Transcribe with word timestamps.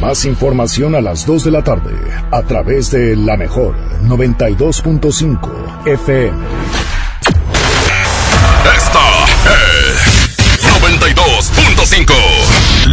Más 0.00 0.24
información 0.24 0.94
a 0.94 1.00
las 1.00 1.26
2 1.26 1.44
de 1.44 1.50
la 1.50 1.64
tarde 1.64 1.92
a 2.30 2.42
través 2.42 2.92
de 2.92 3.16
la 3.16 3.36
mejor 3.36 3.76
92.5 4.04 5.86
FM. 5.86 6.38
Esta 8.76 9.24
es 9.54 10.30
92.5. 10.82 12.67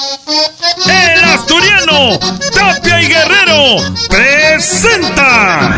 El 0.00 1.24
asturiano 1.24 2.18
Tapia 2.54 3.02
y 3.02 3.06
Guerrero 3.06 3.84
presenta. 4.08 5.76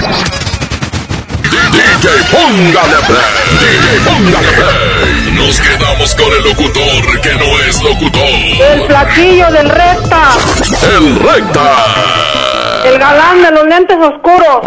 DJ 1.73 2.23
Póngale 2.31 2.99
Play. 3.09 3.19
DJ 3.59 4.01
Póngale 4.05 4.53
Play. 4.53 5.33
Nos 5.33 5.61
quedamos 5.61 6.15
con 6.15 6.33
el 6.33 6.43
locutor 6.45 7.21
que 7.21 7.35
no 7.35 7.59
es 7.67 7.83
locutor. 7.83 8.23
El 8.23 8.87
platillo 8.87 9.51
del 9.51 9.69
recta. 9.69 10.31
El 10.95 11.19
recta. 11.19 11.85
El 12.85 12.99
galán 13.01 13.43
de 13.43 13.51
los 13.51 13.67
lentes 13.67 13.97
oscuros. 13.97 14.61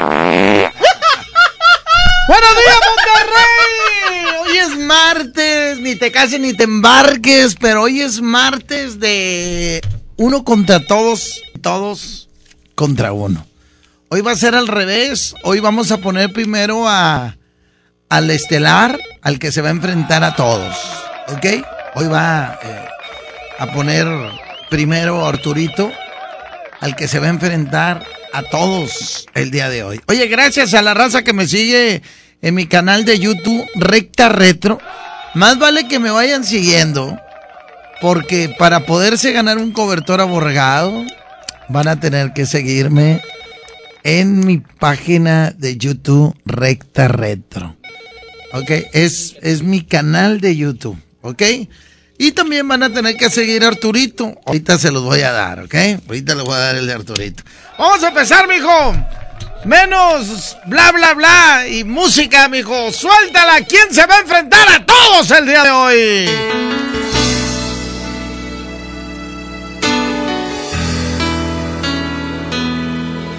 ¡Buenos 2.28 2.56
días, 2.58 2.80
Hoy 4.42 4.58
es 4.58 4.78
martes, 4.78 5.80
ni 5.80 5.96
te 5.96 6.12
cases 6.12 6.40
ni 6.40 6.54
te 6.54 6.64
embarques, 6.64 7.56
pero 7.56 7.84
hoy 7.84 8.02
es 8.02 8.22
martes 8.22 9.00
de 9.00 9.82
uno 10.18 10.44
contra 10.44 10.86
todos, 10.86 11.42
todos 11.62 12.30
contra 12.76 13.12
uno. 13.12 13.46
Hoy 14.10 14.22
va 14.22 14.32
a 14.32 14.36
ser 14.36 14.56
al 14.56 14.68
revés, 14.68 15.34
hoy 15.44 15.60
vamos 15.60 15.92
a 15.92 15.98
poner 15.98 16.32
primero 16.32 16.88
a 16.88 17.38
al 18.10 18.30
estelar, 18.30 19.00
al 19.22 19.40
que 19.40 19.52
se 19.52 19.62
va 19.62 19.70
a 19.70 19.72
enfrentar 19.72 20.24
a 20.24 20.36
todos, 20.36 20.76
¿ok? 21.28 21.46
Hoy 21.96 22.08
va 22.08 22.60
eh, 22.64 22.86
a 23.58 23.74
poner 23.74 24.08
primero 24.70 25.26
a 25.26 25.30
Arturito, 25.30 25.92
al 26.82 26.96
que 26.96 27.08
se 27.08 27.20
va 27.20 27.28
a 27.28 27.30
enfrentar 27.30 28.06
a 28.32 28.44
todos 28.44 29.26
el 29.34 29.50
día 29.50 29.70
de 29.70 29.84
hoy. 29.84 30.02
Oye, 30.08 30.28
gracias 30.28 30.74
a 30.74 30.82
la 30.82 30.94
raza 30.94 31.24
que 31.24 31.34
me 31.34 31.48
sigue 31.48 32.02
en 32.42 32.56
mi 32.56 32.68
canal 32.68 33.06
de 33.06 33.20
YouTube 33.20 33.66
Recta 33.76 34.30
Retro. 34.30 34.80
Más 35.34 35.60
vale 35.60 35.88
que 35.88 36.00
me 36.00 36.12
vayan 36.12 36.44
siguiendo, 36.44 37.20
porque 38.02 38.54
para 38.58 38.86
poderse 38.86 39.32
ganar 39.32 39.58
un 39.58 39.72
cobertor 39.72 40.22
aborregado, 40.22 41.04
van 41.70 41.88
a 41.88 42.00
tener 42.00 42.34
que 42.34 42.46
seguirme 42.46 43.22
en 44.04 44.46
mi 44.46 44.60
página 44.60 45.52
de 45.52 45.78
YouTube 45.78 46.36
Recta 46.46 47.08
Retro. 47.08 47.76
Ok, 48.54 48.72
es, 48.94 49.36
es 49.42 49.64
mi 49.64 49.82
canal 49.82 50.40
de 50.40 50.56
YouTube, 50.56 50.98
ok. 51.22 51.42
Y 52.18 52.32
también 52.32 52.66
van 52.68 52.84
a 52.84 52.94
tener 52.94 53.18
que 53.18 53.30
seguir 53.30 53.64
a 53.66 53.68
Arturito. 53.68 54.40
Ahorita 54.46 54.78
se 54.78 54.92
los 54.92 55.04
voy 55.04 55.22
a 55.22 55.32
dar, 55.32 55.60
¿ok? 55.60 55.76
Ahorita 56.08 56.36
les 56.36 56.46
voy 56.46 56.56
a 56.56 56.60
dar 56.60 56.76
el 56.78 56.88
de 56.88 56.94
Arturito. 56.94 57.44
Vamos 57.78 58.02
a 58.04 58.08
empezar, 58.08 58.48
mijo. 58.48 58.96
Menos 59.66 60.56
bla, 60.68 60.92
bla, 60.92 61.16
bla 61.16 61.68
y 61.68 61.84
música, 61.84 62.48
mijo. 62.48 62.92
Suéltala. 62.92 63.62
¿Quién 63.68 63.92
se 63.92 64.06
va 64.06 64.18
a 64.18 64.20
enfrentar 64.20 64.70
a 64.70 64.86
todos 64.86 65.32
el 65.32 65.48
día 65.48 65.64
de 65.64 65.72
hoy? 65.72 66.30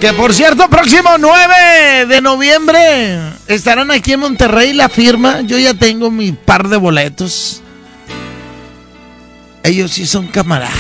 Que 0.01 0.13
por 0.15 0.35
cierto, 0.35 0.69
próximo 0.69 1.11
9 1.17 2.07
de 2.07 2.21
noviembre 2.21 3.21
estarán 3.47 3.93
aquí 3.93 4.15
en 4.15 4.21
Monterrey 4.21 4.73
la 4.73 4.89
firma. 4.89 5.43
Yo 5.43 5.59
ya 5.59 5.75
tengo 5.75 6.11
mi 6.11 6.33
par 6.33 6.67
de 6.69 6.77
boletos. 6.77 7.63
Ellos 9.63 9.93
sí 9.93 10.07
son 10.07 10.27
camaradas. 10.27 10.75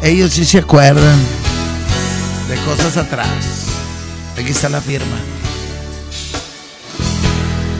Ellos 0.00 0.32
sí 0.32 0.44
se 0.44 0.58
acuerdan 0.58 1.18
de 2.54 2.60
cosas 2.62 2.96
atrás. 2.96 3.66
Aquí 4.38 4.50
está 4.50 4.68
la 4.68 4.80
firma. 4.80 5.16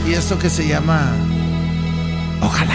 Y 0.06 0.14
esto 0.14 0.38
que 0.38 0.50
se 0.50 0.66
llama 0.66 1.12
Ojalá. 2.40 2.72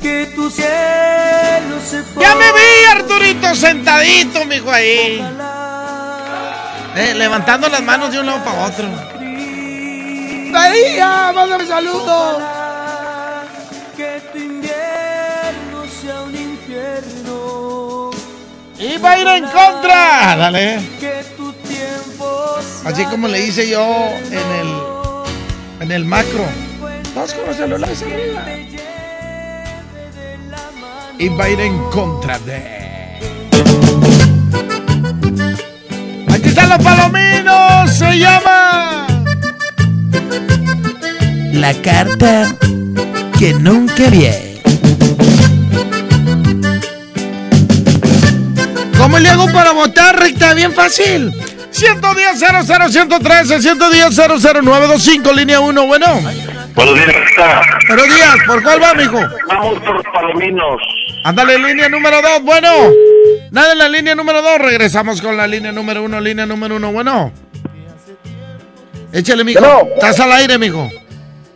que 0.00 0.32
tu 0.34 0.50
cielo 0.50 1.76
se 1.84 2.04
Ya 2.18 2.34
me 2.34 2.52
vi, 2.52 2.84
Arturito, 2.90 3.54
sentadito, 3.54 4.44
mijo, 4.46 4.72
ahí. 4.72 5.22
Eh, 6.96 7.14
levantando 7.14 7.68
las 7.68 7.82
manos 7.82 8.10
de 8.12 8.20
un 8.20 8.26
lado 8.26 8.42
para 8.44 8.64
otro. 8.64 8.88
María, 10.52 11.32
mándame 11.34 11.66
saludos. 11.66 12.42
Que 13.96 14.22
Va 19.04 19.12
a 19.12 19.18
ir 19.18 19.28
en 19.28 19.44
contra. 19.44 20.36
Dale. 20.36 20.80
Que 20.98 21.24
tu 21.36 21.52
tiempo 21.52 22.56
sea 22.60 22.90
Así 22.90 23.04
como 23.06 23.28
le 23.28 23.44
hice 23.44 23.68
yo 23.68 23.84
en 24.30 24.50
el 24.60 24.96
en 25.80 25.92
el 25.92 26.04
macro. 26.04 26.44
Todos 27.14 27.34
con 27.34 27.46
los 27.46 27.56
celulares 27.56 28.02
arriba. 28.02 28.46
Y 31.18 31.28
va 31.28 31.44
a 31.44 31.48
ir 31.50 31.60
en 31.60 31.78
contra 31.90 32.38
de. 32.40 32.76
Aquí 36.28 36.48
están 36.48 36.68
los 36.70 36.82
palominos. 36.82 37.90
Se 37.90 38.18
llama. 38.18 39.06
La 41.52 41.74
carta 41.74 42.54
que 43.38 43.54
nunca 43.54 44.08
vi. 44.10 44.55
¿Cómo 49.16 49.24
le 49.24 49.30
hago 49.30 49.50
para 49.50 49.72
votar, 49.72 50.20
recta? 50.20 50.52
Bien 50.52 50.74
fácil. 50.74 51.32
110 51.70 52.38
00 52.38 52.90
113 52.90 53.62
110 53.62 54.14
00925 54.14 55.32
línea 55.32 55.58
1, 55.58 55.86
bueno. 55.86 56.20
Buenos 56.74 56.94
días, 56.96 57.06
Recta. 57.06 57.62
Buenos 57.88 58.06
días, 58.14 58.36
¿por 58.46 58.62
cuál 58.62 58.82
va, 58.82 58.92
mijo? 58.92 59.18
Vamos 59.48 59.78
por 59.80 59.94
los 59.94 60.04
palominos. 60.12 60.82
Ándale, 61.24 61.58
línea 61.58 61.88
número 61.88 62.20
2, 62.20 62.42
bueno. 62.42 62.68
Nada 63.52 63.72
en 63.72 63.78
la 63.78 63.88
línea 63.88 64.14
número 64.14 64.42
2, 64.42 64.58
regresamos 64.58 65.22
con 65.22 65.34
la 65.34 65.46
línea 65.46 65.72
número 65.72 66.02
1, 66.02 66.20
línea 66.20 66.44
número 66.44 66.76
1, 66.76 66.92
bueno. 66.92 67.32
Échale, 69.14 69.44
mijo. 69.44 69.60
Bueno. 69.60 69.94
Estás 69.94 70.20
al 70.20 70.32
aire, 70.32 70.58
mijo. 70.58 70.90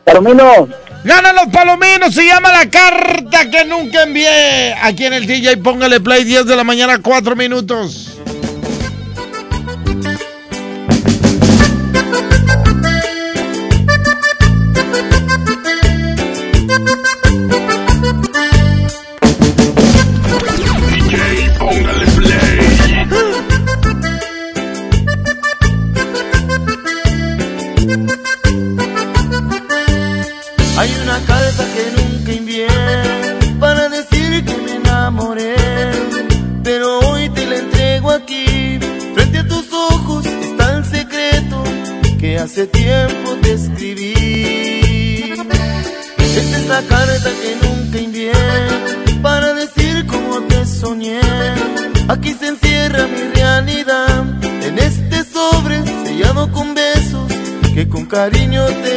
Palomino, 0.05 0.67
Ganan 1.03 1.35
los 1.35 1.47
palominos, 1.47 2.15
se 2.15 2.27
llama 2.27 2.53
la 2.53 2.69
carta 2.69 3.51
que 3.51 3.65
nunca 3.65 4.03
envié. 4.03 4.75
Aquí 4.83 5.07
en 5.07 5.15
el 5.15 5.27
DJ, 5.27 5.57
póngale 5.59 6.01
play 6.01 6.25
10 6.25 6.45
de 6.45 6.57
la 6.57 6.65
mañana, 6.65 6.99
4 7.03 7.37
minutos. 7.37 8.10
Cariño 58.21 58.67
te 58.83 58.90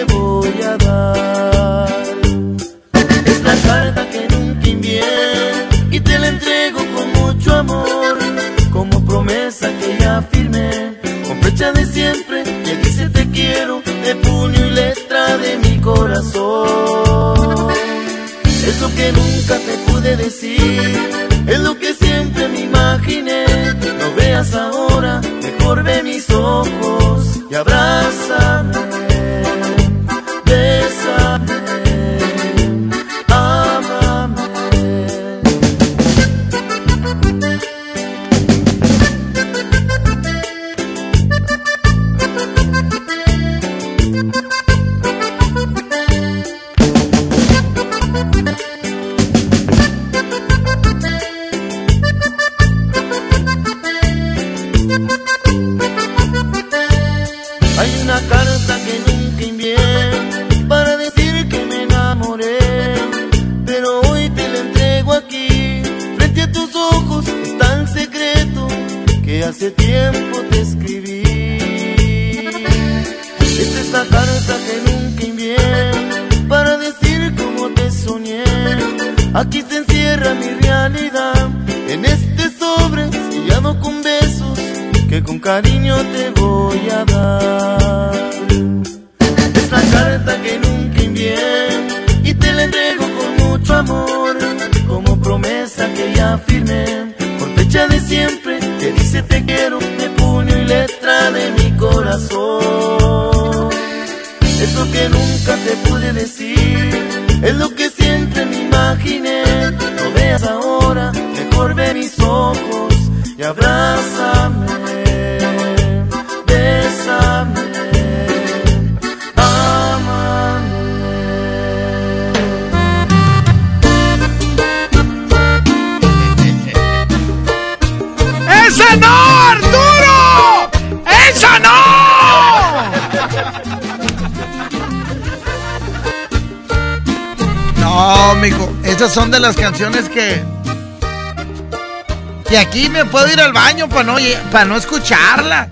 aquí 142.73 142.89
me 142.89 143.05
puedo 143.05 143.31
ir 143.31 143.39
al 143.39 143.53
baño 143.53 143.87
para 143.87 144.03
no, 144.03 144.15
para 144.51 144.65
no 144.65 144.75
escucharla. 144.75 145.67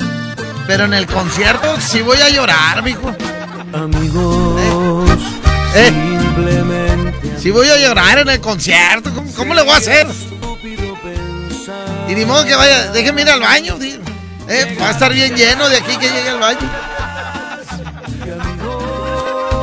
Pero 0.67 0.85
en 0.85 0.93
el 0.93 1.07
concierto 1.07 1.75
sí 1.81 2.03
voy 2.03 2.19
a 2.19 2.29
llorar, 2.29 2.83
mijo. 2.83 3.11
Amigos, 3.73 5.19
Eh. 5.73 5.87
simplemente 5.87 7.37
Sí 7.41 7.49
voy 7.49 7.67
a 7.69 7.77
llorar 7.77 8.19
en 8.19 8.29
el 8.29 8.39
concierto. 8.39 9.11
¿Cómo, 9.15 9.31
cómo 9.33 9.53
le 9.55 9.63
voy 9.63 9.71
a 9.71 9.77
hacer? 9.77 10.05
Y 12.07 12.13
ni 12.13 12.23
modo 12.23 12.45
que 12.45 12.53
vaya, 12.55 12.91
déjeme 12.91 13.23
ir 13.23 13.29
al 13.31 13.39
baño. 13.39 13.77
eh, 14.47 14.77
va 14.79 14.89
a 14.89 14.91
estar 14.91 15.11
bien 15.11 15.35
lleno 15.35 15.67
de 15.69 15.77
aquí 15.77 15.97
que 15.97 16.07
llegue 16.07 16.29
al 16.29 16.39
baño. 16.39 16.69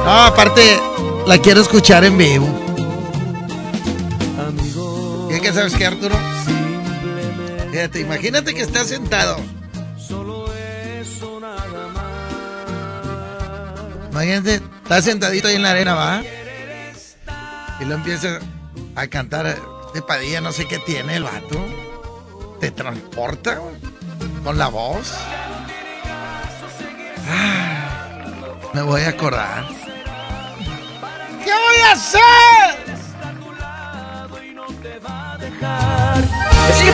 No, 0.05 0.25
aparte, 0.25 0.81
la 1.27 1.39
quiero 1.39 1.61
escuchar 1.61 2.05
en 2.05 2.19
vivo. 2.19 2.49
¿Qué, 5.29 5.41
qué 5.41 5.53
sabes 5.53 5.75
qué, 5.75 5.87
Arturo? 5.87 6.17
Fíjate, 7.71 8.01
imagínate 8.01 8.55
que 8.55 8.63
estás 8.63 8.89
sentado. 8.89 9.37
Imagínate, 14.11 14.55
estás 14.83 15.05
sentadito 15.05 15.49
ahí 15.49 15.57
en 15.57 15.63
la 15.63 15.71
arena, 15.71 15.95
¿va? 15.95 16.23
Y 17.81 17.85
lo 17.85 17.95
empieza 17.95 18.41
a 18.97 19.07
cantar 19.07 19.59
de 19.95 20.03
Padilla, 20.03 20.41
no 20.41 20.51
sé 20.53 20.67
qué 20.67 20.79
tiene 20.79 21.17
el 21.17 21.25
vato. 21.25 21.65
Te 22.59 22.71
transporta 22.71 23.61
con 24.43 24.59
la 24.59 24.69
voz. 24.69 25.15
Ah, 27.31 28.31
me 28.73 28.83
voy 28.83 29.03
a 29.03 29.11
acordar. 29.11 29.69
¿Qué 31.45 31.53
voy 31.53 31.81
a 31.87 31.93
hacer? 31.93 32.89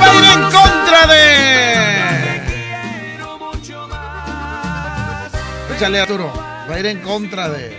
Va 0.00 0.10
a 0.10 0.14
ir 0.14 0.24
en 0.24 0.50
de... 1.06 2.40
Échale, 5.74 6.00
Arturo. 6.00 6.32
Va 6.70 6.74
a 6.74 6.80
ir 6.80 6.86
en 6.86 7.00
contra 7.00 7.48
de... 7.48 7.76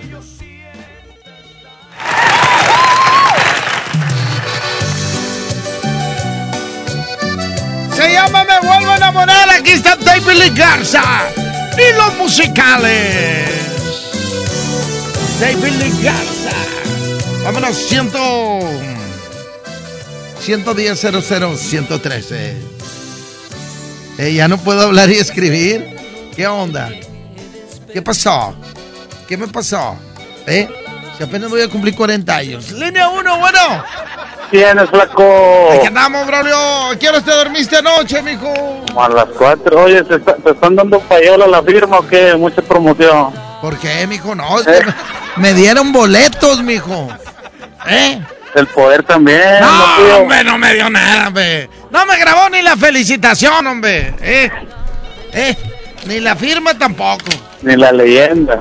Se 7.96 8.12
llama 8.12 8.44
Me 8.44 8.60
Vuelvo 8.68 8.92
a 8.92 8.98
Enamorar. 8.98 9.50
Aquí 9.50 9.72
está 9.72 9.96
David 9.96 10.34
Lee 10.34 10.50
Garza. 10.54 11.04
Y 11.78 11.96
los 11.98 12.18
musicales. 12.18 13.50
David 15.40 15.74
Lee 15.80 16.04
Garza. 16.04 16.52
Vámonos, 17.44 17.78
ciento... 17.78 18.60
110 20.42 21.00
00 21.00 21.58
113. 21.58 22.75
Eh, 24.18 24.34
ya 24.34 24.48
no 24.48 24.58
puedo 24.58 24.82
hablar 24.82 25.10
y 25.10 25.16
escribir. 25.16 25.96
¿Qué 26.36 26.48
onda? 26.48 26.90
¿Qué 27.92 28.02
pasó? 28.02 28.56
¿Qué 29.28 29.38
me 29.38 29.48
pasó? 29.48 29.96
¿Eh? 30.48 30.68
Si 31.18 31.24
apenas 31.24 31.50
voy 31.50 31.62
a 31.62 31.70
cumplir 31.70 31.96
40 31.96 32.36
años. 32.36 32.72
Línea 32.72 33.08
1, 33.10 33.38
bueno. 33.40 33.84
¿Quién 34.52 34.78
es 34.80 34.90
flaco? 34.90 35.70
Aquí 35.74 35.88
andamos, 35.88 36.28
Braulio. 36.28 36.92
¿A 36.92 36.96
¿Qué 37.00 37.10
hora 37.10 37.22
te 37.22 37.32
dormiste 37.32 37.78
anoche, 37.78 38.22
mijo? 38.22 38.54
Como 38.88 39.04
a 39.04 39.10
las 39.10 39.26
cuatro. 39.38 39.84
Oye, 39.84 40.04
¿te, 40.04 40.16
está- 40.16 40.36
te 40.36 40.52
están 40.52 40.76
dando 40.76 41.00
payola 41.00 41.48
la 41.48 41.64
firma 41.64 42.00
o 42.00 42.08
qué? 42.08 42.36
Mucha 42.36 42.62
promoción. 42.62 43.34
¿Por 43.62 43.78
qué, 43.80 44.06
mijo? 44.08 44.36
No, 44.36 44.60
es 44.60 44.66
que 44.68 44.86
me, 44.86 44.94
me 45.38 45.54
dieron 45.54 45.92
boletos, 45.92 46.62
mijo. 46.62 47.08
¿Eh? 47.88 48.22
El 48.54 48.68
poder 48.68 49.04
también. 49.04 49.42
No, 49.62 49.88
loquillo. 49.88 50.18
hombre, 50.22 50.44
no 50.44 50.58
me 50.58 50.74
dio 50.76 50.90
nada, 50.90 51.28
hombre. 51.28 51.70
No 51.96 52.06
me 52.06 52.18
grabó 52.20 52.50
ni 52.50 52.62
la 52.62 52.76
felicitación, 52.76 53.66
hombre. 53.68 54.14
¿Eh? 54.22 54.52
¿Eh? 55.32 55.56
Ni 56.08 56.20
la 56.20 56.36
firma 56.36 56.78
tampoco. 56.78 57.24
Ni 57.62 57.78
la 57.78 57.94
leyenda. 57.94 58.60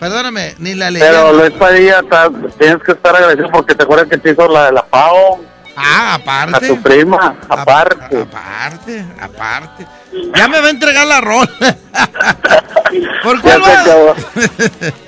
Perdóname, 0.00 0.56
ni 0.58 0.74
la 0.74 0.90
ley. 0.90 1.00
Pero 1.00 1.32
Luis 1.32 1.52
Padilla, 1.52 2.02
tienes 2.58 2.82
que 2.82 2.90
estar 2.90 3.14
agradecido 3.14 3.50
porque 3.52 3.76
te 3.76 3.84
acuerdas 3.84 4.08
que 4.08 4.18
te 4.18 4.32
hizo 4.32 4.48
la 4.48 4.66
de 4.66 4.72
la 4.72 4.84
PAO 4.84 5.40
Ah, 5.76 6.10
a 6.10 6.14
aparte. 6.14 6.66
tu 6.66 6.82
prima, 6.82 7.36
aparte. 7.48 8.22
Aparte, 8.22 9.04
aparte. 9.20 9.86
Ya 10.34 10.48
me 10.48 10.60
va 10.60 10.66
a 10.66 10.70
entregar 10.70 11.06
la 11.06 11.20
rola. 11.20 11.48
¿Por 13.22 13.42
Ya 13.44 13.58
cuál 13.60 14.08
va? 14.08 14.14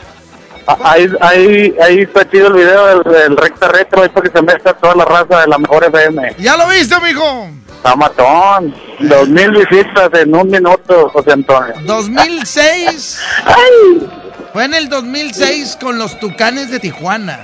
Ah, 0.71 0.77
Ahí, 0.83 1.09
ahí, 1.23 1.75
ahí 1.83 2.01
está 2.03 2.29
chido 2.29 2.49
el 2.49 2.53
video 2.53 2.87
del, 3.03 3.13
del 3.13 3.37
recta 3.39 3.69
retro, 3.69 4.03
ahí 4.03 4.09
para 4.11 4.29
que 4.29 4.37
se 4.37 4.43
meta 4.43 4.75
toda 4.75 4.95
la 4.97 5.05
raza 5.07 5.41
de 5.41 5.47
la 5.47 5.57
mejor 5.57 5.83
FM. 5.85 6.35
¿Ya 6.39 6.57
lo 6.59 6.69
viste, 6.69 6.95
mijo? 7.01 7.49
Está 7.77 7.97
matón. 7.97 8.75
Dos 9.01 9.29
mil 9.31 9.51
visitas 9.53 10.11
en 10.13 10.35
un 10.35 10.51
minuto, 10.51 11.09
José 11.11 11.33
Antonio. 11.33 11.73
2006. 11.85 13.21
¡Ay! 13.47 14.09
Fue 14.53 14.65
en 14.65 14.75
el 14.75 14.89
2006 14.91 15.79
con 15.81 15.99
los 15.99 16.19
Tucanes 16.21 16.71
de 16.71 16.81
Tijuana. 16.81 17.39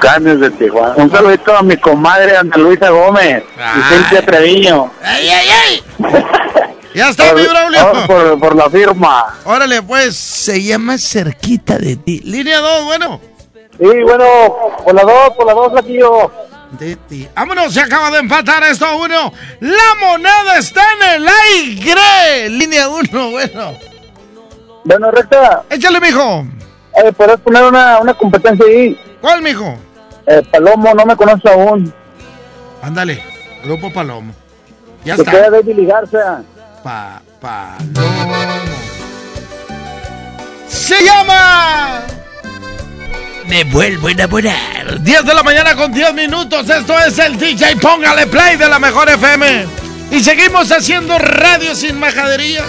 Canes 0.00 0.40
de 0.40 0.50
Tijuana. 0.50 0.94
Un 0.96 1.10
saludito 1.10 1.54
a 1.56 1.62
mi 1.62 1.76
comadre 1.76 2.36
Ana 2.36 2.56
Luisa 2.56 2.90
Gómez 2.90 3.42
Ay. 3.58 3.80
y 3.80 3.94
Cintia 3.94 4.24
Treviño. 4.24 4.90
¡Ey, 5.04 5.28
ey, 5.28 5.48
ey! 5.68 5.82
Ya 6.94 7.08
está, 7.08 7.32
mi 7.34 7.42
Braulio. 7.46 8.06
Por, 8.06 8.38
por 8.38 8.56
la 8.56 8.68
firma. 8.70 9.34
Órale, 9.44 9.82
pues, 9.82 10.16
se 10.16 10.62
llama 10.62 10.98
Cerquita 10.98 11.78
de 11.78 11.96
ti. 11.96 12.20
Línea 12.24 12.58
2, 12.58 12.84
bueno. 12.84 13.20
Sí, 13.78 13.86
bueno, 14.02 14.24
por 14.84 14.94
la 14.94 15.02
2, 15.02 15.12
por 15.36 15.46
la 15.46 15.54
2, 15.54 15.72
Laquillo. 15.72 16.30
De 16.78 16.96
ti. 16.96 17.28
Vámonos, 17.34 17.72
se 17.74 17.80
acaba 17.80 18.10
de 18.10 18.18
empatar 18.18 18.62
esto 18.64 18.86
a 18.86 18.96
uno. 18.96 19.32
La 19.60 19.94
moneda 20.00 20.58
está 20.58 20.82
en 20.94 21.22
el 21.22 21.28
aire. 21.28 22.48
Línea 22.50 22.88
1, 22.88 23.30
bueno. 23.30 23.74
Bueno, 24.84 25.10
recta. 25.10 25.62
Échale, 25.70 26.00
mijo. 26.00 26.44
Eh, 27.02 27.12
¿Puedes 27.12 27.40
poner 27.40 27.64
una, 27.64 27.98
una 28.00 28.14
competencia 28.14 28.66
ahí? 28.66 28.98
¿Cuál, 29.20 29.40
mijo? 29.42 29.76
Eh, 30.26 30.42
Palomo, 30.50 30.94
no 30.94 31.06
me 31.06 31.16
conoce 31.16 31.48
aún. 31.48 31.92
Ándale, 32.82 33.22
Grupo 33.64 33.92
Palomo. 33.92 34.32
Ya 35.04 35.16
Se 35.16 35.22
está. 35.22 35.32
queda 35.32 35.50
David. 35.50 35.88
Pa, 36.82 37.22
Palomo. 37.40 38.34
Se 40.68 41.04
llama. 41.04 42.02
Me 43.46 43.62
vuelvo 43.64 44.08
a 44.08 44.10
enamorar. 44.10 45.00
10 45.00 45.24
de 45.24 45.34
la 45.34 45.42
mañana 45.44 45.76
con 45.76 45.92
10 45.92 46.14
minutos. 46.14 46.68
Esto 46.68 46.98
es 46.98 47.18
el 47.18 47.38
DJ 47.38 47.76
Póngale 47.76 48.26
Play 48.26 48.56
de 48.56 48.68
la 48.68 48.80
Mejor 48.80 49.08
FM. 49.08 49.66
Y 50.10 50.20
seguimos 50.24 50.72
haciendo 50.72 51.18
radio 51.18 51.74
sin 51.76 51.98
majaderías. 52.00 52.66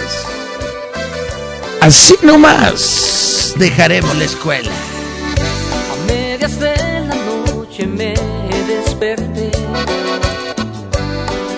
Así 1.80 2.14
nomás 2.22 3.54
dejaremos 3.56 4.16
la 4.16 4.24
escuela. 4.24 4.70
A 4.70 6.06
medias 6.06 6.60
de 6.60 6.76
la 6.76 7.14
noche 7.14 7.86
me 7.86 8.14
desperté 8.68 9.50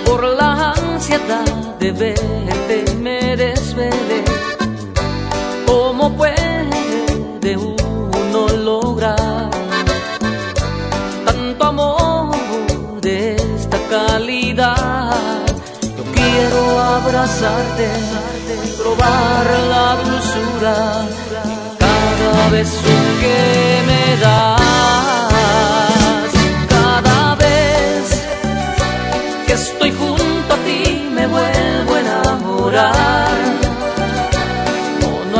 por 0.05 0.25
la 0.25 0.73
ansiedad 0.73 1.66
de 1.87 1.93
verte 1.93 2.95
me 2.97 3.37
desvelé. 3.37 4.25
¿Cómo 5.67 6.17
puede 6.17 7.57
uno 7.57 8.49
lograr 8.65 9.51
tanto 11.25 11.65
amor 11.65 13.01
de 13.01 13.37
esta 13.37 13.79
calidad? 13.89 15.15
Yo 15.97 16.05
quiero 16.13 16.81
abrazarte 16.81 17.89
probar 18.79 19.47
la 19.73 19.97
dulzura 20.03 21.07
cada 21.79 22.49
beso 22.51 22.95
que 23.21 23.83
me 23.89 24.17
das, 24.23 24.56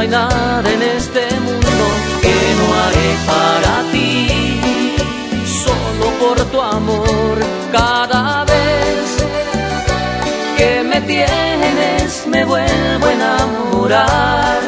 Nada 0.09 0.73
en 0.73 0.83
este 0.83 1.29
mundo 1.41 1.85
que 2.23 2.37
no 2.59 2.67
haré 2.81 3.11
para 3.27 3.75
ti, 3.91 4.29
solo 5.65 6.07
por 6.21 6.37
tu 6.53 6.61
amor. 6.61 7.39
Cada 7.73 8.45
vez 8.45 9.05
que 10.57 10.85
me 10.85 11.01
tienes 11.01 12.25
me 12.29 12.45
vuelvo 12.45 13.07
a 13.07 13.13
enamorar 13.13 14.61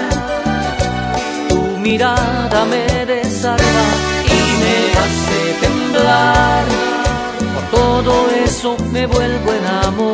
tu 1.48 1.62
mirada 1.78 2.64
me 2.64 3.06
desarma 3.06 3.84
y 4.26 4.38
me 4.60 4.76
hace 5.02 5.40
temblar. 5.60 6.64
Por 7.54 7.80
todo 7.80 8.12
eso 8.44 8.76
me 8.92 9.06
vuelvo 9.06 9.52
a 9.52 9.56
enamorar. 9.56 10.07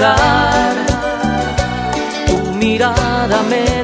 Enamorar 0.00 0.76
tu 2.26 2.54
mirada 2.54 3.42
me 3.50 3.79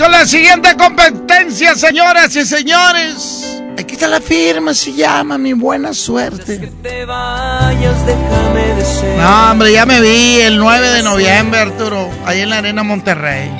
con 0.00 0.10
la 0.12 0.24
siguiente 0.24 0.74
competencia, 0.78 1.74
señoras 1.74 2.34
y 2.34 2.46
señores. 2.46 3.60
Aquí 3.78 3.94
está 3.94 4.08
la 4.08 4.20
firma, 4.20 4.72
se 4.72 4.94
llama 4.94 5.36
Mi 5.36 5.52
Buena 5.52 5.92
Suerte. 5.92 6.70
Te 6.82 7.04
vayas, 7.04 8.06
déjame 8.06 8.74
de 8.76 8.84
ser. 8.84 9.18
No, 9.18 9.50
hombre, 9.50 9.72
ya 9.72 9.84
me 9.84 10.00
vi 10.00 10.40
el 10.40 10.56
9 10.56 10.88
de 10.88 11.02
noviembre, 11.02 11.60
Arturo, 11.60 12.08
ahí 12.24 12.40
en 12.40 12.48
la 12.48 12.58
Arena 12.58 12.82
Monterrey. 12.82 13.50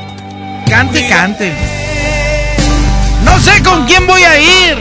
Cante 0.66 1.00
y 1.00 1.08
cante. 1.10 1.52
No 3.22 3.38
sé 3.38 3.62
con 3.62 3.86
quién 3.86 4.06
voy 4.06 4.22
a 4.22 4.40
ir. 4.40 4.78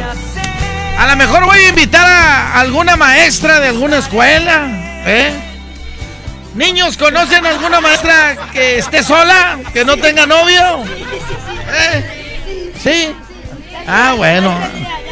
A 0.97 1.07
lo 1.07 1.15
mejor 1.17 1.43
voy 1.43 1.59
a 1.59 1.69
invitar 1.69 2.07
a 2.07 2.61
alguna 2.61 2.95
maestra 2.95 3.59
de 3.59 3.67
alguna 3.67 3.97
escuela. 3.97 4.69
¿eh? 5.05 5.33
Niños, 6.55 6.95
¿conocen 6.95 7.45
alguna 7.45 7.81
maestra 7.81 8.37
que 8.53 8.77
esté 8.77 9.03
sola? 9.03 9.59
¿Que 9.73 9.83
no 9.83 9.97
tenga 9.97 10.25
novio? 10.25 10.85
¿Sí? 12.81 13.11
Ah, 13.87 14.13
bueno. 14.15 14.57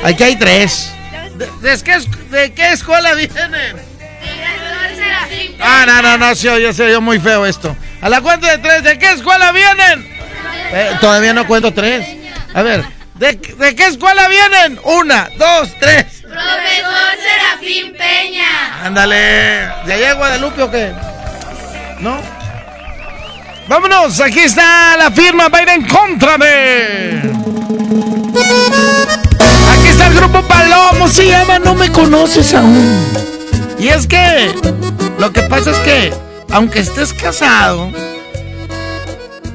Aquí 0.04 0.24
hay 0.24 0.36
tres. 0.36 0.94
¿De, 1.36 1.46
de 1.70 1.84
qué, 1.84 2.00
de 2.30 2.54
qué 2.54 2.72
escuela 2.72 3.14
vienen? 3.14 3.76
Ah, 5.60 5.86
no, 5.88 6.02
no, 6.02 6.18
no, 6.18 6.36
se 6.36 6.50
oye, 6.50 6.74
se 6.74 6.84
oye 6.84 7.00
muy 7.00 7.20
feo 7.20 7.46
esto. 7.46 7.76
A 8.02 8.10
la 8.10 8.22
cuenta 8.22 8.52
de 8.52 8.58
tres, 8.60 8.84
¿de 8.84 8.98
qué 8.98 9.12
escuela 9.12 9.52
vienen? 9.52 10.08
Eh, 10.72 10.92
todavía 11.02 11.34
no 11.34 11.48
cuento 11.48 11.74
tres. 11.74 12.08
A 12.54 12.62
ver, 12.62 12.84
¿De, 13.16 13.34
de 13.34 13.76
qué 13.76 13.88
escuela 13.88 14.28
vienen? 14.28 14.80
Una, 14.84 15.30
dos, 15.38 15.70
tres. 15.80 16.06
Profesor 16.22 17.18
Serafín 17.20 17.94
Peña. 17.94 18.84
Ándale. 18.84 19.16
¿De 19.86 19.94
allá 19.94 20.10
de 20.10 20.14
Guadalupe 20.14 20.62
o 20.62 20.72
qué? 20.72 20.92
¿No? 22.00 22.22
Vámonos, 23.68 24.22
aquí 24.22 24.42
está 24.42 24.96
la 24.98 25.10
firma 25.12 25.50
Biden 25.50 25.88
Contrame. 25.88 27.47
Aquí 29.72 29.88
está 29.90 30.08
el 30.08 30.16
grupo 30.16 30.42
Palomo, 30.44 31.08
se 31.08 31.28
llama 31.28 31.60
No 31.60 31.76
me 31.76 31.92
conoces 31.92 32.54
aún. 32.54 33.06
Y 33.80 33.90
es 33.90 34.08
que 34.08 34.54
lo 35.20 35.32
que 35.32 35.42
pasa 35.44 35.72
es 35.72 35.78
que 35.80 36.14
aunque 36.52 36.80
estés 36.80 37.14
casado, 37.14 37.92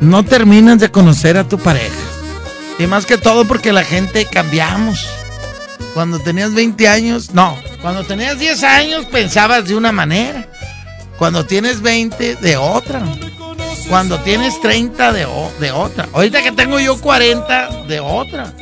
no 0.00 0.24
terminas 0.24 0.78
de 0.78 0.90
conocer 0.90 1.36
a 1.36 1.48
tu 1.48 1.58
pareja. 1.58 1.94
Y 2.78 2.86
más 2.86 3.06
que 3.06 3.18
todo 3.18 3.44
porque 3.46 3.72
la 3.72 3.84
gente 3.84 4.26
cambiamos. 4.26 5.06
Cuando 5.94 6.18
tenías 6.18 6.54
20 6.54 6.88
años, 6.88 7.34
no, 7.34 7.56
cuando 7.80 8.04
tenías 8.04 8.38
10 8.38 8.62
años 8.62 9.06
pensabas 9.06 9.66
de 9.66 9.74
una 9.74 9.92
manera. 9.92 10.48
Cuando 11.18 11.44
tienes 11.44 11.82
20, 11.82 12.36
de 12.36 12.56
otra. 12.56 13.02
Cuando 13.88 14.18
tienes 14.20 14.60
30, 14.60 15.12
de, 15.12 15.24
o- 15.26 15.52
de 15.60 15.70
otra. 15.72 16.08
Ahorita 16.12 16.42
que 16.42 16.52
tengo 16.52 16.78
yo 16.80 17.00
40, 17.00 17.84
de 17.88 18.00
otra. 18.00 18.52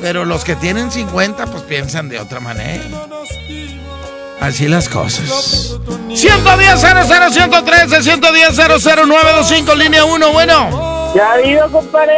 Pero 0.00 0.24
los 0.24 0.44
que 0.44 0.54
tienen 0.56 0.90
50, 0.90 1.46
pues 1.46 1.62
piensan 1.64 2.08
de 2.08 2.18
otra 2.18 2.40
manera. 2.40 2.84
Así 4.40 4.68
las 4.68 4.88
cosas. 4.88 5.76
110 6.14 6.80
00 6.80 7.30
113 7.30 8.02
110 8.02 8.56
00925 8.56 9.74
línea 9.74 10.04
1, 10.04 10.32
bueno. 10.32 11.12
Ya 11.14 11.40
ido, 11.44 11.70
compadre. 11.70 12.14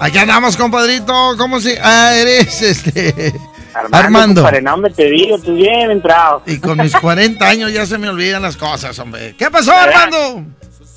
Aquí 0.00 0.18
andamos, 0.18 0.56
compadrito. 0.56 1.12
¿Cómo 1.38 1.60
se.? 1.60 1.78
Ah, 1.82 2.12
eres 2.14 2.60
este. 2.60 3.32
Armando. 3.72 3.96
Armando. 3.96 4.40
compadre, 4.42 4.60
no, 4.62 4.74
hombre, 4.74 4.92
te 4.92 5.04
digo, 5.06 5.38
tú 5.38 5.54
bien 5.54 5.90
entrado. 5.90 6.42
Y 6.44 6.58
con 6.58 6.76
mis 6.76 6.94
40 6.94 7.46
años 7.48 7.72
ya 7.72 7.86
se 7.86 7.96
me 7.96 8.08
olvidan 8.10 8.42
las 8.42 8.56
cosas, 8.58 8.98
hombre. 8.98 9.34
¿Qué 9.38 9.50
pasó, 9.50 9.72
Armando? 9.72 10.44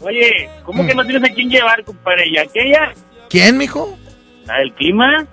Oye, 0.01 0.49
¿cómo 0.63 0.83
Mm. 0.83 0.87
que 0.87 0.95
no 0.95 1.05
tienes 1.05 1.31
a 1.31 1.33
quién 1.33 1.49
llevar, 1.49 1.83
compadre? 1.83 2.27
¿Y 2.29 2.37
aquella? 2.37 2.93
¿Quién, 3.29 3.57
mijo? 3.57 3.97
¿La 4.45 4.57
del 4.59 4.71
clima? 4.73 5.25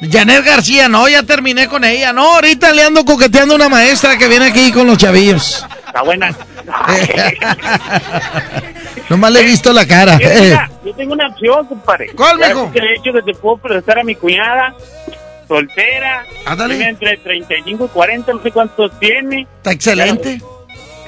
Janet 0.00 0.44
García, 0.44 0.88
no, 0.88 1.08
ya 1.08 1.22
terminé 1.24 1.66
con 1.68 1.82
ella. 1.84 2.12
No, 2.12 2.34
ahorita 2.34 2.72
le 2.72 2.82
ando 2.84 3.04
coqueteando 3.04 3.54
a 3.54 3.56
una 3.56 3.68
maestra 3.68 4.16
que 4.16 4.28
viene 4.28 4.46
aquí 4.46 4.70
con 4.72 4.86
los 4.86 4.96
chavillos. 4.98 5.66
Está 5.86 6.02
buena. 6.02 6.32
Nomás 9.08 9.32
le 9.32 9.40
he 9.40 9.44
visto 9.44 9.72
la 9.72 9.86
cara. 9.86 10.18
Yo, 10.20 10.28
Eh, 10.28 10.40
mira, 10.42 10.70
yo 10.84 10.94
tengo 10.94 11.14
una 11.14 11.26
opción, 11.28 11.66
compadre. 11.66 12.12
¿Cuál, 12.14 12.38
mijo? 12.38 12.70
que 12.70 12.80
de 12.80 12.92
hecho 12.94 13.12
que 13.12 13.22
te 13.22 13.34
puedo 13.38 13.56
presentar 13.56 13.98
a 13.98 14.04
mi 14.04 14.14
cuñada, 14.14 14.74
soltera. 15.48 16.24
Ándale. 16.46 16.76
Tiene 16.76 16.90
entre 16.90 17.16
35 17.16 17.86
y 17.86 17.88
40, 17.88 18.32
no 18.34 18.42
sé 18.42 18.50
cuántos 18.52 18.96
tiene. 19.00 19.48
Está 19.56 19.72
excelente. 19.72 20.40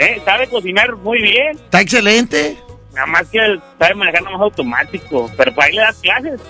Eh, 0.00 0.21
sabe 0.25 0.49
cocinar 0.49 0.97
muy 0.97 1.21
bien. 1.23 1.57
Está 1.57 1.80
excelente. 1.83 2.57
Nada 2.95 3.07
más 3.07 3.28
que 3.28 3.38
sabe 3.78 3.95
manejar 3.95 4.23
más 4.23 4.40
automático. 4.40 5.30
Pero 5.37 5.54
para 5.54 5.69
ahí 5.69 5.75
le 5.75 5.83
das 5.83 5.97
clases. 5.99 6.40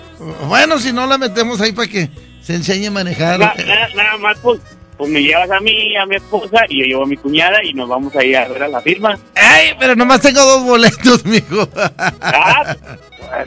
Bueno, 0.47 0.79
si 0.79 0.91
no 0.93 1.05
la 1.05 1.17
metemos 1.17 1.59
ahí 1.61 1.71
para 1.73 1.87
que 1.87 2.09
se 2.41 2.55
enseñe 2.55 2.87
a 2.87 2.91
manejar. 2.91 3.39
Na- 3.39 3.53
na- 3.53 3.89
nada 3.95 4.17
más, 4.17 4.37
pues, 4.39 4.59
pues 4.97 5.09
me 5.11 5.21
llevas 5.21 5.49
a 5.51 5.59
mí, 5.59 5.95
a 5.97 6.05
mi 6.05 6.15
esposa, 6.15 6.61
y 6.69 6.79
yo 6.79 6.85
llevo 6.85 7.03
a 7.03 7.07
mi 7.07 7.17
cuñada 7.17 7.63
y 7.63 7.73
nos 7.73 7.89
vamos 7.89 8.15
a 8.15 8.23
ir 8.23 8.37
a 8.37 8.47
ver 8.47 8.63
a 8.63 8.67
la 8.67 8.81
firma. 8.81 9.17
Ay, 9.35 9.71
pero 9.79 9.95
nomás 9.95 10.21
tengo 10.21 10.41
dos 10.43 10.63
boletos, 10.63 11.25
mijo. 11.25 11.67
Ah, 12.21 12.75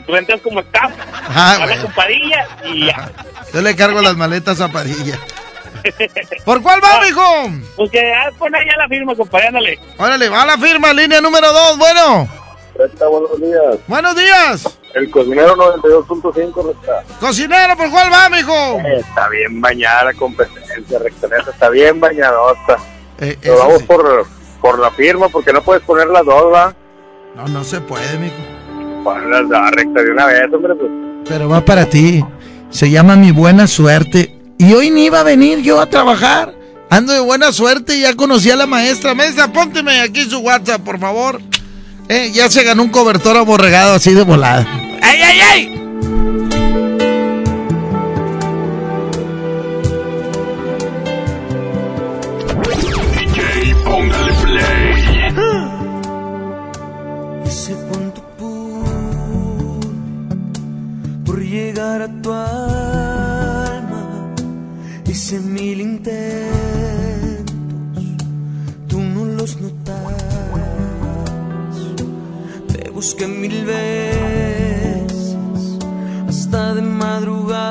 tú 0.05 0.15
entras 0.15 0.41
como 0.41 0.59
staff, 0.61 0.91
Ah, 1.29 1.53
habla 1.53 1.65
bueno. 1.67 1.81
con 1.83 1.93
Padilla 1.93 2.47
y 2.65 2.85
ya. 2.87 3.11
Yo 3.53 3.61
le 3.61 3.75
cargo 3.75 4.01
las 4.01 4.15
maletas 4.15 4.59
a 4.61 4.69
Padilla. 4.71 5.17
¿Por 6.45 6.61
cuál 6.61 6.79
va, 6.83 7.01
mijo? 7.01 7.21
Pues 7.75 7.91
que 7.91 8.13
ah, 8.13 8.31
pon 8.37 8.53
ahí 8.55 8.67
a 8.69 8.77
la 8.77 8.87
firma, 8.87 9.15
compadre, 9.15 9.47
ándale. 9.47 9.79
Órale, 9.97 10.29
va 10.29 10.45
la 10.45 10.57
firma, 10.57 10.93
línea 10.93 11.21
número 11.21 11.51
dos. 11.51 11.77
Bueno, 11.77 12.27
Recta, 12.77 13.07
buenos 13.07 13.39
días. 13.39 13.77
buenos 13.87 14.15
días. 14.15 14.79
El 14.93 15.09
cocinero 15.09 15.55
92.5, 15.55 16.67
recta. 16.67 17.03
Cocinero, 17.19 17.77
¿por 17.77 17.89
cuál 17.89 18.11
va, 18.11 18.29
mijo? 18.29 18.79
Está 18.97 19.29
bien 19.29 19.61
bañada 19.61 20.05
la 20.05 20.13
competencia, 20.13 20.99
recta, 20.99 21.27
está 21.49 21.69
bien 21.69 21.99
bañadota. 21.99 22.77
Eh, 23.19 23.37
Pero 23.41 23.57
vamos 23.59 23.79
sí. 23.79 23.85
por, 23.85 24.25
por 24.61 24.79
la 24.79 24.91
firma, 24.91 25.29
porque 25.29 25.53
no 25.53 25.61
puedes 25.61 25.83
poner 25.83 26.07
las 26.07 26.25
dos, 26.25 26.53
¿va? 26.53 26.73
No, 27.35 27.47
no 27.47 27.63
se 27.63 27.79
puede, 27.81 28.17
mijo. 28.17 28.35
Pon 29.03 29.29
las 29.31 29.47
dos, 29.47 29.71
recta, 29.71 30.01
de 30.03 30.11
una 30.11 30.25
vez, 30.25 30.53
hombre, 30.53 30.75
pues. 30.75 30.91
Pero 31.29 31.47
va 31.49 31.61
para 31.63 31.85
ti. 31.85 32.23
Se 32.69 32.89
llama 32.89 33.15
Mi 33.15 33.31
Buena 33.31 33.67
Suerte. 33.67 34.34
Y 34.57 34.73
hoy 34.73 34.89
ni 34.89 35.05
iba 35.05 35.19
a 35.19 35.23
venir 35.23 35.61
yo 35.61 35.79
a 35.79 35.85
trabajar. 35.87 36.53
Ando 36.89 37.13
de 37.13 37.19
buena 37.19 37.51
suerte 37.51 37.97
y 37.97 38.01
ya 38.01 38.15
conocí 38.15 38.49
a 38.51 38.55
la 38.55 38.65
maestra. 38.67 39.13
Maestra, 39.13 39.51
pónteme 39.51 39.99
aquí 40.01 40.23
su 40.29 40.39
WhatsApp, 40.39 40.81
por 40.81 40.99
favor. 40.99 41.41
Eh, 42.07 42.31
ya 42.33 42.49
se 42.49 42.63
ganó 42.63 42.83
un 42.83 42.89
cobertor 42.89 43.35
aborregado 43.35 43.95
así 43.95 44.13
de 44.13 44.23
volada. 44.23 44.65
¡Ay, 45.01 45.19
ay, 45.21 45.39
ay! 45.41 45.71
DJ, 53.15 53.75
póngale 53.83 54.33
play. 54.43 54.93
Ese 57.45 57.73
punto 57.89 58.21
por, 58.37 58.85
por 61.25 61.37
llegar 61.43 62.01
a 62.03 62.07
tu 62.21 62.31
alma, 62.31 62.74
hice 65.15 65.39
mil 65.39 65.79
intentos, 65.79 67.55
tú 68.89 68.99
no 68.99 69.23
los 69.23 69.61
notas. 69.61 70.13
Te 72.67 72.89
busqué 72.89 73.25
mil 73.25 73.63
veces, 73.63 75.37
hasta 76.27 76.75
de 76.75 76.81
madrugada. 76.81 77.65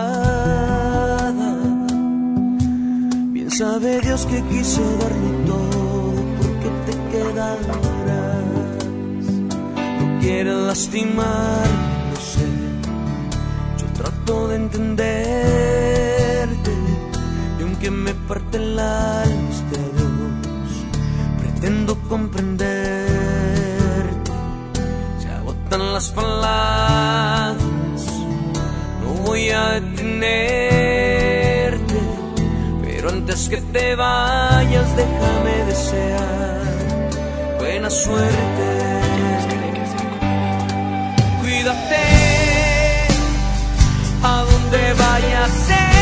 Bien 3.34 3.50
sabe 3.50 4.00
Dios 4.00 4.24
que 4.24 4.40
quise 4.44 4.80
darlo 5.00 5.30
todo 5.46 6.14
porque 6.38 6.68
te 6.86 6.94
quedaras 7.12 7.66
no 10.00 10.06
quieren 10.22 10.66
lastimar, 10.66 11.66
no 12.10 12.16
sé. 12.32 12.46
Yo 13.78 13.86
trato 13.98 14.48
de 14.48 14.56
entenderte 14.56 15.93
aunque 17.84 17.90
me 17.90 18.14
parte 18.28 18.56
el 18.56 18.78
alma 18.78 19.50
Dios, 19.70 20.86
pretendo 21.38 21.98
comprenderte. 22.08 24.32
Se 25.20 25.28
agotan 25.28 25.92
las 25.92 26.08
palabras, 26.10 27.56
no 29.02 29.12
voy 29.26 29.50
a 29.50 29.80
detenerte, 29.80 32.00
pero 32.82 33.10
antes 33.10 33.48
que 33.48 33.58
te 33.58 33.94
vayas 33.96 34.96
déjame 34.96 35.64
desear 35.66 36.62
buena 37.58 37.90
suerte. 37.90 38.64
Cuídate. 41.42 42.04
A 44.22 44.44
donde 44.50 44.94
vayas, 44.94 45.93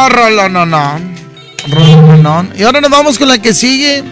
no, 0.00 0.08
Rolo, 0.08 0.48
no, 0.48 0.66
no. 0.66 0.98
Rolo, 1.68 2.16
no. 2.16 2.46
Y 2.56 2.62
ahora 2.62 2.80
nos 2.80 2.90
vamos 2.90 3.18
con 3.18 3.28
la 3.28 3.40
que 3.40 3.52
sigue. 3.52 4.02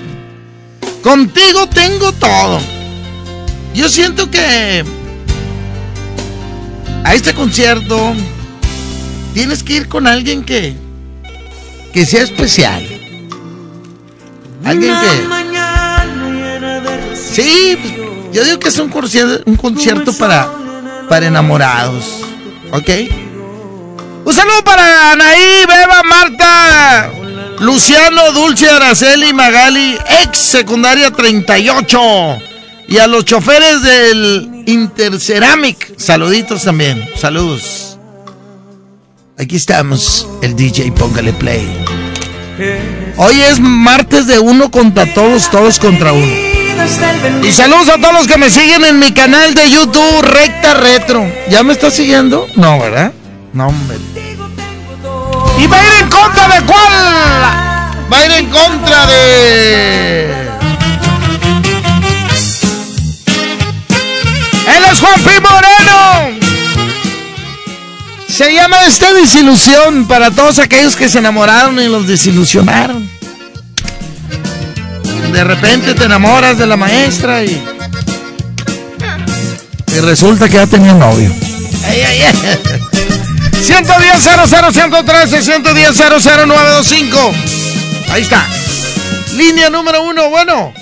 Contigo 1.02 1.66
tengo 1.68 2.12
todo. 2.12 2.60
Yo 3.74 3.88
siento 3.88 4.30
que 4.30 4.84
a 7.04 7.14
este 7.14 7.32
concierto 7.32 8.12
tienes 9.32 9.62
que 9.62 9.74
ir 9.74 9.88
con 9.88 10.06
alguien 10.06 10.44
que 10.44 10.74
que 11.92 12.04
sea 12.04 12.22
especial. 12.24 12.86
Alguien 14.64 14.94
que 15.00 15.38
Sí, 17.16 17.78
yo 18.32 18.44
digo 18.44 18.58
que 18.58 18.68
es 18.68 18.78
un 18.78 18.88
concierto, 18.90 19.42
un 19.46 19.56
concierto 19.56 20.12
para, 20.12 20.50
para 21.08 21.26
enamorados. 21.26 22.24
¿Ok? 22.72 22.90
Un 24.28 24.34
saludo 24.34 24.62
para 24.62 25.12
Anaí, 25.12 25.64
Beba, 25.66 26.02
Marta, 26.02 27.10
Luciano, 27.60 28.30
Dulce, 28.32 28.68
Araceli, 28.68 29.32
Magali, 29.32 29.96
ex 30.22 30.38
secundaria 30.38 31.10
38. 31.10 31.98
Y 32.88 32.98
a 32.98 33.06
los 33.06 33.24
choferes 33.24 33.80
del 33.80 34.64
Interceramic, 34.66 35.98
saluditos 35.98 36.64
también. 36.64 37.08
Saludos. 37.16 37.96
Aquí 39.38 39.56
estamos, 39.56 40.28
el 40.42 40.54
DJ, 40.54 40.92
póngale 40.92 41.32
play. 41.32 41.66
Hoy 43.16 43.40
es 43.40 43.58
martes 43.58 44.26
de 44.26 44.38
uno 44.38 44.70
contra 44.70 45.06
todos, 45.14 45.50
todos 45.50 45.78
contra 45.78 46.12
uno. 46.12 46.34
Y 47.42 47.50
saludos 47.50 47.88
a 47.88 47.96
todos 47.96 48.12
los 48.12 48.26
que 48.26 48.36
me 48.36 48.50
siguen 48.50 48.84
en 48.84 48.98
mi 48.98 49.10
canal 49.12 49.54
de 49.54 49.70
YouTube, 49.70 50.20
Recta 50.20 50.74
Retro. 50.74 51.26
¿Ya 51.48 51.62
me 51.62 51.72
estás 51.72 51.94
siguiendo? 51.94 52.46
No, 52.56 52.78
¿verdad? 52.78 53.14
No, 53.52 53.68
hombre. 53.68 53.96
¿Y 55.58 55.66
va 55.66 55.76
a 55.76 55.82
ir 55.82 56.02
en 56.02 56.08
contra 56.10 56.48
de 56.48 56.66
cuál? 56.66 56.92
Va 58.12 58.18
a 58.18 58.26
ir 58.26 58.32
en 58.32 58.46
contra 58.50 59.06
de... 59.06 60.48
Él 64.76 64.84
es 64.92 65.00
Juan 65.00 65.20
P. 65.22 65.40
Moreno. 65.40 66.38
Se 68.28 68.54
llama 68.54 68.84
esta 68.86 69.12
desilusión 69.14 70.06
para 70.06 70.30
todos 70.30 70.58
aquellos 70.58 70.94
que 70.94 71.08
se 71.08 71.18
enamoraron 71.18 71.80
y 71.80 71.88
los 71.88 72.06
desilusionaron. 72.06 73.10
De 75.32 75.44
repente 75.44 75.94
te 75.94 76.04
enamoras 76.04 76.58
de 76.58 76.66
la 76.66 76.76
maestra 76.76 77.42
y. 77.44 77.60
Y 79.88 80.00
resulta 80.00 80.48
que 80.48 80.54
ya 80.54 80.66
tenía 80.66 80.94
novio. 80.94 81.32
Ay, 81.84 82.02
ay, 82.02 82.20
ay. 82.22 82.97
110 83.62 84.18
00 84.22 84.72
113 84.72 85.42
110 85.42 85.96
00 85.96 86.46
925. 86.46 87.32
Ahí 88.10 88.22
está. 88.22 88.46
Línea 89.34 89.68
número 89.70 90.02
uno, 90.02 90.30
bueno. 90.30 90.72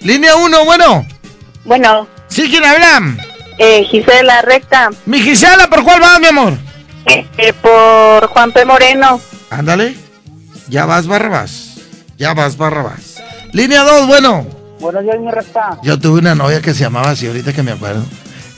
Línea 0.00 0.36
uno, 0.36 0.64
bueno. 0.64 1.06
Bueno, 1.64 2.08
¿Sí 2.28 2.48
quién 2.50 2.64
habla? 2.64 3.16
eh, 3.58 3.84
Gisela 3.84 4.42
Recta, 4.42 4.90
Mi 5.06 5.20
Gisela, 5.20 5.68
¿por 5.68 5.84
cuál 5.84 6.02
va, 6.02 6.18
mi 6.18 6.26
amor? 6.26 6.54
eh, 7.06 7.52
por 7.60 8.26
Juan 8.28 8.50
P. 8.52 8.64
Moreno. 8.64 9.20
Ándale. 9.50 9.94
Ya 10.68 10.86
vas, 10.86 11.06
Barrabás. 11.06 11.74
Ya 12.16 12.32
vas, 12.34 12.56
Barrabás. 12.56 13.22
Línea 13.52 13.82
2, 13.84 14.06
bueno. 14.06 14.46
Buenos 14.80 15.02
días, 15.04 15.16
mi 15.20 15.30
recta. 15.30 15.78
Yo 15.82 15.98
tuve 16.00 16.20
una 16.20 16.34
novia 16.34 16.60
que 16.62 16.72
se 16.74 16.80
llamaba 16.80 17.10
así, 17.10 17.26
ahorita 17.26 17.52
que 17.52 17.62
me 17.62 17.72
acuerdo. 17.72 18.04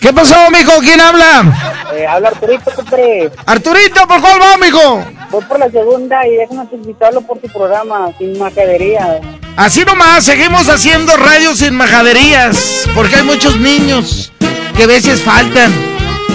¿Qué 0.04 0.12
pasó, 0.12 0.36
mijo? 0.50 0.80
¿Quién 0.82 1.00
habla? 1.00 1.80
Eh, 1.94 2.06
habla 2.06 2.28
Arturito, 2.28 2.70
compadre. 2.76 3.30
Arturito, 3.46 4.06
¿por 4.06 4.20
cuál 4.20 4.38
va, 4.38 4.58
mijo? 4.58 5.02
Voy 5.30 5.44
por 5.46 5.58
la 5.58 5.70
segunda 5.70 6.28
y 6.28 6.32
déjame 6.36 6.66
felicitarlo 6.68 7.22
por 7.22 7.38
tu 7.38 7.48
programa, 7.48 8.10
sin 8.18 8.38
majadería. 8.38 9.18
Así 9.56 9.82
nomás, 9.82 10.22
seguimos 10.26 10.68
haciendo 10.68 11.16
radio 11.16 11.56
sin 11.56 11.74
majaderías. 11.74 12.86
Porque 12.94 13.16
hay 13.16 13.22
muchos 13.22 13.58
niños 13.58 14.30
que 14.76 14.82
a 14.82 14.86
veces 14.88 15.22
faltan 15.22 15.72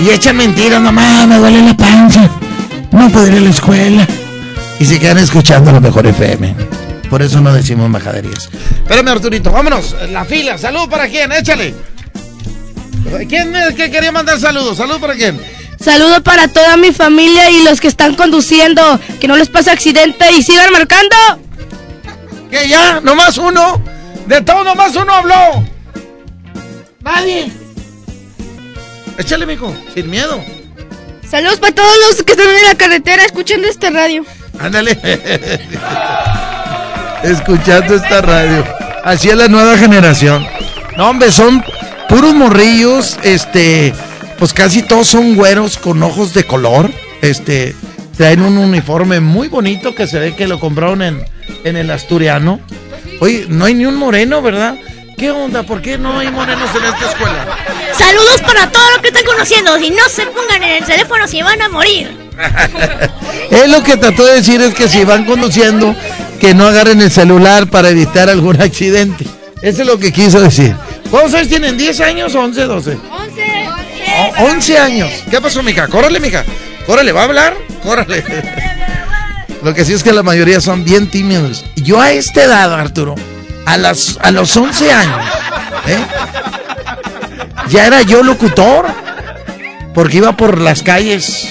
y 0.04 0.10
echan 0.10 0.38
mentiras. 0.38 0.82
Mamá, 0.82 1.28
me 1.28 1.38
duele 1.38 1.62
la 1.62 1.78
panza. 1.78 2.28
No 2.92 3.08
puedo 3.12 3.28
ir 3.28 3.34
a 3.38 3.40
la 3.40 3.50
escuela. 3.52 4.08
Y 4.80 4.86
se 4.86 5.00
quedan 5.00 5.20
escuchando 5.20 5.72
lo 5.72 5.80
mejor 5.80 6.08
FM. 6.08 6.56
Por 7.08 7.22
eso 7.22 7.40
no 7.40 7.54
decimos 7.54 7.88
majaderías. 7.88 8.50
Espérame, 8.82 9.10
Arturito, 9.10 9.52
vámonos. 9.52 9.96
La 10.10 10.26
fila. 10.26 10.58
Salud 10.58 10.90
para 10.90 11.08
quién, 11.08 11.32
échale. 11.32 11.76
¿Quién 13.28 13.56
es 13.56 13.76
que 13.76 13.92
quería 13.92 14.12
mandar 14.12 14.40
saludos? 14.40 14.78
¿Salud 14.78 15.00
para 15.00 15.16
quién? 15.16 15.40
Saludo 15.80 16.22
para 16.24 16.48
toda 16.48 16.78
mi 16.78 16.92
familia 16.92 17.50
y 17.50 17.64
los 17.64 17.80
que 17.80 17.88
están 17.88 18.16
conduciendo. 18.16 19.00
Que 19.20 19.28
no 19.28 19.38
les 19.38 19.50
pase 19.50 19.72
accidente 19.72 20.32
y 20.32 20.44
sigan 20.44 20.72
marcando. 20.72 21.16
¿Qué 22.50 22.68
ya? 22.68 23.00
¿Nomás 23.02 23.38
uno? 23.38 23.82
De 24.26 24.42
todo, 24.42 24.64
nomás 24.64 24.96
uno 24.96 25.14
habló. 25.14 25.64
Nadie. 27.02 27.52
Échale, 29.18 29.46
mijo, 29.46 29.76
sin 29.94 30.10
miedo. 30.10 30.44
Saludos 31.30 31.60
para 31.60 31.76
todos 31.76 31.96
los 32.08 32.24
que 32.24 32.32
están 32.32 32.48
en 32.48 32.64
la 32.64 32.76
carretera 32.76 33.24
escuchando 33.24 33.68
este 33.68 33.90
radio. 33.90 34.26
Ándale. 34.60 34.98
Escuchando 37.24 37.96
esta 37.96 38.22
radio. 38.22 38.66
Así 39.04 39.30
es 39.30 39.36
la 39.36 39.48
nueva 39.48 39.78
generación. 39.78 40.46
No, 40.98 41.10
hombre, 41.10 41.32
son 41.32 41.64
puros 42.10 42.34
morrillos, 42.34 43.18
este, 43.24 43.94
pues 44.38 44.52
casi 44.52 44.82
todos 44.82 45.08
son 45.08 45.36
güeros 45.36 45.78
con 45.78 46.02
ojos 46.04 46.34
de 46.34 46.44
color, 46.44 46.92
este, 47.22 47.76
traen 48.18 48.42
un 48.42 48.58
uniforme 48.58 49.22
muy 49.22 49.48
bonito 49.48 49.96
que 49.96 50.08
se 50.08 50.20
ve 50.20 50.36
que 50.36 50.48
lo 50.48 50.60
compraron 50.60 51.02
en, 51.02 51.24
en 51.64 51.78
el 51.78 51.90
asturiano. 51.92 52.60
Oye, 53.22 53.46
no 53.48 53.66
hay 53.66 53.76
ni 53.76 53.86
un 53.86 53.96
moreno, 53.96 54.42
¿verdad? 54.42 54.76
¿Qué 55.18 55.32
onda? 55.32 55.64
¿Por 55.64 55.82
qué 55.82 55.98
no 55.98 56.18
hay 56.18 56.32
morenos 56.32 56.70
en 56.76 56.86
esta 56.86 57.12
escuela? 57.12 57.46
Saludos 57.98 58.42
para 58.42 58.72
todos 58.72 58.92
los 58.94 59.02
que 59.02 59.10
están 59.10 59.26
conociendo. 59.26 59.78
Si 59.78 59.90
no 59.90 60.10
se 60.10 60.26
pongan 60.28 60.64
en 60.64 60.82
el 60.82 60.86
teléfono, 60.86 61.28
si 61.28 61.42
van 61.42 61.62
a 61.62 61.70
morir. 61.70 62.10
es 63.52 63.70
lo 63.70 63.84
que 63.84 63.98
trató 63.98 64.26
de 64.26 64.36
decir 64.36 64.62
es 64.62 64.74
que 64.74 64.88
si 64.88 65.04
van 65.04 65.26
conduciendo, 65.26 65.94
que 66.40 66.54
no 66.54 66.68
agarren 66.68 67.02
el 67.02 67.12
celular 67.12 67.68
para 67.68 67.90
evitar 67.90 68.30
algún 68.30 68.62
accidente. 68.62 69.26
Eso 69.62 69.82
es 69.82 69.88
lo 69.88 70.00
que 70.00 70.14
quiso 70.14 70.40
decir. 70.40 70.74
¿Cuántos 71.10 71.34
años 71.34 71.48
tienen? 71.48 71.78
¿10 71.78 72.04
años 72.04 72.36
o 72.36 72.42
11, 72.42 72.64
12? 72.66 72.92
11. 72.92 73.70
11, 74.38 74.54
11 74.54 74.78
años. 74.78 75.12
¿Qué 75.30 75.42
pasó, 75.42 75.64
mija? 75.64 75.88
Córrele, 75.88 76.20
mija. 76.20 76.44
Córrele, 76.86 77.12
¿va 77.12 77.22
a 77.22 77.24
hablar? 77.26 77.58
Córrele. 77.84 78.24
Lo 79.64 79.74
que 79.74 79.84
sí 79.84 79.94
es 79.94 80.04
que 80.04 80.14
la 80.14 80.24
mayoría 80.24 80.62
son 80.62 80.84
bien 80.84 81.10
tímidos. 81.10 81.66
Yo 81.76 82.00
a 82.00 82.12
esta 82.12 82.44
edad, 82.44 82.74
Arturo, 82.74 83.16
a, 83.66 83.78
las, 83.78 84.18
a 84.22 84.32
los 84.32 84.56
11 84.56 84.92
años, 84.92 85.26
¿eh? 85.88 85.98
ya 87.70 87.88
era 87.88 88.02
yo 88.04 88.24
locutor. 88.24 88.86
Porque 89.94 90.18
iba 90.18 90.32
por 90.38 90.62
las 90.62 90.84
calles. 90.84 91.50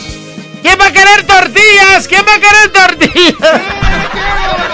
¿Quién 0.63 0.79
va 0.81 0.87
a 0.87 0.93
querer 0.93 1.27
tortillas? 1.27 2.09
¿Quién 2.09 2.23
va 2.27 2.35
a 2.35 2.41
querer 2.41 2.73
tortillas? 2.73 3.63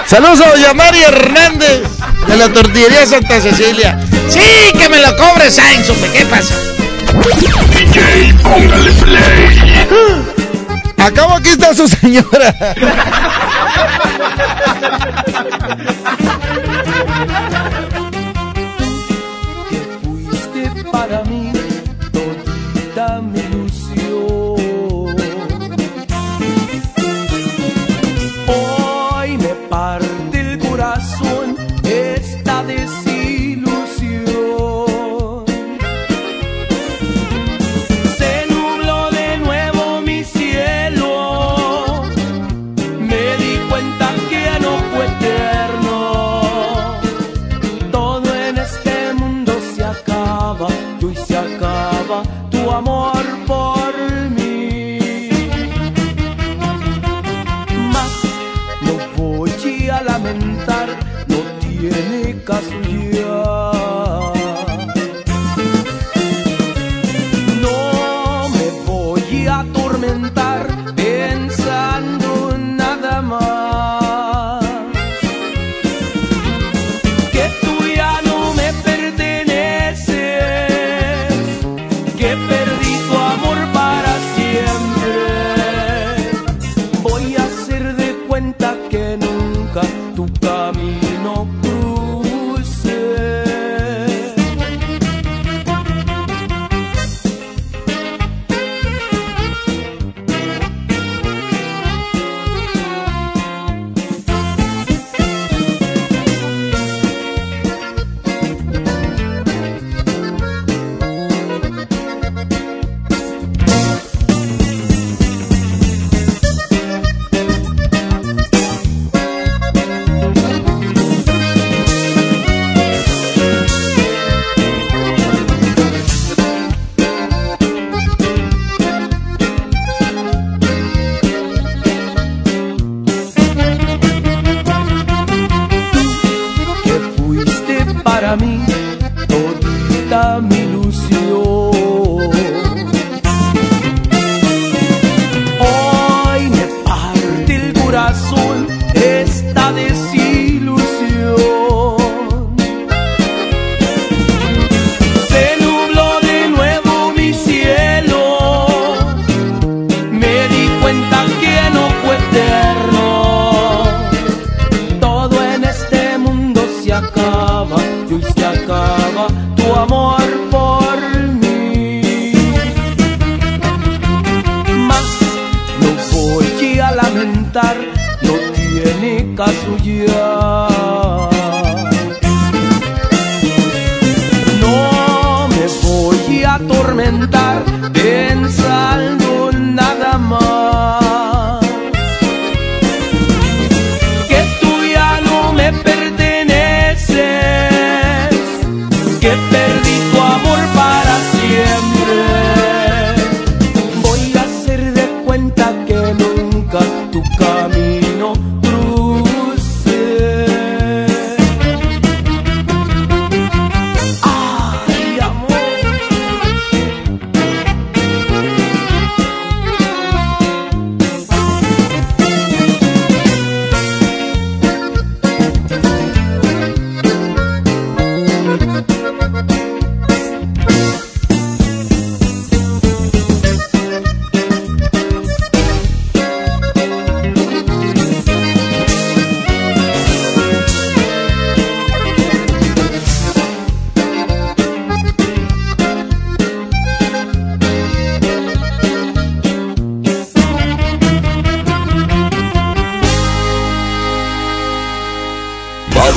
Saludos 0.07 0.40
a 0.42 0.51
doña 0.51 1.09
Hernández 1.09 1.83
de 2.27 2.37
la 2.37 2.53
tortillería 2.53 3.07
Santa 3.07 3.41
Cecilia. 3.41 3.99
Sí, 4.29 4.41
que 4.79 4.89
me 4.89 4.99
lo 4.99 5.17
cobre 5.17 5.51
Sainz, 5.51 5.89
¿qué 6.13 6.25
pasa? 6.27 6.55
DJ, 7.71 8.35
póngale 8.43 8.91
play. 8.93 9.87
Acabo 10.99 11.35
aquí 11.35 11.51
está 11.51 11.75
su 11.75 11.89
señora. 11.89 12.55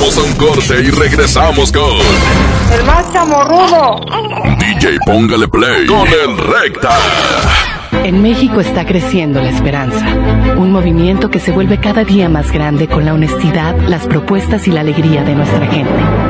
Vamos 0.08 0.24
a 0.24 0.30
un 0.30 0.36
corte 0.36 0.80
y 0.80 0.90
regresamos 0.90 1.70
con 1.70 1.98
El 2.72 2.84
más 2.86 3.12
chamorrudo. 3.12 4.00
DJ 4.58 4.96
Póngale 5.04 5.46
Play 5.48 5.84
con 5.84 6.08
el 6.08 6.38
Recta. 6.38 6.96
En 8.04 8.22
México 8.22 8.62
está 8.62 8.86
creciendo 8.86 9.42
la 9.42 9.50
esperanza, 9.50 10.06
un 10.56 10.72
movimiento 10.72 11.30
que 11.30 11.40
se 11.40 11.52
vuelve 11.52 11.78
cada 11.78 12.04
día 12.04 12.30
más 12.30 12.50
grande 12.52 12.88
con 12.88 13.04
la 13.04 13.12
honestidad, 13.12 13.76
las 13.86 14.06
propuestas 14.06 14.66
y 14.66 14.70
la 14.70 14.80
alegría 14.80 15.24
de 15.24 15.34
nuestra 15.34 15.66
gente. 15.66 16.27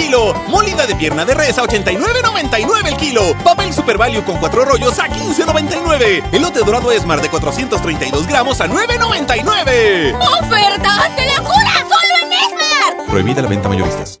kilo. 0.00 0.34
Molida 0.48 0.86
de 0.86 0.94
pierna 0.96 1.24
de 1.24 1.34
res 1.34 1.58
a 1.58 1.62
89.99 1.62 2.86
el 2.86 2.96
kilo. 2.96 3.34
Papel 3.44 3.72
Super 3.72 3.98
Value 3.98 4.24
con 4.24 4.38
cuatro 4.38 4.64
rollos 4.64 4.98
a 4.98 5.08
15.99. 5.08 6.22
Elote 6.32 6.60
dorado 6.60 6.90
Esmar 6.92 7.20
de 7.20 7.28
432 7.28 8.26
gramos 8.26 8.60
a 8.60 8.66
9.99. 8.66 10.16
¡Ofertas 10.16 11.16
de 11.16 11.26
locura! 11.36 11.72
¡Solo 11.88 12.14
en 12.22 12.32
Esmar! 12.32 13.06
Prohibida 13.08 13.42
la 13.42 13.48
venta 13.48 13.68
mayoristas. 13.68 14.20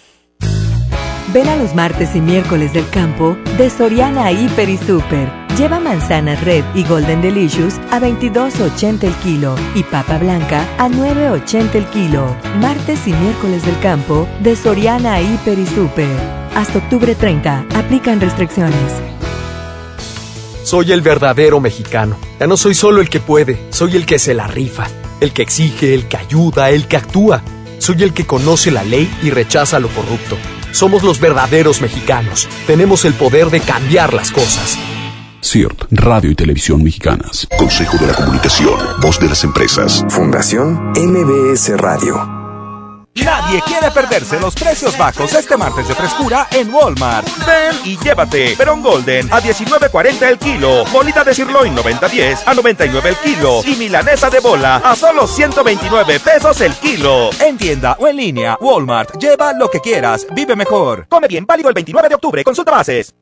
Ven 1.33 1.47
a 1.47 1.55
los 1.55 1.73
martes 1.73 2.13
y 2.13 2.19
miércoles 2.19 2.73
del 2.73 2.89
campo 2.89 3.37
de 3.57 3.69
Soriana 3.69 4.33
Hiper 4.33 4.67
y 4.67 4.77
Super. 4.77 5.31
Lleva 5.57 5.79
manzanas 5.79 6.43
Red 6.43 6.65
y 6.75 6.83
Golden 6.83 7.21
Delicious 7.21 7.75
a 7.89 8.01
22.80 8.01 9.03
el 9.05 9.13
kilo 9.15 9.55
y 9.73 9.83
papa 9.83 10.17
blanca 10.17 10.67
a 10.77 10.89
9.80 10.89 11.75
el 11.75 11.85
kilo. 11.85 12.35
Martes 12.59 13.07
y 13.07 13.13
miércoles 13.13 13.65
del 13.65 13.79
campo 13.79 14.27
de 14.41 14.57
Soriana 14.57 15.21
Hiper 15.21 15.57
y 15.57 15.65
Super. 15.67 16.19
Hasta 16.53 16.79
octubre 16.79 17.15
30. 17.15 17.65
Aplican 17.75 18.19
restricciones. 18.19 18.91
Soy 20.65 20.91
el 20.91 21.01
verdadero 21.01 21.61
mexicano. 21.61 22.17
Ya 22.41 22.47
no 22.47 22.57
soy 22.57 22.75
solo 22.75 22.99
el 22.99 23.09
que 23.09 23.21
puede, 23.21 23.67
soy 23.69 23.95
el 23.95 24.05
que 24.05 24.19
se 24.19 24.33
la 24.33 24.47
rifa, 24.47 24.87
el 25.21 25.31
que 25.31 25.43
exige, 25.43 25.93
el 25.93 26.09
que 26.09 26.17
ayuda, 26.17 26.71
el 26.71 26.89
que 26.89 26.97
actúa. 26.97 27.41
Soy 27.77 28.03
el 28.03 28.13
que 28.13 28.27
conoce 28.27 28.69
la 28.69 28.83
ley 28.83 29.09
y 29.23 29.29
rechaza 29.29 29.79
lo 29.79 29.87
corrupto. 29.87 30.35
Somos 30.71 31.03
los 31.03 31.19
verdaderos 31.19 31.81
mexicanos. 31.81 32.47
Tenemos 32.67 33.05
el 33.05 33.13
poder 33.13 33.49
de 33.49 33.59
cambiar 33.59 34.13
las 34.13 34.31
cosas. 34.31 34.77
CIRT, 35.43 35.85
Radio 35.91 36.31
y 36.31 36.35
Televisión 36.35 36.83
Mexicanas. 36.83 37.47
Consejo 37.57 37.97
de 37.97 38.07
la 38.07 38.13
Comunicación, 38.13 38.79
Voz 39.01 39.19
de 39.19 39.27
las 39.27 39.43
Empresas. 39.43 40.05
Fundación 40.09 40.91
MBS 40.95 41.77
Radio. 41.77 42.40
Nadie 43.15 43.61
quiere 43.63 43.91
perderse 43.91 44.39
los 44.39 44.55
precios 44.55 44.97
bajos 44.97 45.33
este 45.33 45.57
martes 45.57 45.87
de 45.87 45.95
frescura 45.95 46.47
en 46.51 46.73
Walmart. 46.73 47.27
Ven 47.45 47.75
y 47.83 47.97
llévate 47.97 48.55
Perón 48.55 48.81
Golden 48.81 49.27
a 49.31 49.41
19.40 49.41 50.21
el 50.29 50.37
kilo, 50.39 50.85
bolita 50.85 51.23
de 51.23 51.33
sirloin 51.33 51.75
90.10 51.75 52.43
a 52.45 52.53
99 52.53 53.09
el 53.09 53.15
kilo 53.17 53.61
y 53.65 53.75
milanesa 53.75 54.29
de 54.29 54.39
bola 54.39 54.77
a 54.77 54.95
solo 54.95 55.27
129 55.27 56.19
pesos 56.21 56.61
el 56.61 56.73
kilo. 56.75 57.29
En 57.41 57.57
tienda 57.57 57.97
o 57.99 58.07
en 58.07 58.15
línea, 58.15 58.57
Walmart. 58.61 59.17
Lleva 59.17 59.51
lo 59.53 59.69
que 59.69 59.81
quieras, 59.81 60.25
vive 60.33 60.55
mejor. 60.55 61.05
Come 61.09 61.27
bien, 61.27 61.45
válido 61.45 61.67
el 61.67 61.75
29 61.75 62.07
de 62.09 62.15
octubre. 62.15 62.43
Consulta 62.45 62.71
bases. 62.71 63.13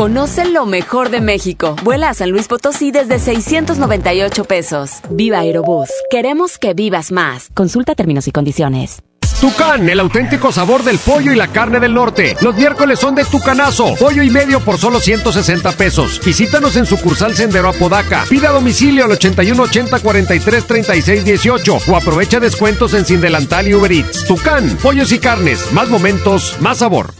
Conoce 0.00 0.46
lo 0.46 0.64
mejor 0.64 1.10
de 1.10 1.20
México. 1.20 1.76
Vuela 1.84 2.08
a 2.08 2.14
San 2.14 2.30
Luis 2.30 2.48
Potosí 2.48 2.90
desde 2.90 3.18
698 3.18 4.44
pesos. 4.44 4.92
Viva 5.10 5.40
Aerobús. 5.40 5.90
Queremos 6.10 6.56
que 6.56 6.72
vivas 6.72 7.12
más. 7.12 7.50
Consulta 7.52 7.94
términos 7.94 8.26
y 8.26 8.32
condiciones. 8.32 9.02
Tucán, 9.42 9.90
el 9.90 10.00
auténtico 10.00 10.52
sabor 10.52 10.84
del 10.84 10.96
pollo 10.96 11.34
y 11.34 11.36
la 11.36 11.48
carne 11.48 11.80
del 11.80 11.92
norte. 11.92 12.34
Los 12.40 12.54
miércoles 12.54 12.98
son 12.98 13.14
de 13.14 13.26
Tucanazo. 13.26 13.94
Pollo 13.96 14.22
y 14.22 14.30
medio 14.30 14.60
por 14.60 14.78
solo 14.78 15.00
160 15.00 15.72
pesos. 15.72 16.18
Visítanos 16.24 16.76
en 16.76 16.86
sucursal 16.86 17.36
Sendero 17.36 17.68
Apodaca. 17.68 18.24
Pida 18.26 18.48
a 18.48 18.52
domicilio 18.52 19.04
al 19.04 19.10
8180 19.10 19.98
43 19.98 20.66
36 20.66 21.24
18 21.26 21.78
o 21.88 21.96
aprovecha 21.96 22.40
descuentos 22.40 22.94
en 22.94 23.04
Sin 23.04 23.20
Delantal 23.20 23.68
y 23.68 23.74
Uber 23.74 23.92
Eats. 23.92 24.24
Tucán, 24.24 24.78
pollos 24.82 25.12
y 25.12 25.18
carnes. 25.18 25.70
Más 25.74 25.90
momentos, 25.90 26.56
más 26.58 26.78
sabor. 26.78 27.19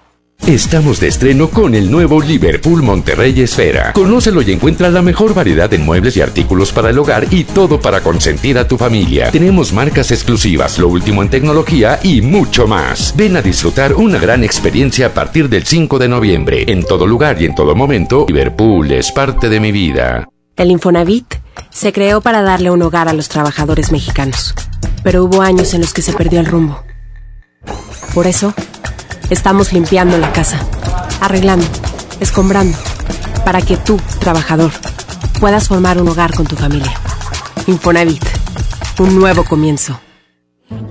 Estamos 0.47 0.99
de 0.99 1.07
estreno 1.07 1.49
con 1.51 1.75
el 1.75 1.91
nuevo 1.91 2.19
Liverpool 2.19 2.81
Monterrey 2.81 3.39
Esfera. 3.41 3.93
Conócelo 3.93 4.41
y 4.41 4.51
encuentra 4.51 4.89
la 4.89 5.03
mejor 5.03 5.35
variedad 5.35 5.69
de 5.69 5.77
muebles 5.77 6.17
y 6.17 6.21
artículos 6.21 6.71
para 6.71 6.89
el 6.89 6.97
hogar 6.97 7.27
y 7.29 7.43
todo 7.43 7.79
para 7.79 8.01
consentir 8.01 8.57
a 8.57 8.67
tu 8.67 8.75
familia. 8.75 9.29
Tenemos 9.29 9.71
marcas 9.71 10.09
exclusivas, 10.09 10.79
lo 10.79 10.87
último 10.87 11.21
en 11.21 11.29
tecnología 11.29 11.99
y 12.01 12.21
mucho 12.21 12.67
más. 12.67 13.13
Ven 13.15 13.37
a 13.37 13.43
disfrutar 13.43 13.93
una 13.93 14.17
gran 14.17 14.43
experiencia 14.43 15.05
a 15.07 15.13
partir 15.13 15.47
del 15.47 15.63
5 15.63 15.99
de 15.99 16.09
noviembre. 16.09 16.65
En 16.67 16.83
todo 16.83 17.05
lugar 17.05 17.39
y 17.39 17.45
en 17.45 17.53
todo 17.53 17.75
momento, 17.75 18.25
Liverpool 18.27 18.91
es 18.91 19.11
parte 19.11 19.47
de 19.47 19.59
mi 19.59 19.71
vida. 19.71 20.27
El 20.57 20.71
Infonavit 20.71 21.35
se 21.69 21.93
creó 21.93 22.19
para 22.19 22.41
darle 22.41 22.71
un 22.71 22.81
hogar 22.81 23.07
a 23.07 23.13
los 23.13 23.29
trabajadores 23.29 23.91
mexicanos, 23.91 24.55
pero 25.03 25.23
hubo 25.23 25.43
años 25.43 25.75
en 25.75 25.81
los 25.81 25.93
que 25.93 26.01
se 26.01 26.13
perdió 26.13 26.39
el 26.39 26.47
rumbo. 26.47 26.83
Por 28.13 28.27
eso, 28.27 28.53
Estamos 29.31 29.71
limpiando 29.71 30.17
la 30.17 30.33
casa, 30.33 30.59
arreglando, 31.21 31.65
escombrando, 32.19 32.77
para 33.45 33.61
que 33.61 33.77
tú, 33.77 33.97
trabajador, 34.19 34.71
puedas 35.39 35.69
formar 35.69 36.01
un 36.01 36.09
hogar 36.09 36.35
con 36.35 36.45
tu 36.45 36.57
familia. 36.57 36.91
Infonavit, 37.65 38.21
un 38.99 39.17
nuevo 39.17 39.45
comienzo. 39.45 39.97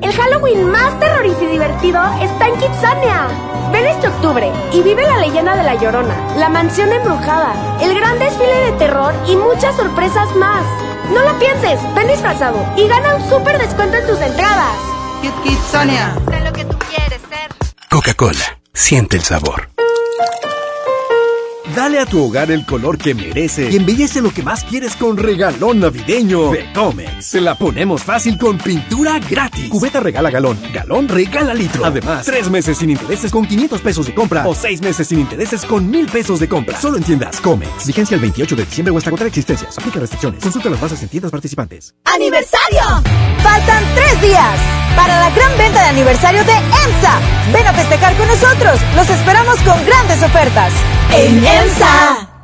El 0.01 0.11
Halloween 0.15 0.71
más 0.71 0.99
terrorífico 0.99 1.45
y 1.45 1.49
divertido 1.49 2.01
está 2.23 2.49
en 2.49 2.55
Kitsania. 2.55 3.29
Ven 3.73 3.87
este 3.87 4.09
octubre 4.09 4.51
y 4.73 4.81
vive 4.81 5.03
la 5.03 5.19
leyenda 5.19 5.55
de 5.55 5.63
La 5.63 5.75
Llorona, 5.75 6.17
la 6.39 6.49
mansión 6.49 6.91
embrujada, 6.91 7.53
el 7.83 7.95
gran 7.95 8.19
desfile 8.19 8.57
de 8.65 8.73
terror 8.79 9.13
y 9.29 9.37
muchas 9.37 9.77
sorpresas 9.77 10.35
más. 10.37 10.65
No 11.13 11.23
lo 11.31 11.39
pienses, 11.39 11.79
ven 11.95 12.09
disfrazado 12.09 12.57
y 12.75 12.89
gana 12.89 13.17
un 13.17 13.29
súper 13.29 13.59
descuento 13.59 13.99
en 13.99 14.07
tus 14.07 14.19
entradas. 14.19 14.79
Kitsania. 15.45 16.15
Sé 16.27 16.41
lo 16.41 16.53
que 16.55 16.65
tú 16.65 16.79
quieres 16.89 17.21
ser. 17.29 17.60
Coca-Cola, 17.91 18.61
siente 18.73 19.17
el 19.17 19.25
sabor. 19.25 19.69
Dale 21.75 22.01
a 22.01 22.07
tu 22.07 22.25
hogar 22.25 22.51
el 22.51 22.65
color 22.67 22.99
que 22.99 23.15
merece 23.15 23.71
y 23.71 23.77
embellece 23.77 24.21
lo 24.21 24.31
que 24.33 24.43
más 24.43 24.65
quieres 24.65 24.97
con 24.97 25.17
regalón 25.17 25.81
navideño 25.81 26.51
de 26.51 26.73
Comex. 26.73 27.25
Se 27.25 27.41
la 27.41 27.55
ponemos 27.55 28.03
fácil 28.03 28.39
con 28.39 28.59
pintura 28.59 29.21
gratis. 29.21 29.69
Cubeta 29.69 30.01
regala 30.01 30.31
galón, 30.31 30.59
galón 30.73 31.09
regala 31.09 31.55
litro. 31.55 31.85
Además, 31.85 32.27
tres 32.27 32.51
meses 32.51 32.79
sin 32.79 32.91
intereses 32.91 33.31
con 33.31 33.47
500 33.47 33.81
pesos 33.83 34.07
de 34.07 34.15
compra 34.15 34.47
o 34.49 34.55
seis 34.55 34.81
meses 34.81 35.07
sin 35.07 35.21
intereses 35.21 35.65
con 35.65 35.89
mil 35.89 36.07
pesos 36.07 36.41
de 36.41 36.49
compra. 36.49 36.81
Solo 36.81 36.97
en 36.97 37.05
tiendas 37.05 37.41
Comex. 37.41 37.87
Vigencia 37.87 38.17
el 38.17 38.21
28 38.21 38.57
de 38.57 38.65
diciembre 38.65 38.93
o 38.93 38.99
hasta 38.99 39.11
agotar 39.11 39.29
existencias. 39.29 39.79
Aplica 39.79 40.01
restricciones. 40.01 40.43
Consulta 40.43 40.71
las 40.71 40.81
bases 40.81 41.03
en 41.03 41.09
tiendas 41.09 41.31
participantes. 41.31 41.95
¡Aniversario! 42.05 42.83
Faltan 43.43 43.85
tres 43.95 44.23
días 44.23 44.59
para 44.97 45.19
la 45.21 45.31
gran 45.31 45.57
venta 45.57 45.83
de 45.83 45.89
aniversario 45.89 46.45
de 46.45 46.53
EMSA. 46.53 47.21
Ven 47.53 47.67
a 47.67 47.73
festejar 47.73 48.17
con 48.17 48.27
nosotros. 48.27 48.81
Los 48.97 49.09
esperamos 49.09 49.57
con 49.61 49.85
grandes 49.87 50.23
ofertas. 50.23 50.73
En 51.13 51.43
EMSA. 51.61 52.30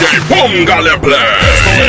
DJ 0.00 0.20
Póngale 0.28 0.96
Play. 0.98 1.18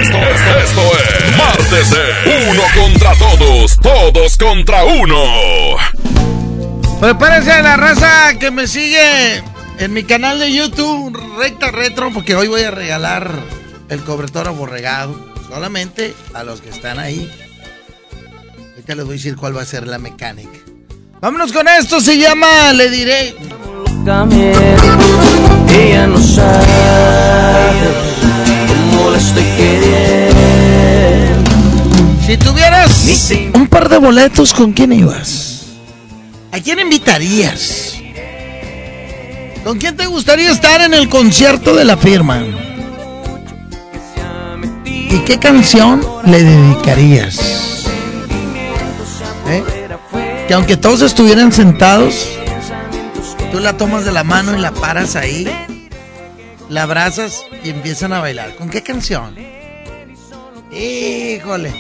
Esto, 0.01 0.17
esto, 0.17 0.17
esto, 0.59 0.81
es 0.97 1.37
Martes 1.37 1.91
de 1.91 2.49
Uno 2.49 2.61
contra 2.75 3.13
Todos, 3.15 3.77
Todos 3.77 4.37
contra 4.37 4.83
Uno. 4.83 5.77
Prepárense 6.99 7.61
la 7.63 7.77
raza 7.77 8.37
que 8.37 8.51
me 8.51 8.67
sigue 8.67 9.41
en 9.79 9.93
mi 9.93 10.03
canal 10.03 10.39
de 10.39 10.53
YouTube, 10.53 11.17
Recta 11.37 11.71
Retro, 11.71 12.11
porque 12.11 12.35
hoy 12.35 12.49
voy 12.49 12.63
a 12.63 12.71
regalar 12.71 13.31
el 13.87 14.01
cobertor 14.01 14.47
aborregado. 14.47 15.31
Solamente 15.47 16.13
a 16.33 16.43
los 16.43 16.59
que 16.59 16.69
están 16.69 16.99
ahí. 16.99 17.31
Ahorita 18.71 18.95
les 18.95 19.05
voy 19.05 19.13
a 19.13 19.17
decir 19.17 19.37
cuál 19.37 19.55
va 19.55 19.61
a 19.61 19.65
ser 19.65 19.87
la 19.87 19.99
mecánica. 19.99 20.59
Vámonos 21.21 21.53
con 21.53 21.65
esto, 21.69 22.01
se 22.01 22.17
llama 22.17 22.73
Le 22.73 22.89
Diré. 22.89 23.35
Ella 24.03 24.25
no 26.07 26.17
sabe 26.17 26.65
cómo 28.67 29.11
la 29.11 29.17
estoy 29.17 29.43
queriendo. 29.43 31.51
Si 32.25 32.35
tuvieras 32.37 33.07
un 33.53 33.67
par 33.67 33.89
de 33.89 33.99
boletos, 33.99 34.53
¿con 34.53 34.73
quién 34.73 34.93
ibas? 34.93 35.67
¿A 36.51 36.59
quién 36.59 36.79
invitarías? 36.79 37.99
¿Con 39.63 39.77
quién 39.77 39.95
te 39.95 40.07
gustaría 40.07 40.51
estar 40.51 40.81
en 40.81 40.95
el 40.95 41.07
concierto 41.07 41.75
de 41.75 41.85
la 41.85 41.95
firma? 41.95 42.43
¿Y 44.85 45.19
qué 45.19 45.37
canción 45.37 46.01
le 46.25 46.43
dedicarías? 46.43 47.85
¿Eh? 49.47 49.63
Que 50.47 50.55
aunque 50.55 50.75
todos 50.75 51.03
estuvieran 51.03 51.51
sentados, 51.51 52.27
Tú 53.51 53.59
la 53.59 53.75
tomas 53.75 54.05
de 54.05 54.11
la 54.11 54.23
mano 54.23 54.57
y 54.57 54.61
la 54.61 54.71
paras 54.71 55.15
ahí, 55.15 55.45
la 56.69 56.83
abrazas 56.83 57.43
y 57.63 57.69
empiezan 57.69 58.13
a 58.13 58.19
bailar. 58.19 58.55
¿Con 58.55 58.69
qué 58.69 58.81
canción? 58.81 59.35
Híjole. 60.71 61.73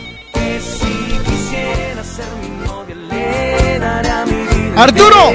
Arturo, 4.75 5.33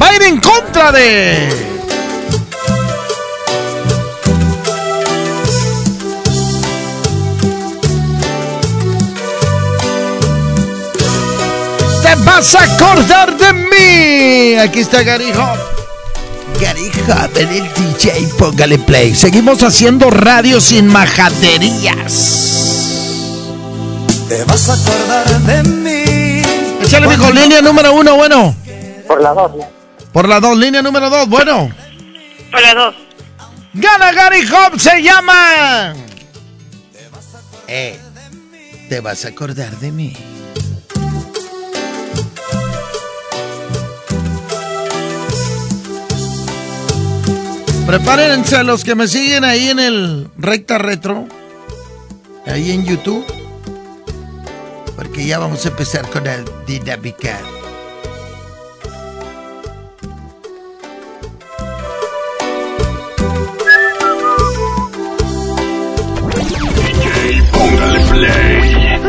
va 0.00 0.26
en 0.26 0.40
contra 0.40 0.92
de... 0.92 1.71
Te 12.12 12.18
vas 12.24 12.54
a 12.54 12.64
acordar 12.64 13.38
de 13.38 13.54
mí. 13.54 14.58
Aquí 14.58 14.80
está 14.80 15.02
Gary 15.02 15.32
Hop. 15.32 16.60
Gary 16.60 16.90
Hop 17.08 17.38
en 17.38 17.48
el 17.48 17.72
DJ, 17.72 18.28
póngale 18.38 18.78
play. 18.78 19.14
Seguimos 19.14 19.62
haciendo 19.62 20.10
radio 20.10 20.60
sin 20.60 20.88
majaderías. 20.88 22.12
Te 24.28 24.44
vas 24.44 24.68
a 24.68 24.74
acordar 24.74 25.26
de 25.40 25.62
mí. 25.62 26.42
Échale, 26.84 27.08
mijo, 27.08 27.30
línea 27.30 27.62
número 27.62 27.94
uno, 27.94 28.14
bueno. 28.14 28.54
Por 29.08 29.22
la 29.22 29.32
dos. 29.32 29.52
Por 30.12 30.28
la 30.28 30.38
dos, 30.38 30.58
línea 30.58 30.82
número 30.82 31.08
dos, 31.08 31.26
bueno. 31.30 31.70
Por 32.50 32.60
la 32.60 32.74
dos. 32.74 32.94
Gana 33.72 34.12
Gary 34.12 34.46
Hop, 34.48 34.78
se 34.78 35.02
llama. 35.02 35.94
Eh, 37.68 37.98
te 38.90 39.00
vas 39.00 39.24
a 39.24 39.28
acordar 39.28 39.70
de 39.78 39.90
mí. 39.90 40.31
Prepárense 47.92 48.64
los 48.64 48.84
que 48.84 48.94
me 48.94 49.06
siguen 49.06 49.44
ahí 49.44 49.68
en 49.68 49.78
el 49.78 50.30
Recta 50.38 50.78
Retro, 50.78 51.26
ahí 52.46 52.70
en 52.70 52.86
YouTube, 52.86 53.22
porque 54.96 55.26
ya 55.26 55.38
vamos 55.38 55.66
a 55.66 55.68
empezar 55.68 56.08
con 56.08 56.26
el 56.26 56.42
Dinámica. 56.66 57.38
DJ 66.34 67.42
Póngale 67.52 68.00
Play. 68.06 69.02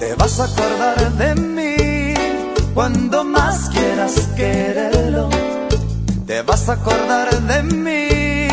Te 0.00 0.14
vas 0.16 0.40
a 0.40 0.44
acordar 0.44 1.12
de 1.12 1.34
mí 1.36 2.14
cuando 2.74 3.22
más 3.22 3.70
quieras 3.70 4.28
quererlo. 4.34 5.37
Te 6.28 6.42
vas 6.42 6.68
a 6.68 6.74
acordar 6.74 7.30
de 7.34 7.62
mí 7.62 8.48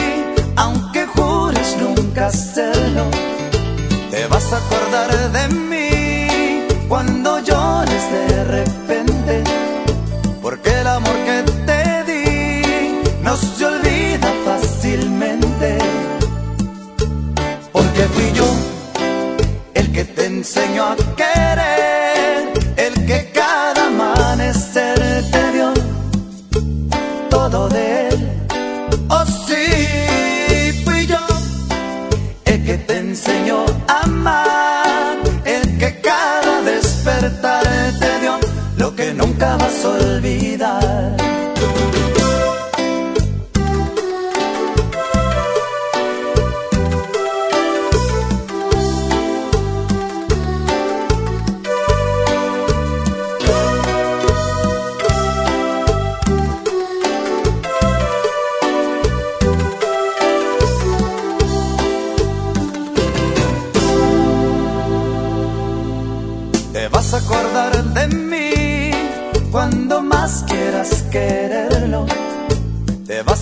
aunque 0.55 1.05
jures 1.07 1.76
nunca 1.78 2.28
hacerlo. 2.28 3.03
Te 4.09 4.26
vas 4.28 4.53
a 4.53 4.57
acordar 4.59 5.11
de 5.34 5.47
mí 5.55 6.67
cuando 6.88 7.41
llores 7.41 8.03
de 8.13 8.43
repente. 8.45 9.43
Porque 10.41 10.69
el 10.69 10.88
amor 10.88 11.17
que 11.26 11.43
te 11.67 11.82
di 12.09 13.01
no 13.21 13.36
se 13.36 13.65
olvida 13.65 14.32
fácilmente. 14.45 15.78
Porque 17.73 18.03
fui 18.13 18.32
yo 18.32 18.47
el 19.73 19.91
que 19.91 20.05
te 20.05 20.28
enseñó 20.28 20.86
a 20.86 20.95
que 21.17 21.34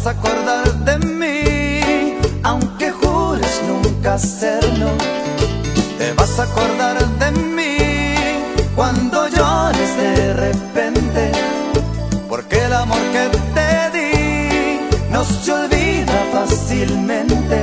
vas 0.04 0.16
a 0.16 0.20
acordar 0.20 0.74
de 0.84 0.98
mí 1.00 2.18
aunque 2.44 2.92
jures 2.92 3.62
nunca 3.68 4.16
hacerlo. 4.16 4.90
Te 5.98 6.12
vas 6.14 6.40
a 6.40 6.44
acordar 6.44 6.98
de 7.20 7.32
mí 7.32 7.78
cuando 8.76 9.28
llores 9.30 9.98
de 9.98 10.34
repente. 10.34 11.32
Porque 12.28 12.66
el 12.66 12.74
amor 12.74 13.00
que 13.14 13.30
te 13.56 13.98
di 13.98 14.80
no 15.10 15.24
se 15.24 15.52
olvida 15.52 16.26
fácilmente. 16.34 17.63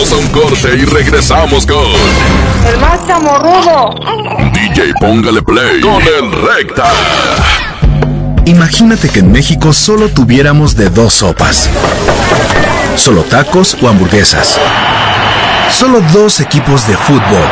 Vamos 0.00 0.12
a 0.14 0.16
un 0.16 0.28
corte 0.28 0.76
y 0.78 0.86
regresamos 0.86 1.66
con 1.66 1.84
El 2.66 2.80
más 2.80 3.06
chamorrudo. 3.06 3.90
DJ 4.50 4.94
Póngale 4.98 5.42
Play 5.42 5.82
con 5.82 6.00
el 6.00 6.32
Recta. 6.32 6.90
Imagínate 8.46 9.10
que 9.10 9.18
en 9.18 9.30
México 9.30 9.74
solo 9.74 10.08
tuviéramos 10.08 10.74
de 10.74 10.88
dos 10.88 11.12
sopas. 11.12 11.68
Solo 12.96 13.24
tacos 13.24 13.76
o 13.82 13.88
hamburguesas. 13.90 14.58
Solo 15.70 16.00
dos 16.14 16.40
equipos 16.40 16.86
de 16.86 16.96
fútbol. 16.96 17.44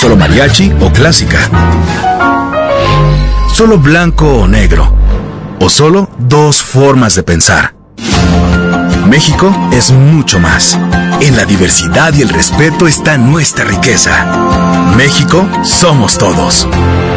Solo 0.00 0.16
mariachi 0.16 0.72
o 0.80 0.90
clásica. 0.90 1.48
Solo 3.54 3.78
blanco 3.78 4.26
o 4.26 4.48
negro. 4.48 4.92
O 5.60 5.68
solo 5.68 6.10
dos 6.18 6.60
formas 6.60 7.14
de 7.14 7.22
pensar. 7.22 7.74
México 9.06 9.54
es 9.70 9.92
mucho 9.92 10.40
más. 10.40 10.76
En 11.22 11.36
la 11.36 11.44
diversidad 11.44 12.12
y 12.14 12.22
el 12.22 12.30
respeto 12.30 12.88
está 12.88 13.16
nuestra 13.16 13.64
riqueza. 13.64 14.24
México 14.96 15.48
somos 15.62 16.18
todos. 16.18 16.66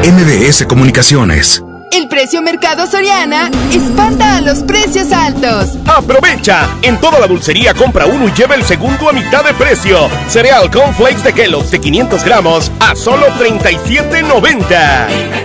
MBS 0.04 0.68
Comunicaciones. 0.68 1.64
El 1.92 2.08
precio 2.08 2.44
Mercado 2.44 2.86
Soriana 2.86 3.50
espanta 3.72 4.38
a 4.38 4.42
los 4.42 4.60
precios 4.60 5.12
altos. 5.12 5.72
Aprovecha. 5.88 6.70
En 6.84 7.02
toda 7.02 7.20
la 7.20 7.26
dulcería 7.26 7.74
compra 7.74 8.06
uno 8.06 8.28
y 8.28 8.34
lleva 8.34 8.54
el 8.54 8.64
segundo 8.64 9.10
a 9.10 9.12
mitad 9.12 9.44
de 9.44 9.56
precio. 9.56 10.08
Cereal 10.28 10.70
Cornflakes 10.70 11.24
de 11.24 11.34
Kellogg's 11.34 11.72
de 11.72 11.80
500 11.80 12.24
gramos 12.24 12.72
a 12.80 12.96
solo 12.96 13.26
37.90. 13.40 15.45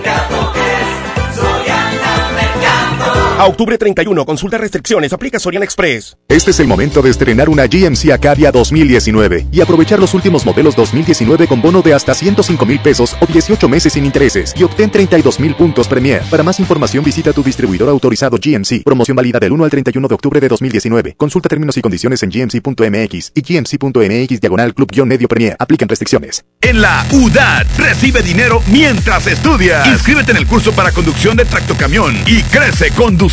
A 3.41 3.47
octubre 3.47 3.75
31, 3.75 4.23
consulta 4.23 4.59
restricciones, 4.59 5.13
aplica 5.13 5.39
Soriana 5.39 5.65
Express. 5.65 6.15
Este 6.27 6.51
es 6.51 6.59
el 6.59 6.67
momento 6.67 7.01
de 7.01 7.09
estrenar 7.09 7.49
una 7.49 7.65
GMC 7.65 8.11
Acadia 8.11 8.51
2019 8.51 9.47
y 9.51 9.61
aprovechar 9.61 9.97
los 9.97 10.13
últimos 10.13 10.45
modelos 10.45 10.75
2019 10.75 11.47
con 11.47 11.59
bono 11.59 11.81
de 11.81 11.95
hasta 11.95 12.13
105 12.13 12.63
mil 12.67 12.79
pesos 12.81 13.15
o 13.19 13.25
18 13.25 13.67
meses 13.67 13.93
sin 13.93 14.05
intereses 14.05 14.53
y 14.55 14.61
obtén 14.61 14.91
32 14.91 15.39
mil 15.39 15.55
puntos 15.55 15.87
Premier. 15.87 16.21
Para 16.29 16.43
más 16.43 16.59
información 16.59 17.03
visita 17.03 17.33
tu 17.33 17.41
distribuidor 17.41 17.89
autorizado 17.89 18.37
GMC. 18.37 18.83
Promoción 18.83 19.15
válida 19.15 19.39
del 19.39 19.53
1 19.53 19.63
al 19.63 19.71
31 19.71 20.07
de 20.07 20.13
octubre 20.13 20.39
de 20.39 20.47
2019. 20.47 21.15
Consulta 21.17 21.49
términos 21.49 21.75
y 21.77 21.81
condiciones 21.81 22.21
en 22.21 22.29
gmc.mx 22.29 23.31
y 23.33 23.41
gmc.mx 23.41 24.39
diagonal 24.39 24.75
club-medio 24.75 25.27
Premier. 25.27 25.55
Aplican 25.57 25.89
restricciones. 25.89 26.45
En 26.61 26.79
la 26.79 27.07
UDAT 27.11 27.65
recibe 27.79 28.21
dinero 28.21 28.61
mientras 28.67 29.25
estudias. 29.25 29.87
Inscríbete 29.87 30.29
en 30.29 30.37
el 30.37 30.45
curso 30.45 30.73
para 30.73 30.91
conducción 30.91 31.35
de 31.35 31.45
tractocamión 31.45 32.15
y 32.27 32.43
crece 32.43 32.91
conduciendo. 32.91 33.30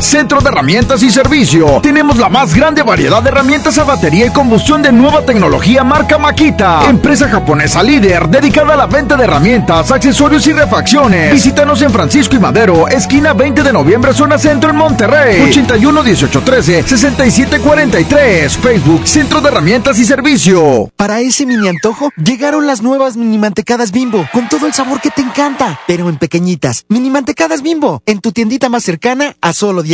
Centro 0.00 0.40
de 0.40 0.48
Herramientas 0.48 1.02
y 1.02 1.10
Servicio. 1.10 1.80
Tenemos 1.80 2.18
la 2.18 2.28
más 2.28 2.54
grande 2.54 2.82
variedad 2.82 3.22
de 3.22 3.30
herramientas 3.30 3.78
a 3.78 3.84
batería 3.84 4.26
y 4.26 4.30
combustión 4.30 4.82
de 4.82 4.92
nueva 4.92 5.24
tecnología 5.24 5.82
marca 5.82 6.18
Makita. 6.18 6.88
Empresa 6.88 7.28
japonesa 7.28 7.82
líder 7.82 8.28
dedicada 8.28 8.74
a 8.74 8.76
la 8.76 8.86
venta 8.86 9.16
de 9.16 9.24
herramientas, 9.24 9.90
accesorios 9.90 10.46
y 10.46 10.52
refacciones. 10.52 11.32
Visítanos 11.32 11.80
en 11.80 11.90
Francisco 11.90 12.36
y 12.36 12.38
Madero, 12.38 12.86
esquina 12.88 13.32
20 13.32 13.62
de 13.62 13.72
noviembre, 13.72 14.12
zona 14.12 14.36
centro 14.36 14.70
en 14.70 14.76
Monterrey. 14.76 15.48
81 15.48 16.02
18 16.02 16.42
13 16.42 16.82
67 16.82 17.60
43. 17.60 18.58
Facebook 18.58 19.08
Centro 19.08 19.40
de 19.40 19.48
Herramientas 19.48 19.98
y 19.98 20.04
Servicio. 20.04 20.90
Para 20.96 21.20
ese 21.20 21.46
mini 21.46 21.68
antojo, 21.68 22.10
llegaron 22.16 22.66
las 22.66 22.82
nuevas 22.82 23.16
mini 23.16 23.38
mantecadas 23.38 23.90
bimbo, 23.90 24.28
con 24.32 24.48
todo 24.48 24.66
el 24.66 24.74
sabor 24.74 25.00
que 25.00 25.10
te 25.10 25.22
encanta, 25.22 25.80
pero 25.86 26.08
en 26.08 26.18
pequeñitas. 26.18 26.84
Mini 26.88 27.10
mantecadas 27.10 27.62
bimbo, 27.62 28.02
en 28.06 28.20
tu 28.20 28.32
tiendita 28.32 28.68
más 28.68 28.82
cercana 28.82 29.34
a 29.40 29.52
solo 29.52 29.82
10 29.82 29.93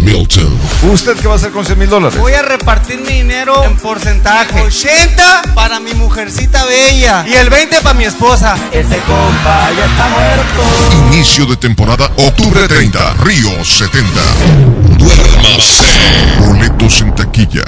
Milton. 0.00 0.58
¿Usted 0.92 1.16
qué 1.16 1.28
va 1.28 1.34
a 1.34 1.36
hacer 1.36 1.50
con 1.50 1.64
100 1.64 1.78
mil 1.78 1.88
dólares? 1.88 2.18
Voy 2.18 2.32
a 2.32 2.42
repartir 2.42 3.00
mi 3.00 3.14
dinero 3.14 3.64
en 3.64 3.76
porcentaje. 3.76 4.60
80 4.60 5.42
para 5.54 5.80
mi 5.80 5.94
mujercita 5.94 6.64
bella 6.64 7.24
y 7.26 7.34
el 7.34 7.50
20 7.50 7.80
para 7.80 7.94
mi 7.94 8.04
esposa. 8.04 8.56
Ese 8.72 8.98
compa 8.98 9.70
ya 9.76 9.84
está 9.84 10.08
muerto. 10.08 11.08
Inicio 11.12 11.46
de 11.46 11.56
temporada 11.56 12.10
octubre 12.16 12.66
30, 12.66 13.14
Río 13.24 13.64
70. 13.64 14.20
Duérmase. 14.98 15.84
Boletos 16.40 17.00
en 17.00 17.14
taquilla. 17.14 17.64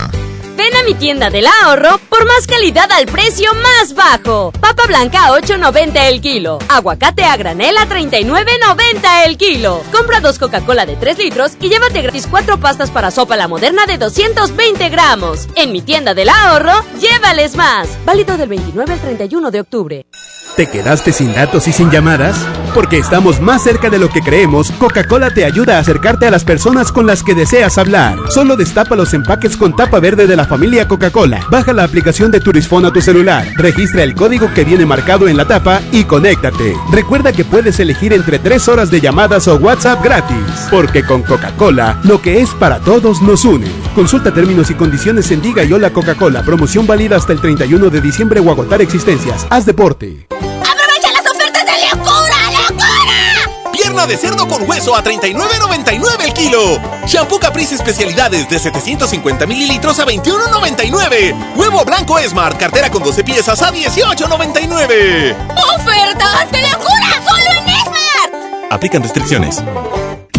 Ven 0.57 0.77
a 0.77 0.83
mi 0.85 0.95
tienda 0.95 1.31
del 1.31 1.47
ahorro 1.47 1.99
por 2.09 2.27
más 2.27 2.47
calidad 2.47 2.91
al 2.93 3.07
precio 3.07 3.51
más 3.55 3.95
bajo. 3.95 4.53
Papa 4.61 4.85
blanca 4.87 5.27
a 5.27 5.39
8.90 5.39 6.09
el 6.09 6.21
kilo. 6.21 6.59
Aguacate 6.69 7.25
a 7.25 7.37
granel 7.37 7.77
a 7.79 7.89
39.90 7.89 9.27
el 9.27 9.39
kilo. 9.39 9.83
Compra 9.93 10.21
dos 10.21 10.39
Coca-Cola 10.39 10.85
de 10.85 10.97
3 10.97 11.19
litros 11.19 11.53
y 11.61 11.69
llévate 11.69 12.03
gratis 12.03 12.27
cuatro 12.31 12.59
pastas 12.59 12.91
para 12.91 13.11
sopa 13.11 13.37
la 13.37 13.49
moderna 13.49 13.87
de 13.87 13.99
220 13.99 14.89
gramos. 14.91 15.49
En 15.57 15.73
mi 15.73 15.81
tienda 15.81 16.15
del 16.15 16.29
ahorro, 16.29 16.85
llévales 17.01 17.57
más. 17.57 17.89
Válido 18.05 18.37
del 18.37 18.49
29 18.49 18.93
al 18.93 19.01
31 19.01 19.51
de 19.51 19.61
octubre. 19.61 20.07
¿Te 20.57 20.69
quedaste 20.69 21.13
sin 21.13 21.33
datos 21.33 21.67
y 21.67 21.73
sin 21.73 21.91
llamadas? 21.91 22.37
Porque 22.75 22.99
estamos 22.99 23.41
más 23.41 23.63
cerca 23.63 23.89
de 23.89 23.99
lo 23.99 24.11
que 24.11 24.21
creemos, 24.21 24.71
Coca-Cola 24.73 25.33
te 25.33 25.47
ayuda 25.47 25.77
a 25.77 25.81
acercarte 25.81 26.27
a 26.27 26.31
las 26.31 26.45
personas 26.45 26.93
con 26.93 27.07
las 27.07 27.23
que 27.23 27.35
deseas 27.35 27.79
hablar. 27.79 28.19
Solo 28.29 28.57
destapa 28.57 28.95
los 28.95 29.15
empaques 29.15 29.57
con 29.57 29.75
tapa 29.75 29.99
verde 29.99 30.27
de 30.27 30.37
la 30.37 30.42
familia 30.47 30.89
Coca-Cola. 30.89 31.47
Baja 31.51 31.73
la 31.73 31.85
aplicación 31.85 32.31
de 32.31 32.41
Turisfone 32.41 32.89
a 32.89 32.93
tu 32.93 33.01
celular, 33.01 33.47
registra 33.57 34.03
el 34.03 34.15
código 34.15 34.53
que 34.55 34.65
viene 34.65 34.87
marcado 34.87 35.29
en 35.29 35.37
la 35.37 35.47
tapa 35.47 35.81
y 35.93 36.05
conéctate. 36.05 36.77
Recuerda 36.91 37.33
que 37.33 37.45
puedes 37.45 37.79
elegir 37.81 38.13
entre 38.13 38.39
3 38.39 38.69
horas 38.69 38.91
de 38.91 39.01
llamadas 39.01 39.49
o 39.49 39.57
WhatsApp 39.57 40.03
gratis. 40.05 40.69
Porque 40.71 41.05
con 41.05 41.23
Coca-Cola, 41.23 42.01
lo 42.05 42.21
que 42.21 42.41
es 42.41 42.51
para 42.51 42.81
todos 42.81 43.23
nos 43.23 43.45
une. 43.45 43.67
Consulta 43.95 44.33
términos 44.33 44.71
y 44.71 44.75
condiciones 44.75 45.31
en 45.31 45.43
Diga 45.43 45.65
y 45.65 45.73
Hola 45.73 45.91
Coca-Cola. 45.91 46.43
Promoción 46.43 46.87
válida 46.87 47.17
hasta 47.17 47.33
el 47.33 47.41
31 47.41 47.91
de 47.91 48.01
diciembre 48.01 48.41
o 48.41 48.51
agotar 48.51 48.83
existencias. 48.83 49.47
Haz 49.51 49.67
deporte. 49.67 50.27
Pierna 54.03 54.07
de 54.07 54.17
cerdo 54.17 54.49
con 54.49 54.69
hueso 54.69 54.97
a 54.97 55.03
39.99 55.03 56.25
el 56.25 56.33
kilo. 56.33 56.81
Shampoo 57.07 57.39
Caprice 57.39 57.75
especialidades 57.75 58.49
de 58.49 58.59
750 58.59 59.47
mililitros 59.47 59.99
a 59.99 60.07
21.99. 60.07 61.55
Huevo 61.57 61.85
blanco 61.85 62.19
Smart, 62.19 62.59
cartera 62.59 62.91
con 62.91 63.03
12 63.03 63.23
piezas 63.23 63.61
a 63.63 63.73
18.99. 63.73 65.37
¡Ofertas 65.77 66.51
de 66.51 66.63
locura! 66.63 67.23
¡Solo 67.29 67.51
en 67.59 67.69
Esmar! 67.69 68.71
Aplican 68.71 69.03
restricciones. 69.03 69.63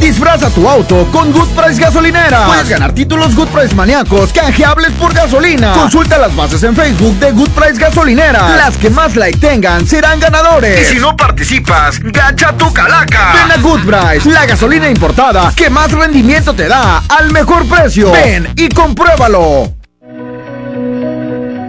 Disfraza 0.03 0.49
tu 0.49 0.67
auto 0.67 1.07
con 1.13 1.31
Good 1.31 1.47
Price 1.55 1.81
Gasolinera. 1.81 2.45
Puedes 2.47 2.67
ganar 2.67 2.91
títulos 2.91 3.33
Good 3.33 3.47
Price 3.47 3.73
maníacos 3.73 4.33
canjeables 4.33 4.91
por 4.99 5.13
gasolina. 5.13 5.71
Consulta 5.71 6.17
las 6.17 6.35
bases 6.35 6.61
en 6.63 6.75
Facebook 6.75 7.17
de 7.19 7.31
Good 7.31 7.51
Price 7.51 7.79
Gasolinera. 7.79 8.49
Las 8.57 8.75
que 8.75 8.89
más 8.89 9.15
like 9.15 9.39
tengan 9.39 9.87
serán 9.87 10.19
ganadores. 10.19 10.81
Y 10.81 10.95
si 10.95 10.99
no 10.99 11.15
participas, 11.15 12.01
gacha 12.01 12.51
tu 12.57 12.73
calaca. 12.73 13.31
Ven 13.31 13.51
a 13.57 13.61
Good 13.61 13.85
Price, 13.85 14.29
la 14.29 14.45
gasolina 14.45 14.89
importada 14.89 15.53
que 15.55 15.69
más 15.69 15.89
rendimiento 15.89 16.53
te 16.53 16.67
da 16.67 17.01
al 17.07 17.31
mejor 17.31 17.65
precio. 17.69 18.11
Ven 18.11 18.51
y 18.57 18.67
compruébalo. 18.67 19.71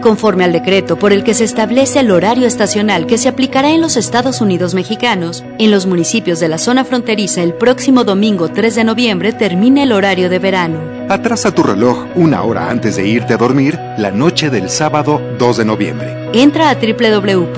Conforme 0.04 0.44
al 0.44 0.52
decreto 0.52 0.98
por 0.98 1.14
el 1.14 1.24
que 1.24 1.32
se 1.32 1.44
establece 1.44 2.00
el 2.00 2.10
horario 2.10 2.46
estacional 2.46 3.06
que 3.06 3.16
se 3.16 3.26
aplicará 3.26 3.70
en 3.70 3.80
los 3.80 3.96
Estados 3.96 4.42
Unidos 4.42 4.74
mexicanos, 4.74 5.42
en 5.58 5.70
los 5.70 5.86
municipios 5.86 6.40
de 6.40 6.48
la 6.48 6.58
zona 6.58 6.84
fronteriza 6.84 7.42
el 7.42 7.54
próximo 7.54 8.04
domingo 8.04 8.50
3 8.50 8.74
de 8.74 8.84
noviembre 8.84 9.32
termina 9.32 9.82
el 9.82 9.92
horario 9.92 10.28
de 10.28 10.38
verano. 10.38 10.78
Atrasa 11.08 11.54
tu 11.54 11.62
reloj 11.62 12.04
una 12.16 12.42
hora 12.42 12.68
antes 12.68 12.96
de 12.96 13.08
irte 13.08 13.32
a 13.32 13.38
dormir 13.38 13.80
la 13.96 14.10
noche 14.10 14.50
del 14.50 14.68
sábado 14.68 15.22
2 15.38 15.56
de 15.56 15.64
noviembre. 15.64 16.28
Entra 16.34 16.68
a 16.68 16.74
www.gov.mx 16.74 17.48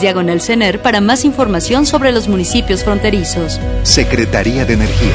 diagonal 0.00 0.40
CENER 0.40 0.80
para 0.80 1.02
más 1.02 1.26
información 1.26 1.84
sobre 1.84 2.10
los 2.10 2.26
municipios 2.26 2.84
fronterizos. 2.84 3.60
Secretaría 3.82 4.64
de 4.64 4.72
Energía. 4.72 5.12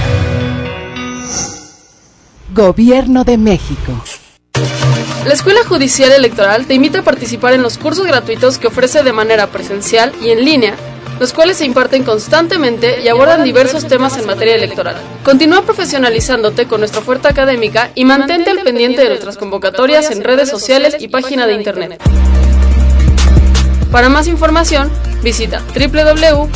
Gobierno 2.54 3.24
de 3.24 3.40
México. 3.40 3.94
La 5.26 5.34
Escuela 5.34 5.64
Judicial 5.64 6.12
Electoral 6.12 6.66
te 6.66 6.74
invita 6.74 7.00
a 7.00 7.04
participar 7.04 7.54
en 7.54 7.62
los 7.62 7.78
cursos 7.78 8.08
gratuitos 8.08 8.58
que 8.58 8.66
ofrece 8.68 9.04
de 9.04 9.14
manera 9.14 9.46
presencial 9.48 10.12
y 10.20 10.32
en 10.32 10.44
línea, 10.44 10.74
los 11.20 11.32
cuales 11.32 11.58
se 11.58 11.66
imparten 11.66 12.04
constantemente 12.04 13.02
y 13.02 13.08
abordan 13.08 13.44
diversos 13.44 13.88
temas 13.88 14.18
en 14.18 14.26
materia 14.26 14.56
electoral. 14.56 14.96
Continúa 15.24 15.62
profesionalizándote 15.62 16.66
con 16.66 16.80
nuestra 16.82 17.02
oferta 17.02 17.30
académica 17.30 17.92
y 17.94 18.04
mantente 18.04 18.50
al 18.50 18.62
pendiente 18.62 19.04
de 19.04 19.10
nuestras 19.10 19.38
convocatorias 19.38 20.10
en 20.10 20.24
redes 20.24 20.50
sociales 20.50 20.96
y 21.00 21.08
página 21.08 21.46
de 21.46 21.54
internet. 21.54 22.02
Para 23.92 24.10
más 24.10 24.28
información, 24.28 24.90
visita 25.22 25.62
www.te.gov.mx 25.76 26.52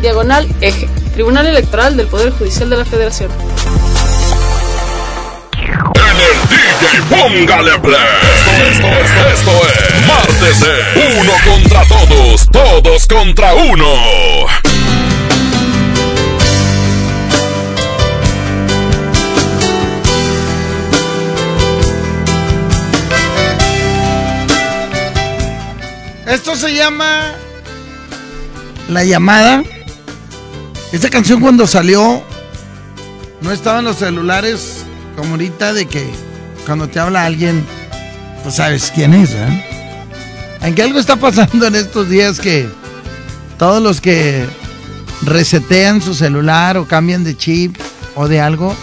diagonal 0.00 0.48
eje, 0.62 0.88
Tribunal 1.12 1.46
Electoral 1.48 1.98
del 1.98 2.06
Poder 2.06 2.30
Judicial 2.30 2.70
de 2.70 2.76
la 2.78 2.86
Federación. 2.86 3.30
DJ, 6.48 7.02
póngale 7.08 7.78
play. 7.78 7.96
Esto, 8.70 8.86
esto, 8.86 9.26
esto 9.34 9.50
es 9.68 10.06
Martes 10.06 10.60
de 10.60 11.18
Uno 11.20 11.32
contra 11.44 11.84
Todos, 11.86 12.48
Todos 12.50 13.06
contra 13.06 13.54
Uno. 13.54 14.46
Esto 26.26 26.54
se 26.54 26.72
llama 26.72 27.32
La 28.88 29.02
llamada. 29.02 29.64
Esta 30.92 31.10
canción 31.10 31.40
cuando 31.40 31.66
salió 31.66 32.22
no 33.40 33.50
estaba 33.52 33.80
en 33.80 33.86
los 33.86 33.96
celulares 33.96 34.79
como 35.16 35.32
ahorita 35.32 35.72
de 35.72 35.86
que 35.86 36.08
cuando 36.66 36.88
te 36.88 37.00
habla 37.00 37.24
alguien, 37.24 37.64
pues 38.42 38.56
sabes 38.56 38.92
quién 38.94 39.14
es, 39.14 39.30
¿eh? 39.32 39.64
Aunque 40.62 40.82
algo 40.82 40.98
está 40.98 41.16
pasando 41.16 41.66
en 41.66 41.74
estos 41.74 42.08
días 42.08 42.38
que 42.38 42.68
todos 43.58 43.82
los 43.82 44.00
que 44.00 44.46
resetean 45.22 46.00
su 46.00 46.14
celular 46.14 46.76
o 46.76 46.86
cambian 46.86 47.24
de 47.24 47.36
chip 47.36 47.76
o 48.14 48.28
de 48.28 48.40
algo, 48.40 48.74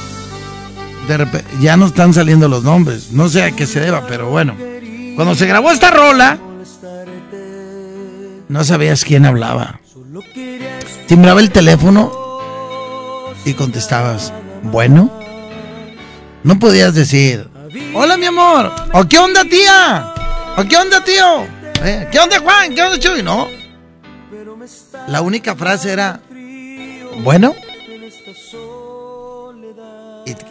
de 1.07 1.17
repente 1.17 1.49
ya 1.61 1.77
no 1.77 1.87
están 1.87 2.13
saliendo 2.13 2.47
los 2.47 2.63
nombres. 2.63 3.11
No 3.11 3.29
sé 3.29 3.43
a 3.43 3.51
qué 3.51 3.65
se 3.65 3.79
deba, 3.79 4.05
pero 4.07 4.29
bueno. 4.29 4.55
Cuando 5.15 5.35
se 5.35 5.47
grabó 5.47 5.71
esta 5.71 5.89
rola, 5.91 6.39
no 8.49 8.63
sabías 8.63 9.03
quién 9.03 9.25
hablaba. 9.25 9.79
Timbraba 11.07 11.39
el 11.39 11.51
teléfono 11.51 12.11
y 13.45 13.53
contestabas, 13.53 14.33
bueno. 14.63 15.16
No 16.47 16.57
podías 16.57 16.95
decir, 16.95 17.45
hola 17.93 18.15
mi 18.15 18.25
amor, 18.25 18.71
o 18.93 19.05
qué 19.05 19.19
onda 19.19 19.43
tía, 19.43 20.13
o 20.55 20.63
qué 20.63 20.77
onda 20.77 21.03
tío, 21.03 21.43
¿Eh? 21.83 22.07
qué 22.09 22.19
onda 22.19 22.39
Juan, 22.39 22.73
qué 22.73 22.83
onda 22.83 22.97
Chuy, 22.97 23.21
no. 23.21 23.49
La 25.09 25.19
única 25.19 25.57
frase 25.57 25.91
era, 25.91 26.21
bueno. 27.17 27.53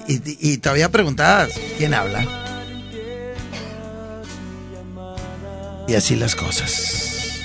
Y, 0.06 0.58
todavía 0.58 0.90
preguntabas, 0.90 1.52
¿quién 1.78 1.94
habla? 1.94 2.26
Y 5.88 5.94
así 5.94 6.14
las 6.14 6.36
cosas. 6.36 7.40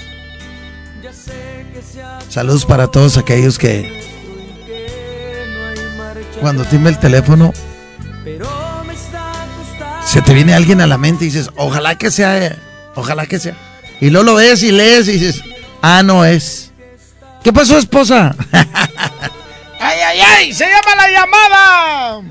Saludos 2.27 2.65
para 2.65 2.87
todos 2.87 3.17
aquellos 3.17 3.57
que 3.57 4.01
cuando 6.41 6.65
timba 6.65 6.89
el 6.89 6.99
teléfono 6.99 7.53
se 10.05 10.21
te 10.21 10.33
viene 10.33 10.53
alguien 10.53 10.81
a 10.81 10.87
la 10.87 10.97
mente 10.97 11.25
y 11.25 11.27
dices, 11.27 11.49
ojalá 11.55 11.97
que 11.97 12.11
sea, 12.11 12.37
eh, 12.37 12.55
ojalá 12.95 13.25
que 13.25 13.39
sea. 13.39 13.55
Y 13.99 14.09
luego 14.09 14.25
lo 14.25 14.35
ves 14.35 14.63
y 14.63 14.71
lees 14.71 15.07
y 15.07 15.13
dices, 15.13 15.41
ah, 15.81 16.03
no 16.03 16.25
es. 16.25 16.71
¿Qué 17.43 17.53
pasó, 17.53 17.77
esposa? 17.77 18.35
¡Ay, 19.79 19.99
ay, 19.99 20.19
ay! 20.19 20.53
¡Se 20.53 20.65
llama 20.65 20.95
la 20.95 21.09
llamada! 21.09 22.21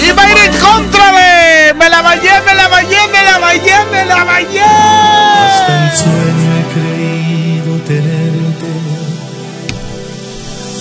Y 0.00 0.10
va 0.12 0.22
a 0.22 0.30
ir 0.30 0.38
en 0.38 0.60
contra 0.60 1.12
de... 1.12 1.74
¡Me 1.74 1.88
la 1.88 2.02
bañé, 2.02 2.40
me 2.44 2.54
la 2.54 2.68
bañé, 2.68 3.08
me 3.12 3.22
la 3.24 3.38
bañé, 3.38 3.84
me 3.90 4.04
la 4.04 4.24
bañé! 4.24 4.60
Hasta 4.60 5.84
en 5.84 5.96
sueño 5.96 6.58
he 6.58 6.64
creído 6.74 7.78
tenerte 7.86 8.38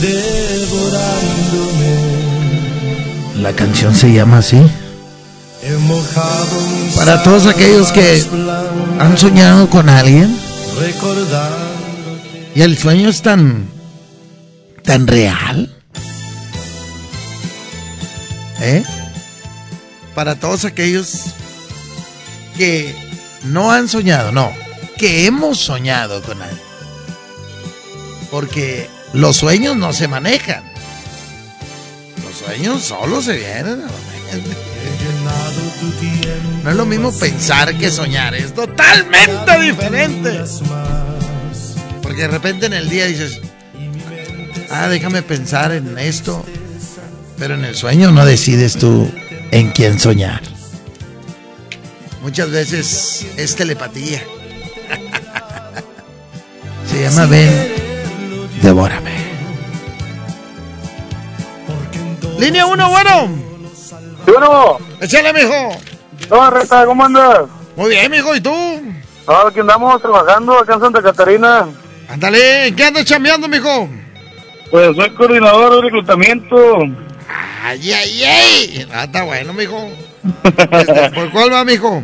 devorándome. 0.02 1.77
La 3.42 3.54
canción 3.54 3.96
se 3.96 4.12
llama 4.12 4.40
así. 4.40 4.60
Para 6.96 7.24
todos 7.24 7.46
aquellos 7.46 7.92
que 7.92 8.24
han 9.00 9.18
soñado 9.18 9.70
con 9.70 9.90
alguien 9.90 10.38
y 12.56 12.62
el 12.62 12.78
sueño 12.78 13.10
es 13.10 13.22
tan 13.22 13.68
tan 14.84 15.06
real. 15.06 15.74
¿Eh? 18.60 18.84
Para 20.16 20.40
todos 20.40 20.66
aquellos 20.66 21.26
que 22.58 22.96
no 23.44 23.72
han 23.72 23.88
soñado, 23.88 24.32
no, 24.32 24.52
que 24.98 25.26
hemos 25.28 25.60
soñado 25.60 26.22
con 26.24 26.42
alguien. 26.42 26.62
Porque 28.32 28.90
los 29.14 29.38
sueños 29.38 29.76
no 29.78 29.94
se 29.94 30.08
manejan, 30.08 30.64
sueños 32.48 32.84
solo 32.84 33.22
se 33.22 33.38
vienen. 33.38 33.84
No 36.64 36.70
es 36.70 36.76
lo 36.76 36.86
mismo 36.86 37.12
pensar 37.12 37.78
que 37.78 37.92
soñar, 37.92 38.36
es 38.36 38.54
totalmente 38.54 39.60
diferente. 39.60 40.44
Porque 42.02 42.22
de 42.22 42.28
repente 42.30 42.68
en 42.68 42.74
el 42.74 42.90
día 42.90 43.06
dices, 43.06 43.42
ah, 44.70 44.88
déjame 44.88 45.24
pensar 45.24 45.74
en 45.74 45.98
esto. 45.98 46.46
Pero 47.38 47.56
en 47.56 47.66
el 47.66 47.76
sueño 47.76 48.12
no 48.12 48.26
decides 48.26 48.78
tú 48.78 49.12
en 49.52 49.72
quién 49.72 50.00
soñar. 50.00 50.42
Muchas 52.22 52.50
veces 52.50 53.26
es 53.36 53.56
telepatía. 53.56 54.24
Se 56.92 57.04
llama 57.04 57.26
Ven, 57.26 57.74
devórame. 58.62 59.37
Línea 62.38 62.66
1, 62.66 62.90
bueno. 62.90 63.30
Bueno. 64.26 64.78
Échale, 65.02 65.34
mijo. 65.34 65.70
No, 66.30 66.50
Reta, 66.50 66.86
¿cómo 66.86 67.06
andas? 67.06 67.42
Muy 67.76 67.90
bien, 67.92 68.12
mijo, 68.12 68.36
¿y 68.36 68.42
tú? 68.42 68.54
Ah, 69.28 69.46
aquí 69.48 69.60
andamos 69.60 70.02
trabajando 70.02 70.58
acá 70.58 70.76
en 70.76 70.80
Santa 70.82 71.02
Catarina. 71.02 71.68
Ándale, 72.10 72.74
¿qué 72.76 72.84
andas 72.86 73.06
chambeando, 73.06 73.48
mijo? 73.48 73.90
Pues 74.72 74.96
soy 74.96 75.10
coordinador 75.16 75.76
de 75.76 75.82
reclutamiento. 75.82 76.56
Ay, 77.64 77.92
ay, 77.92 78.24
ay. 78.24 78.88
Ah, 78.94 79.04
está 79.06 79.24
bueno, 79.24 79.54
mijo. 79.54 79.78
Este, 80.44 81.10
¿Por 81.16 81.32
cuál 81.32 81.54
va, 81.54 81.64
mijo? 81.66 82.04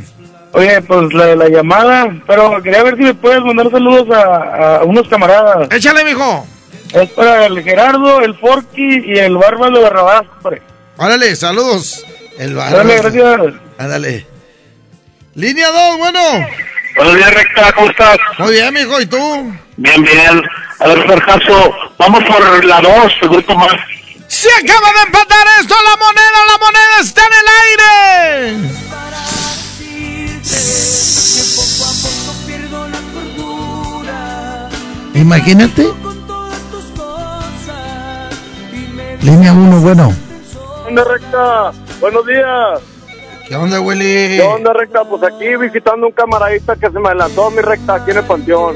Oye, 0.53 0.81
pues 0.83 1.13
la, 1.13 1.35
la 1.35 1.49
llamada, 1.49 2.07
pero 2.27 2.61
quería 2.61 2.83
ver 2.83 2.95
si 2.95 3.03
me 3.03 3.13
puedes 3.15 3.41
mandar 3.41 3.71
saludos 3.71 4.07
a, 4.15 4.77
a 4.77 4.83
unos 4.83 5.07
camaradas. 5.07 5.67
Échale, 5.71 6.03
mijo. 6.05 6.45
Es 6.93 7.09
para 7.11 7.47
el 7.47 7.63
Gerardo, 7.63 8.21
el 8.21 8.37
Forky 8.37 9.01
y 9.05 9.17
el 9.17 9.35
Bárbaro 9.35 9.75
de 9.75 9.81
Barrabás, 9.81 10.23
hombre. 10.37 10.61
Órale, 10.97 11.35
saludos. 11.35 12.05
El 12.37 12.53
Dale, 12.55 12.97
gracias. 12.97 13.53
Ándale. 13.79 14.27
Línea 15.33 15.69
2, 15.71 15.97
bueno. 15.97 16.19
Buenos 16.95 17.15
días, 17.15 17.33
Recta, 17.33 17.71
¿cómo 17.73 17.89
estás? 17.89 18.17
Muy 18.37 18.51
bien, 18.53 18.71
mijo, 18.73 19.01
¿y 19.01 19.07
tú? 19.07 19.17
Bien, 19.77 20.03
bien. 20.03 20.43
A 20.79 20.87
ver, 20.87 21.07
Serjazo, 21.07 21.73
vamos 21.97 22.23
por 22.25 22.65
la 22.65 22.81
2, 22.81 22.93
el 23.23 23.29
grupo 23.29 23.55
más. 23.55 23.73
Se 24.27 24.49
acaba 24.51 24.93
de 24.93 25.01
empatar 25.07 25.47
esto, 25.61 25.75
la 25.83 25.97
moneda, 25.97 26.45
la 26.47 26.57
moneda 26.59 26.99
está 27.01 27.21
en 27.25 27.33
el 27.41 27.47
aire. 28.59 28.83
Imagínate. 35.15 36.12
Línea 39.23 39.53
1, 39.53 39.79
bueno. 39.81 40.13
¿Qué 40.83 40.89
onda, 40.89 41.03
Recta? 41.05 41.71
Buenos 42.01 42.25
días. 42.25 42.79
¿Qué 43.47 43.55
onda, 43.55 43.79
Willy? 43.79 44.37
¿Qué 44.37 44.41
onda, 44.41 44.73
Recta? 44.73 45.03
Pues 45.05 45.23
aquí 45.23 45.55
visitando 45.55 46.07
un 46.07 46.13
camaradita 46.13 46.75
que 46.75 46.89
se 46.89 46.99
me 46.99 47.07
adelantó 47.09 47.49
mi 47.51 47.61
Recta 47.61 47.95
aquí 47.95 48.11
en 48.11 48.17
el 48.17 48.23
panteón. 48.25 48.75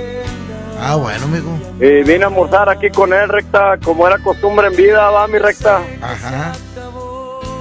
Ah, 0.82 0.96
bueno, 0.96 1.28
mijo. 1.28 1.50
Y 1.80 2.04
vine 2.04 2.24
a 2.24 2.28
almorzar 2.28 2.70
aquí 2.70 2.90
con 2.90 3.12
él, 3.14 3.28
Recta, 3.30 3.78
como 3.84 4.08
era 4.08 4.18
costumbre 4.20 4.68
en 4.68 4.76
vida, 4.76 5.10
va, 5.10 5.28
mi 5.28 5.38
Recta. 5.40 5.82
Ajá. 6.02 6.54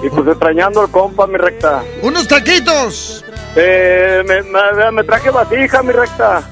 Y 0.02 0.10
pues 0.10 0.26
extrañando 0.28 0.82
al 0.82 0.90
compa, 0.90 1.26
mi 1.26 1.38
Recta. 1.38 1.82
Unos 2.02 2.28
taquitos. 2.28 3.24
Eh, 3.56 4.22
me, 4.26 4.42
me- 4.42 4.90
me 4.92 5.04
traje 5.04 5.30
vasija, 5.30 5.82
mi 5.82 5.92
Recta. 5.92 6.42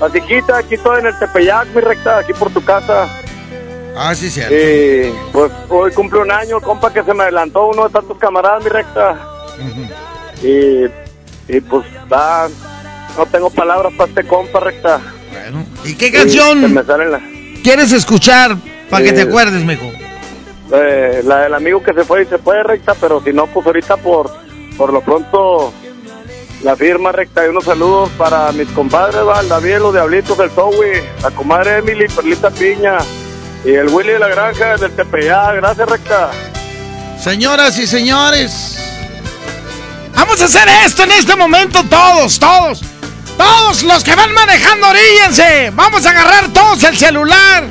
Vasijita, 0.00 0.58
aquí 0.58 0.76
todo 0.78 0.98
en 0.98 1.06
el 1.06 1.18
Tepeyac, 1.18 1.68
mi 1.74 1.80
Recta, 1.80 2.18
aquí 2.18 2.32
por 2.32 2.50
tu 2.50 2.64
casa. 2.64 3.06
Ah, 3.96 4.14
sí, 4.14 4.28
cierto. 4.30 4.54
Y 4.54 5.12
pues 5.32 5.52
hoy 5.68 5.92
cumple 5.92 6.20
un 6.20 6.32
año 6.32 6.60
compa 6.60 6.92
que 6.92 7.02
se 7.02 7.14
me 7.14 7.22
adelantó, 7.22 7.66
uno 7.66 7.84
de 7.86 7.90
tantos 7.92 8.18
camaradas, 8.18 8.64
mi 8.64 8.70
Recta. 8.70 9.18
Y, 10.42 10.84
y 11.48 11.60
pues 11.60 11.86
va, 12.12 12.48
no 13.16 13.26
tengo 13.26 13.50
palabras 13.50 13.92
para 13.96 14.08
este 14.08 14.24
compa, 14.24 14.60
Recta. 14.60 15.00
Bueno. 15.30 15.64
¿Y 15.84 15.94
qué 15.94 16.10
canción 16.10 16.60
se 16.60 16.68
me 16.68 16.82
sale 16.82 17.08
la, 17.08 17.20
quieres 17.62 17.92
escuchar 17.92 18.56
para 18.90 19.04
que 19.04 19.12
te 19.12 19.22
acuerdes, 19.22 19.64
mijo? 19.64 19.90
eh, 20.72 21.22
la 21.24 21.42
del 21.42 21.54
amigo 21.54 21.82
que 21.82 21.92
se 21.92 22.04
fue 22.04 22.22
y 22.22 22.26
se 22.26 22.38
fue, 22.38 22.62
Recta, 22.62 22.94
pero 23.00 23.22
si 23.22 23.32
no, 23.32 23.46
pues 23.46 23.64
ahorita 23.66 23.96
por, 23.98 24.30
por 24.76 24.92
lo 24.92 25.02
pronto 25.02 25.72
la 26.64 26.74
firma, 26.74 27.12
Recta. 27.12 27.46
Y 27.46 27.50
unos 27.50 27.64
saludos 27.64 28.10
para 28.18 28.50
mis 28.52 28.68
compadres, 28.70 29.20
va, 29.24 29.40
el 29.40 29.48
David, 29.48 29.78
los 29.78 29.92
Diablitos 29.92 30.36
del 30.36 30.50
Towi, 30.50 31.00
la 31.22 31.30
comadre 31.30 31.78
Emily, 31.78 32.06
Perlita 32.08 32.50
Piña 32.50 32.98
y 33.64 33.72
el 33.72 33.88
Willy 33.88 34.12
de 34.12 34.18
la 34.18 34.28
Granja 34.28 34.76
del 34.76 34.92
Tepeyac. 34.92 35.56
Gracias, 35.56 35.88
Recta. 35.88 36.30
Señoras 37.22 37.78
y 37.78 37.86
señores, 37.86 38.76
vamos 40.14 40.40
a 40.42 40.44
hacer 40.44 40.68
esto 40.84 41.04
en 41.04 41.12
este 41.12 41.34
momento 41.36 41.82
todos, 41.84 42.38
todos. 42.38 42.82
Todos 43.36 43.82
los 43.82 44.04
que 44.04 44.14
van 44.14 44.32
manejando, 44.32 44.88
oríllense. 44.88 45.72
Vamos 45.74 46.06
a 46.06 46.10
agarrar 46.10 46.52
todos 46.52 46.84
el 46.84 46.96
celular 46.96 47.64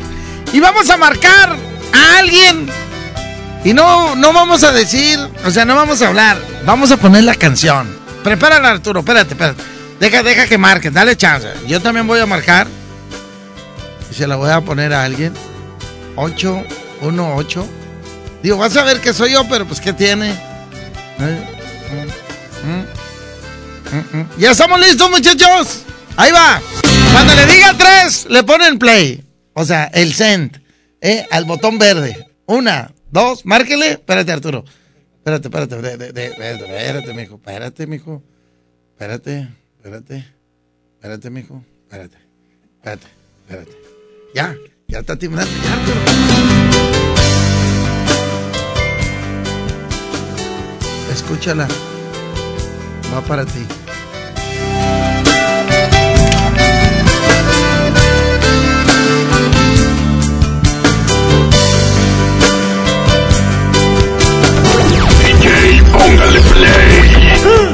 y 0.51 0.59
vamos 0.59 0.89
a 0.89 0.97
marcar 0.97 1.55
a 1.93 2.19
alguien. 2.19 2.69
Y 3.63 3.73
no, 3.73 4.15
no 4.15 4.33
vamos 4.33 4.63
a 4.63 4.73
decir, 4.73 5.19
o 5.45 5.51
sea, 5.51 5.63
no 5.63 5.75
vamos 5.75 6.01
a 6.01 6.09
hablar. 6.09 6.37
Vamos 6.65 6.91
a 6.91 6.97
poner 6.97 7.23
la 7.23 7.35
canción. 7.35 7.97
Prepárala, 8.23 8.71
Arturo, 8.71 9.01
espérate, 9.01 9.33
espérate. 9.33 9.63
Deja, 9.99 10.21
deja 10.21 10.47
que 10.47 10.57
marque, 10.57 10.91
dale 10.91 11.15
chance. 11.15 11.47
Yo 11.67 11.81
también 11.81 12.07
voy 12.07 12.19
a 12.19 12.25
marcar. 12.25 12.67
Y 14.11 14.13
se 14.13 14.27
la 14.27 14.35
voy 14.35 14.51
a 14.51 14.59
poner 14.59 14.93
a 14.93 15.03
alguien. 15.03 15.33
818. 16.15 17.67
Digo, 18.41 18.57
vas 18.57 18.75
a 18.75 18.83
ver 18.83 18.99
que 18.99 19.13
soy 19.13 19.31
yo, 19.33 19.47
pero 19.49 19.65
pues 19.65 19.79
¿qué 19.79 19.93
tiene? 19.93 20.31
¿Eh? 20.31 21.39
Mm, 22.63 24.17
mm. 24.17 24.29
Ya 24.37 24.51
estamos 24.51 24.79
listos, 24.79 25.09
muchachos. 25.09 25.83
Ahí 26.17 26.31
va. 26.31 26.61
Cuando 27.11 27.35
le 27.35 27.45
diga 27.45 27.73
tres, 27.77 28.25
le 28.29 28.43
ponen 28.43 28.79
play. 28.79 29.23
O 29.53 29.63
sea, 29.65 29.85
el 29.93 30.13
send. 30.13 30.61
¿eh? 31.01 31.25
Al 31.31 31.45
botón 31.45 31.77
verde. 31.77 32.27
Una, 32.45 32.91
dos, 33.11 33.45
márquele. 33.45 33.91
Espérate, 33.91 34.31
Arturo. 34.31 34.65
Espérate, 35.17 35.47
espérate, 35.47 35.75
de- 36.11 36.25
espérate, 36.27 36.63
espérate, 36.65 37.13
mijo. 37.13 37.35
Espérate, 37.35 37.87
mijo. 37.87 38.23
Espérate, 38.93 39.47
espérate. 39.77 40.25
Espérate, 40.95 41.29
mijo. 41.29 41.63
Espérate. 41.83 42.17
Espérate, 42.77 43.07
espérate. 43.47 43.71
Ya, 44.35 44.55
ya 44.93 44.99
está 44.99 45.15
timbrando. 45.17 45.51
Ya, 45.63 45.73
Arturo. 45.73 45.99
Escúchala. 51.11 51.67
Va 53.11 53.21
para 53.21 53.43
ti. 53.43 53.65
DJ, 65.25 65.83
póngale 65.91 66.39
play. 66.41 67.72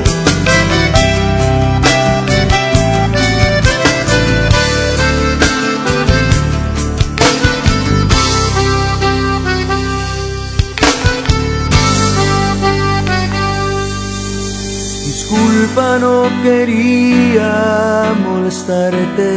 No 15.75 16.29
quería 16.43 18.13
molestarte. 18.23 19.31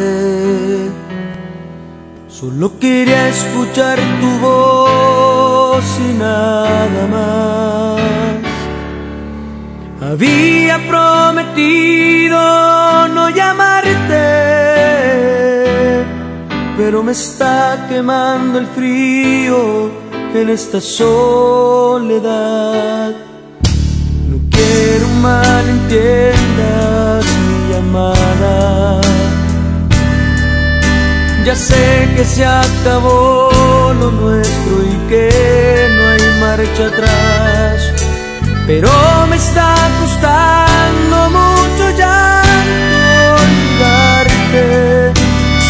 Solo 2.28 2.78
quería 2.78 3.28
escuchar 3.28 3.98
tu 4.20 4.38
voz 4.38 5.84
y 6.00 6.14
nada 6.14 7.06
más. 7.16 8.00
Había 10.10 10.78
prometido 10.88 12.38
no 13.08 13.30
llamarte, 13.30 14.18
pero 16.76 17.02
me 17.02 17.12
está 17.12 17.86
quemando 17.88 18.58
el 18.58 18.66
frío 18.66 19.90
en 20.34 20.48
esta 20.50 20.80
soledad. 20.80 22.32
No 24.72 24.78
quiero 24.78 25.08
malentiendas 25.20 27.24
mi 27.46 27.56
llamada. 27.72 29.00
Ya 31.44 31.54
sé 31.54 32.08
que 32.16 32.24
se 32.24 32.42
acabó 32.46 33.92
lo 34.00 34.10
nuestro 34.12 34.82
y 34.82 34.96
que 35.10 35.28
no 35.94 36.08
hay 36.08 36.22
marcha 36.40 36.86
atrás. 36.86 37.92
Pero 38.66 38.90
me 39.28 39.36
está 39.36 39.74
costando 40.00 41.16
mucho 41.38 41.84
ya 41.98 42.42
olvidarte 43.42 44.64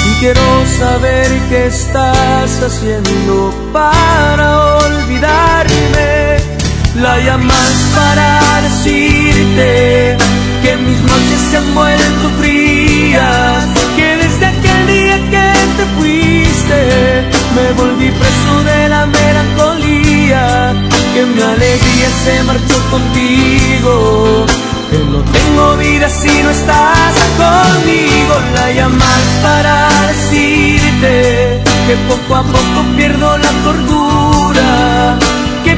y 0.07 0.09
quiero 0.20 0.46
saber 0.78 1.28
qué 1.48 1.66
estás 1.66 2.62
haciendo 2.62 3.53
para 3.72 4.76
olvidarme. 4.76 6.62
La 6.95 7.18
llamas 7.18 7.74
para 7.95 8.61
decirte 8.62 10.16
que 10.62 10.76
mis 10.76 11.01
noches 11.01 11.40
se 11.51 11.57
han 11.57 11.74
vuelto 11.74 12.30
frías, 12.38 13.64
que 13.97 14.16
desde 14.16 14.47
aquel 14.47 14.86
día 14.86 15.16
que 15.30 15.53
te 15.76 15.84
fuiste 15.97 17.30
me 17.57 17.72
volví 17.72 18.11
preso 18.11 18.64
de 18.64 18.88
la 18.88 19.07
melancolía, 19.07 20.74
que 21.14 21.24
mi 21.24 21.43
alegría 21.43 22.09
se 22.24 22.43
marchó 22.45 22.78
contigo 22.90 24.47
que 24.93 24.99
no 24.99 25.20
tengo 25.36 25.76
vida 25.78 26.09
si 26.09 26.43
no 26.43 26.51
estás 26.51 27.14
conmigo. 27.40 28.34
La 28.55 28.70
llamas 28.72 29.24
para 29.43 29.88
decirte 30.09 31.62
que 31.86 31.95
poco 32.09 32.36
a 32.36 32.43
poco 32.43 32.78
pierdo 32.97 33.38
la 33.38 33.53
cordura, 33.64 35.18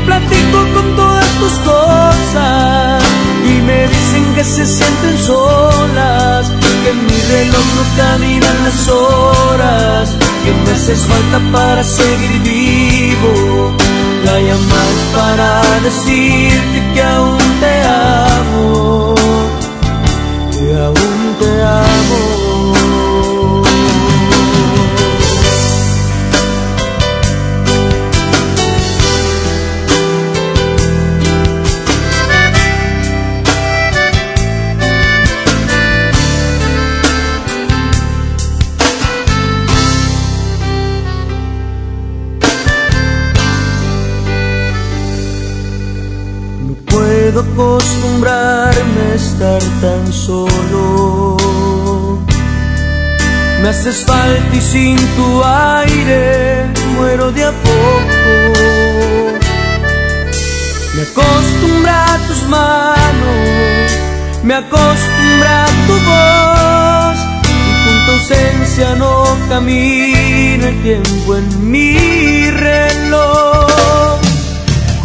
platico 0.07 0.59
con 0.75 0.97
todas 0.97 1.31
tus 1.41 1.53
cosas 1.71 3.03
y 3.47 3.61
me 3.63 3.89
dicen 3.89 4.35
que 4.35 4.45
se 4.45 4.67
sienten 4.67 5.19
solas, 5.19 6.51
que 6.85 6.93
mi 6.93 7.21
reloj 7.33 7.67
no 7.77 7.85
caminan 7.97 8.65
las 8.65 8.89
horas, 8.89 10.17
que 10.45 10.53
me 10.53 10.71
haces 10.73 11.01
falta 11.07 11.41
para 11.53 11.85
seguir 11.85 12.41
vivo. 12.43 13.77
La 14.25 14.41
llamas 14.41 14.97
para 15.15 15.63
decirte 15.83 16.93
que 16.95 17.03
aún 17.03 17.34
Y 53.87 54.61
sin 54.63 54.97
tu 54.97 55.45
aire 55.45 56.65
muero 56.97 57.31
de 57.33 57.45
a 57.45 57.51
poco. 57.51 58.31
Me 60.95 61.03
acostumbra 61.03 62.15
a 62.15 62.19
tus 62.27 62.43
manos, 62.45 63.93
me 64.43 64.55
acostumbra 64.55 65.65
a 65.65 65.69
tu 65.87 65.93
voz. 66.09 67.19
Y 67.45 67.85
con 67.85 68.07
tu 68.07 68.13
ausencia 68.13 68.95
no 68.97 69.37
camina 69.51 70.69
el 70.71 70.83
tiempo 70.83 71.37
en 71.37 71.71
mi 71.71 72.51
reloj. 72.53 74.19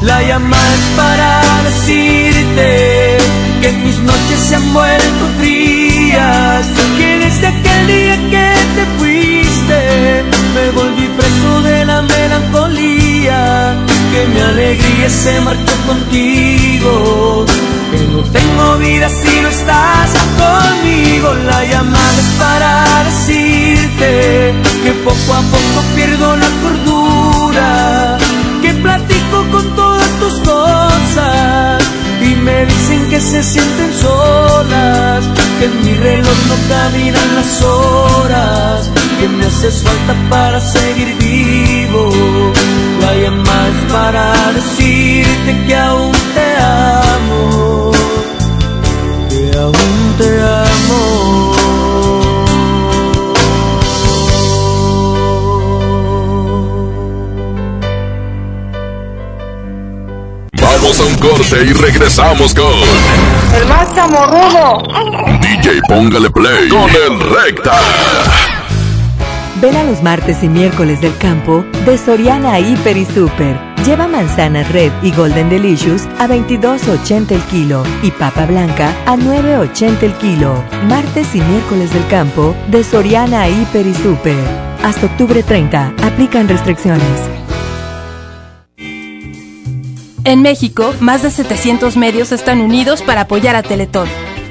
La 0.04 0.24
llamas 0.24 0.80
para 0.96 1.42
decirte 1.66 3.18
que 3.62 3.72
mis 3.74 4.00
noches 4.00 4.40
se 4.48 4.56
han 4.56 4.74
vuelto 4.74 5.26
frías, 5.38 6.66
que 6.98 7.18
desde 7.18 7.48
aquel 7.48 7.88
día 7.88 8.16
que 8.30 8.59
te 8.80 8.86
fuiste 8.98 10.24
me 10.54 10.72
volví 10.72 11.08
preso 11.18 11.62
de 11.62 11.86
la 11.86 12.02
melancolía, 12.02 13.76
que 14.12 14.28
mi 14.28 14.40
alegría 14.40 15.10
se 15.10 15.40
marchó 15.42 15.76
contigo, 15.86 17.46
que 17.92 18.00
no 18.14 18.22
tengo 18.38 18.78
vida 18.78 19.10
si 19.10 19.42
no 19.42 19.50
estás 19.50 20.10
conmigo. 20.44 21.34
La 21.50 21.64
llamas 21.66 22.26
para 22.40 23.04
decirte 23.10 24.54
que 24.84 24.92
poco 25.04 25.34
a 25.34 25.42
poco 25.54 25.78
pierdo 25.96 26.36
la 26.36 26.50
cordura, 26.64 28.18
que 28.62 28.74
platico 28.74 29.38
con 29.52 29.76
todas 29.76 30.12
tus 30.22 30.34
cosas 30.40 31.84
y 32.22 32.36
me 32.36 32.66
dicen 32.66 33.10
que 33.10 33.20
se 33.20 33.44
sienten 33.44 33.94
solas, 33.94 35.24
que 35.60 35.66
en 35.66 35.86
mi 35.86 35.94
reloj 35.94 36.38
no 36.48 36.56
caminan 36.70 37.36
las 37.36 37.62
horas, 37.62 38.90
que 39.20 39.28
me 39.28 39.46
haces 39.46 39.84
falta 39.84 40.16
para 40.30 40.62
seguir 40.62 41.16
vivo. 41.18 42.10
La 43.02 43.14
llamas 43.16 43.76
para 43.92 44.34
decirte 44.54 45.66
que 45.68 45.76
aún 45.76 46.12
te 46.36 46.48
amo, 46.56 47.92
que 49.30 49.58
aún 49.58 50.16
te 50.18 50.42
amo. 50.42 50.69
Corte 61.20 61.66
y 61.66 61.74
regresamos 61.74 62.54
con 62.54 62.74
El 63.54 63.68
más 63.68 63.94
chamorrudo. 63.94 64.84
DJ 65.42 65.82
Póngale 65.88 66.30
Play 66.30 66.70
con 66.70 66.90
el 66.90 67.20
Recta. 67.20 67.80
Ven 69.62 69.76
a 69.76 69.84
los 69.84 70.02
martes 70.02 70.42
y 70.44 70.48
miércoles 70.48 71.02
del 71.02 71.16
campo 71.18 71.66
de 71.86 71.98
Soriana 71.98 72.60
Hiper 72.60 72.96
y 72.96 73.06
Super. 73.06 73.60
Lleva 73.86 74.08
manzanas 74.08 74.72
Red 74.72 74.92
y 75.02 75.12
Golden 75.12 75.50
Delicious 75.50 76.04
a 76.18 76.28
22.80 76.28 77.32
el 77.32 77.42
kilo 77.44 77.84
y 78.02 78.12
papa 78.12 78.46
blanca 78.46 78.94
a 79.06 79.16
9.80 79.18 80.04
el 80.04 80.14
kilo. 80.14 80.64
Martes 80.88 81.36
y 81.36 81.42
miércoles 81.42 81.94
del 81.94 82.08
campo 82.08 82.56
de 82.68 82.84
Soriana 82.84 83.50
Hiper 83.50 83.86
y 83.86 83.94
Super. 83.94 84.38
Hasta 84.84 85.08
octubre 85.08 85.44
30. 85.44 85.94
Aplican 86.04 86.48
restricciones. 86.48 87.39
En 90.30 90.44
México, 90.44 90.94
más 91.00 91.24
de 91.24 91.32
700 91.32 91.98
medios 91.98 92.32
están 92.32 92.62
unidos 92.62 93.02
para 93.02 93.22
apoyar 93.22 93.56
a 93.56 93.64
Teletón. 93.64 94.08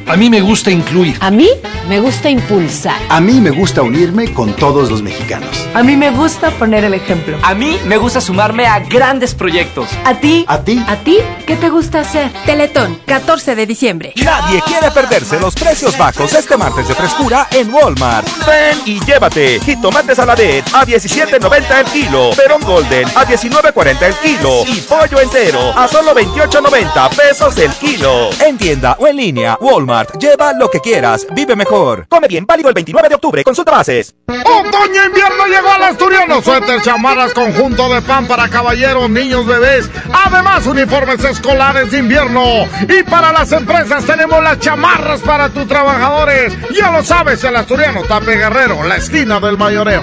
A 0.09 0.17
mí 0.17 0.31
me 0.31 0.41
gusta 0.41 0.71
incluir. 0.71 1.19
A 1.21 1.31
mí 1.31 1.51
me 1.87 2.01
gusta 2.01 2.31
impulsar. 2.31 2.99
A 3.11 3.21
mí 3.21 3.43
me 3.43 3.51
gusta 3.51 3.83
unirme 3.83 4.33
con 4.33 4.55
todos 4.57 4.91
los 4.91 5.03
mexicanos. 5.03 5.69
A 5.75 5.83
mí 5.83 5.97
me 5.97 6.11
gusta 6.11 6.51
poner 6.53 6.85
el 6.85 6.95
ejemplo. 6.95 7.37
A 7.43 7.55
mí 7.55 7.79
me 7.85 7.99
gusta 7.99 8.23
sumarme 8.23 8.67
a 8.67 8.79
grandes 8.81 9.35
proyectos. 9.35 9.91
¿A 10.07 10.15
ti? 10.15 10.47
¿A 10.49 10.61
ti? 10.61 10.83
¿A 10.89 10.97
ti? 10.97 11.19
¿Qué 11.47 11.57
te 11.57 11.69
gusta 11.69 12.01
hacer? 12.01 12.31
Teletón, 12.47 12.99
14 13.05 13.55
de 13.55 13.67
diciembre. 13.67 14.15
Nadie 14.25 14.63
quiere 14.63 14.91
perderse 14.91 15.39
los 15.39 15.55
precios 15.55 15.97
bajos 15.99 16.33
este 16.33 16.57
martes 16.57 16.89
de 16.89 16.95
frescura 16.95 17.47
en 17.51 17.73
Walmart. 17.73 18.27
Ven 18.47 18.79
y 18.87 19.05
llévate. 19.05 19.61
Jitomate 19.61 20.15
saladet 20.15 20.65
a 20.73 20.87
17.90 20.87 21.81
el 21.81 21.87
kilo. 21.87 22.31
Perón 22.35 22.63
golden 22.63 23.07
a 23.09 23.27
19.40 23.27 24.03
el 24.03 24.15
kilo. 24.15 24.65
Y 24.67 24.81
pollo 24.81 25.21
entero 25.21 25.79
a 25.79 25.87
solo 25.87 26.15
28.90 26.15 27.11
pesos 27.11 27.59
el 27.59 27.73
kilo. 27.73 28.31
En 28.47 28.57
tienda 28.57 28.97
o 28.99 29.07
en 29.07 29.17
línea, 29.17 29.59
Walmart. 29.61 29.98
Lleva 30.19 30.53
lo 30.53 30.71
que 30.71 30.81
quieras. 30.81 31.27
Vive 31.35 31.57
mejor. 31.57 32.07
Come 32.09 32.29
bien. 32.29 32.47
Válido 32.47 32.69
el 32.69 32.75
29 32.75 33.09
de 33.09 33.15
octubre. 33.15 33.45
Consulta 33.45 33.73
bases. 33.73 34.15
Otoño 34.29 35.05
invierno 35.05 35.47
llegó 35.47 35.71
al 35.71 35.83
asturiano. 35.85 36.43
Suéter, 36.43 36.83
chamarras, 36.83 37.33
conjunto 37.33 37.93
de 37.93 38.03
pan 38.03 38.27
para 38.27 38.49
caballeros, 38.49 39.11
niños, 39.11 39.47
bebés. 39.47 39.91
Además, 40.13 40.67
uniformes 40.67 41.25
escolares 41.25 41.91
de 41.91 41.99
invierno. 41.99 42.67
Y 42.89 43.03
para 43.03 43.33
las 43.33 43.51
empresas 43.53 44.05
tenemos 44.05 44.43
las 44.43 44.59
chamarras 44.61 45.21
para 45.21 45.49
tus 45.49 45.67
trabajadores. 45.67 46.57
Ya 46.75 46.91
lo 46.91 47.03
sabes, 47.03 47.43
el 47.45 47.57
asturiano 47.57 48.03
Tape 48.03 48.37
Guerrero, 48.37 48.83
la 48.85 48.97
esquina 48.97 49.41
del 49.41 49.59
mayoreo. 49.59 50.03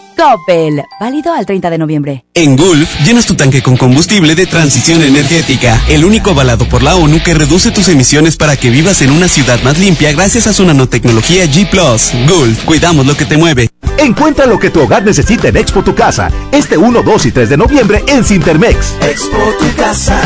Coppel, 0.21 0.83
válido 0.99 1.33
al 1.33 1.47
30 1.47 1.71
de 1.71 1.77
noviembre. 1.79 2.25
En 2.35 2.55
Gulf, 2.55 2.87
llenas 3.03 3.25
tu 3.25 3.33
tanque 3.33 3.63
con 3.63 3.75
combustible 3.75 4.35
de 4.35 4.45
transición 4.45 5.01
energética, 5.01 5.81
el 5.89 6.05
único 6.05 6.29
avalado 6.29 6.69
por 6.69 6.83
la 6.83 6.95
ONU 6.95 7.23
que 7.23 7.33
reduce 7.33 7.71
tus 7.71 7.89
emisiones 7.89 8.37
para 8.37 8.55
que 8.55 8.69
vivas 8.69 9.01
en 9.01 9.09
una 9.09 9.27
ciudad 9.27 9.59
más 9.63 9.79
limpia 9.79 10.11
gracias 10.11 10.45
a 10.45 10.53
su 10.53 10.63
nanotecnología 10.63 11.45
G⁇ 11.45 11.67
Gulf, 12.27 12.65
cuidamos 12.65 13.07
lo 13.07 13.17
que 13.17 13.25
te 13.25 13.35
mueve. 13.35 13.69
Encuentra 13.97 14.45
lo 14.45 14.59
que 14.59 14.69
tu 14.69 14.81
hogar 14.81 15.03
necesita 15.03 15.47
en 15.47 15.57
Expo 15.57 15.83
Tu 15.83 15.95
Casa, 15.95 16.29
este 16.51 16.77
1, 16.77 17.01
2 17.01 17.25
y 17.25 17.31
3 17.31 17.49
de 17.49 17.57
noviembre 17.57 18.03
en 18.05 18.23
Cintermex. 18.23 18.93
Expo 19.01 19.55
Tu 19.59 19.75
Casa, 19.75 20.21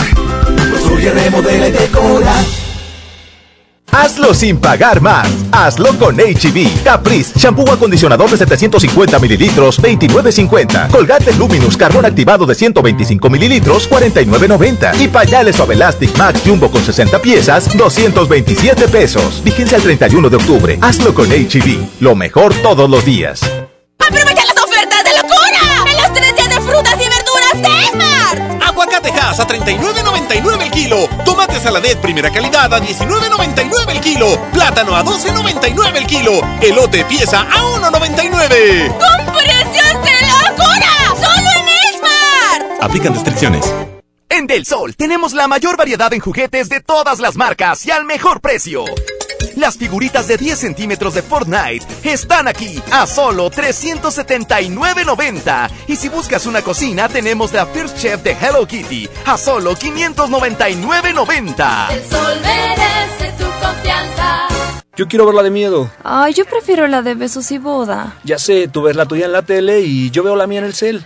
construye, 0.71 1.09
remodela 1.09 1.69
y 1.69 1.71
decora. 1.71 2.33
Hazlo 3.97 4.33
sin 4.33 4.57
pagar 4.57 4.99
más. 4.99 5.25
Hazlo 5.53 5.97
con 5.97 6.17
HB. 6.17 6.83
Caprice, 6.83 7.39
shampoo 7.39 7.71
acondicionador 7.71 8.29
de 8.29 8.37
750 8.37 9.19
mililitros, 9.19 9.81
29.50. 9.81 10.89
Colgate 10.89 11.33
Luminous, 11.35 11.77
carbón 11.77 12.05
activado 12.05 12.45
de 12.45 12.55
125 12.55 13.29
mililitros, 13.29 13.89
49.90. 13.89 14.99
Y 14.99 15.07
pañales 15.07 15.57
Elastic 15.59 16.17
Max 16.17 16.41
Jumbo 16.45 16.69
con 16.69 16.83
60 16.83 17.21
piezas, 17.21 17.75
227 17.77 18.89
pesos. 18.89 19.41
Vigencia 19.45 19.77
el 19.77 19.83
31 19.83 20.29
de 20.29 20.35
octubre. 20.35 20.77
Hazlo 20.81 21.13
con 21.13 21.29
HB. 21.29 22.01
Lo 22.01 22.15
mejor 22.15 22.53
todos 22.55 22.89
los 22.89 23.05
días. 23.05 23.39
¡Aprovecha 23.99 24.45
las 24.45 24.64
Hass 29.03 29.39
a 29.39 29.47
39.99 29.47 30.61
el 30.61 30.71
kilo. 30.71 31.07
Tomate 31.25 31.59
saladet 31.59 31.99
primera 31.99 32.31
calidad 32.31 32.73
a 32.73 32.79
19.99 32.79 33.89
el 33.89 34.01
kilo. 34.01 34.39
Plátano 34.53 34.95
a 34.95 35.03
12.99 35.03 35.95
el 35.95 36.07
kilo. 36.07 36.31
Elote 36.61 37.03
pieza 37.05 37.41
a 37.41 37.79
1.99. 37.79 38.87
¡Con 38.87 39.33
precios 39.33 39.93
de 40.03 40.15
locura! 40.27 40.91
¡Solo 41.09 41.49
en 41.59 41.67
Esmar! 41.93 42.77
Aplican 42.81 43.13
restricciones. 43.13 43.73
En 44.29 44.47
Del 44.47 44.65
Sol 44.65 44.95
tenemos 44.95 45.33
la 45.33 45.47
mayor 45.47 45.77
variedad 45.77 46.13
en 46.13 46.19
juguetes 46.19 46.69
de 46.69 46.81
todas 46.81 47.19
las 47.19 47.35
marcas 47.35 47.85
y 47.85 47.91
al 47.91 48.05
mejor 48.05 48.41
precio. 48.41 48.85
Las 49.55 49.77
figuritas 49.77 50.27
de 50.27 50.37
10 50.37 50.59
centímetros 50.59 51.13
de 51.13 51.21
Fortnite 51.21 51.85
están 52.03 52.47
aquí 52.47 52.81
a 52.91 53.07
solo 53.07 53.49
379.90. 53.49 55.69
Y 55.87 55.95
si 55.95 56.09
buscas 56.09 56.45
una 56.45 56.61
cocina, 56.61 57.07
tenemos 57.07 57.53
la 57.53 57.65
First 57.65 57.97
Chef 57.97 58.21
de 58.21 58.31
Hello 58.31 58.67
Kitty 58.67 59.07
a 59.25 59.37
solo 59.37 59.73
599.90. 59.75 61.91
El 61.91 62.03
sol 62.09 62.33
merece 62.41 63.31
tu 63.37 63.45
confianza. 63.65 64.47
Yo 64.97 65.07
quiero 65.07 65.25
ver 65.25 65.35
la 65.35 65.43
de 65.43 65.51
miedo. 65.51 65.89
Ay, 66.03 66.33
yo 66.33 66.45
prefiero 66.45 66.87
la 66.87 67.01
de 67.01 67.15
besos 67.15 67.51
y 67.51 67.57
boda. 67.57 68.17
Ya 68.23 68.37
sé, 68.37 68.67
tú 68.67 68.83
ves 68.83 68.95
la 68.95 69.05
tuya 69.05 69.25
en 69.25 69.31
la 69.33 69.41
tele 69.41 69.81
y 69.81 70.09
yo 70.11 70.23
veo 70.23 70.35
la 70.35 70.47
mía 70.47 70.59
en 70.59 70.65
el 70.65 70.73
cel. 70.73 71.05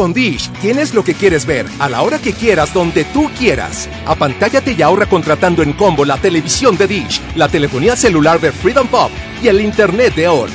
Con 0.00 0.14
Dish 0.14 0.48
tienes 0.62 0.94
lo 0.94 1.04
que 1.04 1.12
quieres 1.12 1.44
ver, 1.44 1.66
a 1.78 1.86
la 1.90 2.00
hora 2.00 2.18
que 2.18 2.32
quieras, 2.32 2.72
donde 2.72 3.04
tú 3.04 3.30
quieras. 3.38 3.86
Apantállate 4.06 4.72
y 4.72 4.80
ahorra 4.80 5.04
contratando 5.04 5.62
en 5.62 5.74
combo 5.74 6.06
la 6.06 6.16
televisión 6.16 6.78
de 6.78 6.88
Dish, 6.88 7.20
la 7.34 7.50
telefonía 7.50 7.94
celular 7.96 8.40
de 8.40 8.50
Freedom 8.50 8.88
Pop 8.88 9.10
y 9.42 9.48
el 9.48 9.60
internet 9.60 10.14
de 10.14 10.26
ON. 10.26 10.48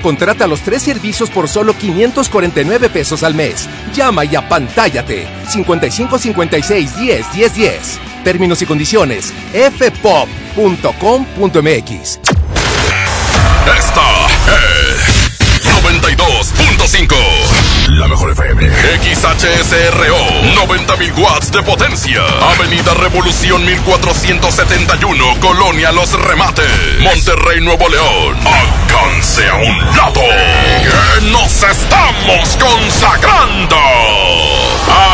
Contrata 0.00 0.46
los 0.46 0.62
tres 0.62 0.80
servicios 0.80 1.28
por 1.28 1.46
solo 1.46 1.76
549 1.76 2.88
pesos 2.88 3.22
al 3.22 3.34
mes. 3.34 3.68
Llama 3.94 4.24
y 4.24 4.34
apantállate. 4.34 5.26
55 5.50 6.18
56 6.18 6.96
10 6.96 7.32
10 7.34 7.54
10. 7.54 7.98
Términos 8.24 8.62
y 8.62 8.64
condiciones. 8.64 9.30
fpop.com.mx. 9.52 10.30
Esta 13.76 14.26
es 14.56 15.26
92.5. 15.84 17.45
La 17.96 18.06
mejor 18.08 18.30
FM. 18.32 18.62
XHSRO. 19.02 20.18
90.000 20.54 21.16
watts 21.16 21.50
de 21.50 21.62
potencia. 21.62 22.20
Avenida 22.54 22.92
Revolución 22.92 23.64
1471. 23.64 25.40
Colonia 25.40 25.92
Los 25.92 26.12
Remates. 26.12 27.00
Monterrey, 27.00 27.62
Nuevo 27.62 27.88
León. 27.88 28.36
Alcance 28.46 29.48
a 29.48 29.54
un 29.54 29.78
lado. 29.96 30.20
Nos 31.32 31.62
estamos 31.62 32.58
consagrando. 32.58 33.76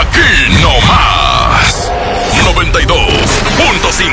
Aquí 0.00 0.58
no 0.60 0.80
más. 0.88 1.92
92.5. 2.42 4.12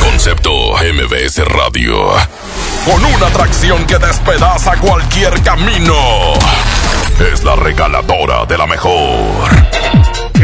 Concepto 0.00 0.52
MBS 0.76 1.44
Radio. 1.46 2.12
Con 2.84 3.04
una 3.04 3.26
atracción 3.26 3.84
que 3.86 3.98
despedaza 3.98 4.76
cualquier 4.76 5.42
camino. 5.42 6.38
Es 7.20 7.42
la 7.42 7.56
regaladora 7.56 8.46
de 8.46 8.56
la 8.56 8.66
mejor. 8.66 9.50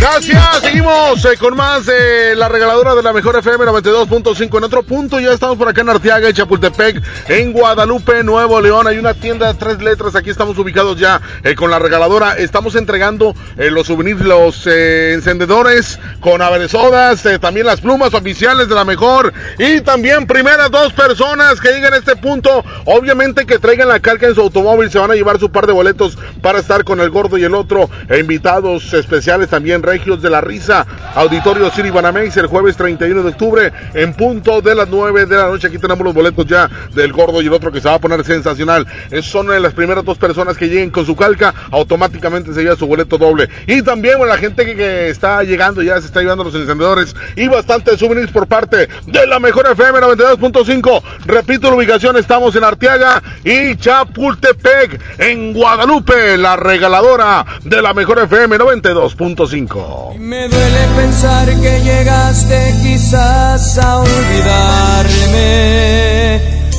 Gracias, 0.05 0.61
seguimos 0.61 1.24
eh, 1.24 1.38
con 1.38 1.57
más 1.57 1.86
de 1.86 2.36
la 2.36 2.50
regaladora 2.50 2.94
de 2.94 3.02
la 3.02 3.14
mejor 3.14 3.36
FM 3.38 3.64
92.5. 3.64 4.59
En 4.59 4.64
otro 4.64 4.82
punto, 4.82 5.18
ya 5.18 5.32
estamos 5.32 5.57
por 5.57 5.66
acá 5.66 5.80
en 5.80 5.88
Arteaga, 5.88 6.28
en 6.28 6.34
Chapultepec, 6.34 7.02
en 7.28 7.55
Guadalupe, 7.55 8.22
Nuevo 8.22 8.61
León. 8.61 8.86
Hay 8.86 8.98
una 8.98 9.14
tienda 9.14 9.50
de 9.50 9.59
tres 9.59 9.80
letras. 9.80 10.14
Aquí 10.14 10.28
estamos 10.28 10.59
ubicados 10.59 10.98
ya 11.00 11.22
eh, 11.42 11.55
con 11.55 11.70
la 11.70 11.78
regaladora. 11.78 12.36
Estamos 12.36 12.74
entregando 12.74 13.34
eh, 13.57 13.70
los 13.70 13.86
souvenirs, 13.86 14.20
los 14.20 14.66
encendedores 14.66 15.98
con 16.20 16.42
sodas, 16.68 17.24
también 17.40 17.64
las 17.64 17.80
plumas 17.80 18.12
oficiales 18.12 18.68
de 18.68 18.74
la 18.74 18.84
mejor. 18.84 19.32
Y 19.59 19.80
también 19.80 20.26
primeras 20.26 20.70
dos 20.70 20.92
personas 20.92 21.62
que 21.62 21.72
lleguen 21.72 21.94
a 21.94 21.96
este 21.96 22.14
punto, 22.16 22.62
obviamente 22.84 23.46
que 23.46 23.59
traigan 23.59 23.88
la 23.88 24.00
calca 24.00 24.26
en 24.26 24.34
su 24.34 24.42
automóvil, 24.42 24.90
se 24.90 24.98
van 24.98 25.12
a 25.12 25.14
llevar 25.14 25.40
su 25.40 25.50
par 25.50 25.66
de 25.66 25.72
boletos 25.72 26.18
para 26.42 26.59
estar 26.59 26.84
con 26.84 27.00
el 27.00 27.09
gordo 27.09 27.38
y 27.38 27.44
el 27.44 27.55
otro. 27.55 27.88
E 28.11 28.18
invitados 28.18 28.92
especiales 28.92 29.48
también 29.48 29.82
Regios 29.95 30.20
de 30.20 30.28
la 30.28 30.40
Risa, 30.40 30.84
Auditorio 31.14 31.70
City 31.70 31.90
Banamex, 31.90 32.36
el 32.38 32.49
jueves 32.49 32.76
31 32.76 33.22
de 33.22 33.28
octubre, 33.28 33.72
en 33.95 34.12
punto 34.12 34.61
de 34.61 34.74
las 34.74 34.88
9 34.88 35.26
de 35.26 35.36
la 35.36 35.47
noche. 35.47 35.68
Aquí 35.68 35.78
tenemos 35.78 36.05
los 36.05 36.12
boletos 36.12 36.47
ya 36.47 36.68
del 36.92 37.12
gordo 37.12 37.40
y 37.40 37.47
el 37.47 37.53
otro 37.53 37.70
que 37.70 37.80
se 37.80 37.88
va 37.88 37.95
a 37.95 38.01
poner 38.01 38.24
sensacional. 38.24 38.88
Son 39.22 39.47
las 39.62 39.72
primeras 39.72 40.05
dos 40.05 40.18
personas 40.18 40.57
que 40.57 40.66
lleguen 40.66 40.90
con 40.90 41.07
su 41.07 41.14
calca, 41.14 41.55
automáticamente 41.70 42.53
se 42.53 42.64
lleva 42.64 42.74
su 42.74 42.88
boleto 42.88 43.18
doble. 43.18 43.49
Y 43.68 43.82
también 43.82 44.18
bueno, 44.18 44.32
la 44.32 44.40
gente 44.40 44.64
que, 44.64 44.74
que, 44.74 45.11
está 45.11 45.45
llegando, 45.45 45.80
ya 45.80 46.01
se 46.01 46.09
está 46.09 46.22
llevando 46.22 46.42
los 46.42 46.57
encendedores 46.57 47.14
y 47.36 47.47
bastantes 47.47 48.01
souvenirs 48.01 48.32
por 48.32 48.49
parte 48.49 48.88
de 49.07 49.26
la 49.28 49.38
mejor 49.38 49.68
FM 49.70 50.01
92.5. 50.01 51.03
Repito 51.26 51.70
la 51.70 51.76
ubicación, 51.76 52.16
estamos 52.16 52.57
en 52.57 52.64
Arteaga 52.64 53.22
y 53.45 53.76
Chapultepec, 53.76 55.20
en 55.20 55.53
Guadalupe, 55.53 56.36
la 56.36 56.57
regaladora 56.57 57.47
de 57.62 57.80
la 57.80 57.95
mejor 57.95 58.18
FM 58.18 58.59
92.5. 58.59 59.74
Me 60.18 60.49
duele 60.49 60.89
pensar 60.95 61.47
que 61.61 61.81
llegaste 61.81 62.75
quizás 62.81 63.77
a 63.79 63.97
olvidarme. 63.99 65.43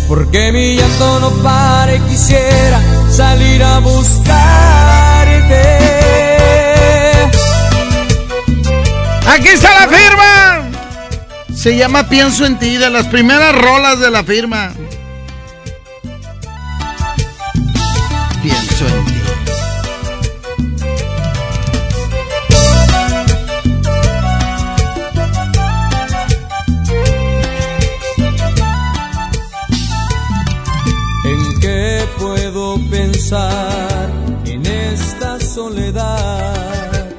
Porque 0.07 0.51
mi 0.53 0.75
llanto 0.77 1.19
no 1.19 1.29
pare, 1.43 1.99
quisiera 2.07 2.79
salir 3.11 3.61
a 3.63 3.79
buscarte. 3.79 5.65
Aquí 9.27 9.49
está 9.49 9.81
la 9.81 9.87
firma. 9.89 10.69
Se 11.53 11.75
llama 11.75 12.07
Pienso 12.07 12.45
en 12.45 12.57
ti, 12.59 12.77
de 12.77 12.89
las 12.89 13.07
primeras 13.07 13.53
rolas 13.55 13.99
de 13.99 14.09
la 14.09 14.23
firma. 14.23 14.71
Pienso 18.41 18.87
en 18.87 19.05
ti. 19.05 19.14
Pensar 33.29 34.09
en 34.45 34.65
esta 34.65 35.39
soledad? 35.39 37.09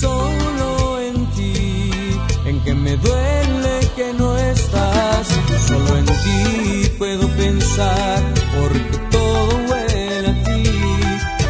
Solo 0.00 1.00
en 1.00 1.26
ti, 1.32 2.00
en 2.46 2.62
que 2.62 2.74
me 2.74 2.96
duele 2.96 3.80
que 3.96 4.12
no 4.14 4.36
estás. 4.36 5.26
Solo 5.66 5.96
en 5.98 6.06
ti 6.06 6.88
puedo 6.96 7.28
pensar, 7.30 8.22
porque 8.56 8.98
todo 9.10 9.48
huele 9.68 10.28
a 10.28 10.44
ti. 10.44 10.70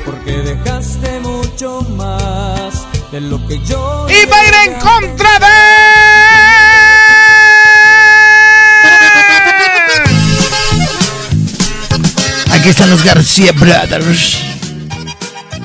Porque 0.06 0.32
dejaste 0.38 1.20
mucho 1.20 1.82
más 1.96 2.86
de 3.12 3.20
lo 3.20 3.46
que 3.46 3.59
yo. 3.64 4.06
Y 4.09 4.26
va 4.26 4.40
a 4.40 4.46
ir 4.46 4.72
en 4.72 4.80
contra 4.80 5.38
de. 5.38 5.88
Están 12.69 12.91
los 12.91 13.03
García 13.03 13.53
Brothers. 13.53 14.37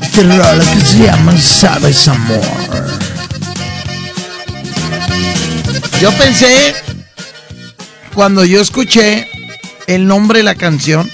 Este 0.01 0.23
rola 0.23 0.63
que 0.73 0.85
se 0.85 0.99
llama 0.99 1.37
Sabes 1.37 2.07
Amor. 2.07 2.39
Yo 5.99 6.13
pensé, 6.13 6.73
cuando 8.15 8.45
yo 8.45 8.61
escuché 8.61 9.27
el 9.87 10.07
nombre 10.07 10.39
de 10.39 10.43
la 10.43 10.55
canción, 10.55 11.11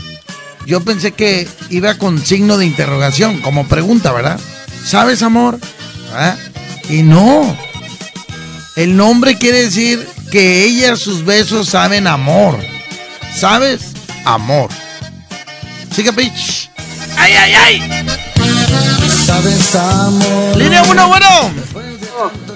yo 0.68 0.82
pensé 0.82 1.12
que 1.14 1.48
iba 1.72 1.96
con 1.96 2.24
signo 2.24 2.60
de 2.60 2.68
interrogación, 2.68 3.42
como 3.42 3.68
pregunta, 3.68 4.12
¿verdad? 4.12 4.40
¿Sabes 4.86 5.24
amor? 5.24 5.60
¿Ah? 6.14 6.36
Y 6.88 7.02
no. 7.02 7.58
El 8.76 8.96
nombre 8.96 9.40
quiere 9.40 9.64
decir 9.64 10.08
que 10.32 10.66
ella, 10.66 10.96
sus 10.96 11.26
besos 11.26 11.70
saben 11.70 12.06
amor. 12.06 12.60
¿Sabes? 13.36 13.94
Amor. 14.24 14.70
¿Sí, 15.92 16.04
capich? 16.04 16.70
¡Ay, 17.18 17.34
ay, 17.34 17.54
ay! 17.54 17.80
Línea 20.56 20.84
1, 20.84 21.08
bueno. 21.08 21.28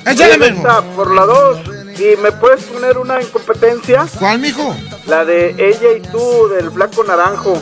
Échale, 0.05 0.51
mijo. 0.51 0.83
Por 0.95 1.13
la 1.13 1.25
2. 1.25 1.59
¿Y 1.99 2.17
me 2.21 2.31
puedes 2.31 2.63
poner 2.63 2.97
una 2.97 3.21
incompetencia? 3.21 4.07
¿Cuál, 4.17 4.39
mijo? 4.39 4.75
La 5.07 5.25
de 5.25 5.49
ella 5.51 5.97
y 5.97 6.01
tú, 6.01 6.47
del 6.49 6.69
Blanco 6.69 7.03
Naranjo. 7.03 7.61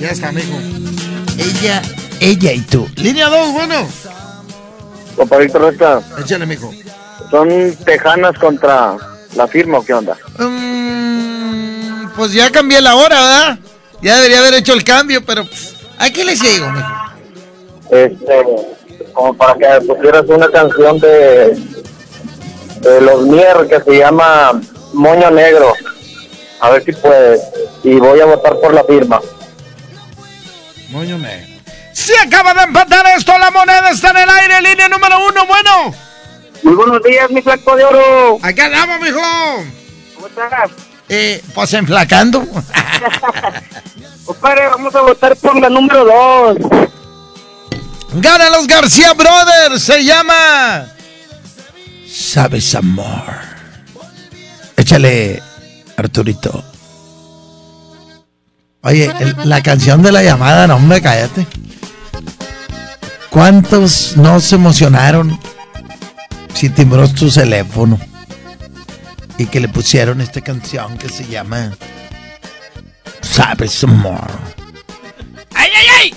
Ya 0.00 0.10
está, 0.10 0.32
mijo. 0.32 0.58
Ella, 1.38 1.82
ella 2.20 2.52
y 2.52 2.60
tú. 2.62 2.88
Línea 2.96 3.28
2, 3.28 3.52
bueno. 3.52 3.88
Compa 5.16 5.38
Víctor 5.38 5.62
Resta, 5.62 6.02
Échale, 6.18 6.46
mijo. 6.46 6.72
¿son 7.30 7.76
tejanas 7.84 8.36
contra 8.38 8.96
la 9.34 9.46
firma 9.48 9.78
o 9.78 9.84
qué 9.84 9.94
onda? 9.94 10.16
Mm, 10.38 12.08
pues 12.16 12.32
ya 12.32 12.50
cambié 12.50 12.80
la 12.80 12.96
hora, 12.96 13.20
¿verdad? 13.20 13.58
Ya 14.00 14.16
debería 14.16 14.40
haber 14.40 14.54
hecho 14.54 14.72
el 14.74 14.84
cambio, 14.84 15.24
pero 15.24 15.44
pues, 15.44 15.74
aquí 15.98 16.24
le 16.24 16.36
sigo, 16.36 16.70
mijo. 16.70 16.88
Este, 17.90 18.46
como 19.12 19.34
para 19.34 19.54
que 19.54 19.86
pusieras 19.86 20.24
una 20.28 20.48
canción 20.50 20.98
de, 20.98 21.56
de 22.80 23.00
los 23.00 23.22
Mier 23.26 23.68
que 23.68 23.80
se 23.80 23.98
llama 23.98 24.60
Moño 24.92 25.30
Negro. 25.30 25.72
A 26.60 26.70
ver 26.70 26.84
si 26.84 26.92
puedes. 26.92 27.40
Y 27.82 27.96
voy 27.96 28.20
a 28.20 28.26
votar 28.26 28.58
por 28.60 28.72
la 28.72 28.84
firma. 28.84 29.20
Moño 30.90 31.18
negro. 31.18 31.52
Se 31.92 32.16
acaba 32.18 32.54
de 32.54 32.62
empatar 32.62 33.04
esto, 33.16 33.36
la 33.38 33.50
moneda 33.50 33.90
está 33.90 34.10
en 34.10 34.18
el 34.18 34.28
aire, 34.28 34.62
línea 34.62 34.88
número 34.88 35.26
uno, 35.26 35.46
bueno. 35.46 35.94
Muy 36.62 36.74
buenos 36.74 37.02
días, 37.02 37.30
mi 37.30 37.42
flaco 37.42 37.76
de 37.76 37.84
oro. 37.84 38.38
Acá 38.42 38.66
andamos, 38.66 39.00
mijo. 39.00 39.20
¿Cómo 40.14 40.26
estás? 40.28 40.70
Eh, 41.08 41.42
pues 41.54 41.72
enflacando. 41.74 42.46
Compadre, 44.24 44.68
vamos 44.68 44.94
a 44.94 45.00
votar 45.02 45.36
por 45.36 45.56
la 45.60 45.68
número 45.68 46.04
2. 46.04 46.56
Gana 48.14 48.50
los 48.50 48.66
García 48.66 49.12
Brothers, 49.14 49.82
se 49.82 50.04
llama. 50.04 50.86
Sabes 52.08 52.74
amor. 52.74 53.24
Échale, 54.76 55.42
Arturito. 55.96 56.62
Oye, 58.82 59.12
el- 59.20 59.36
la 59.44 59.62
canción 59.62 60.02
de 60.02 60.12
la 60.12 60.22
llamada, 60.22 60.66
no 60.66 60.76
hombre, 60.76 61.00
cállate. 61.02 61.46
¿Cuántos 63.30 64.16
no 64.16 64.40
se 64.40 64.56
emocionaron 64.56 65.38
si 66.54 66.68
timbró 66.70 67.08
tu 67.08 67.30
teléfono 67.30 67.98
y 69.38 69.46
que 69.46 69.60
le 69.60 69.68
pusieron 69.68 70.20
esta 70.20 70.40
canción 70.40 70.98
que 70.98 71.08
se 71.08 71.26
llama 71.26 71.72
Sabes 73.20 73.82
amor? 73.84 74.30
¡Ay, 75.54 75.70
ay, 75.74 75.86
ay! 76.00 76.14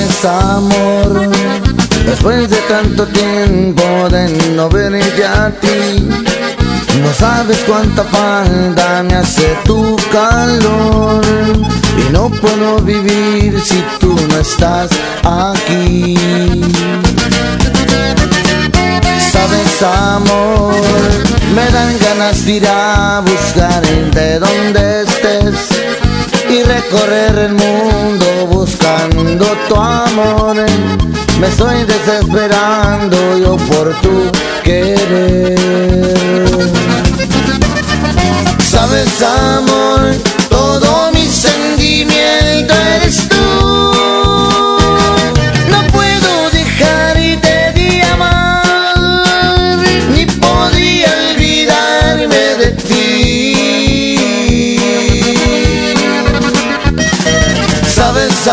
Sabes 0.00 0.24
amor, 0.24 1.30
después 2.06 2.48
de 2.48 2.56
tanto 2.68 3.06
tiempo 3.08 3.82
de 4.08 4.28
no 4.56 4.66
verte 4.70 5.24
a 5.26 5.50
ti, 5.50 6.08
no 7.02 7.12
sabes 7.18 7.58
cuánta 7.66 8.02
falta 8.04 9.02
me 9.02 9.16
hace 9.16 9.54
tu 9.66 9.96
calor 10.10 11.22
y 11.98 12.12
no 12.12 12.30
puedo 12.30 12.78
vivir 12.78 13.60
si 13.60 13.84
tú 13.98 14.16
no 14.30 14.38
estás 14.38 14.88
aquí. 15.22 16.16
Sabes 19.30 19.82
amor, 19.82 20.74
me 21.54 21.70
dan 21.70 21.98
ganas 21.98 22.46
de 22.46 22.52
ir 22.52 22.66
a 22.66 23.20
buscar 23.20 23.82
de 24.14 24.38
donde 24.38 25.02
estés 25.02 25.99
y 26.48 26.62
recorrer 26.62 27.38
el 27.38 27.52
mundo 27.52 28.46
buscando 28.50 29.46
tu 29.68 29.74
amor. 29.76 30.56
Me 31.40 31.46
estoy 31.46 31.84
desesperando 31.84 33.38
yo 33.38 33.56
por 33.56 33.94
tu 34.00 34.30
querer. 34.62 35.56
Sabes 38.62 39.22
amor, 39.22 40.14
todo 40.48 41.10
mi 41.12 41.26
sentimiento 41.26 42.74
eres 42.96 43.29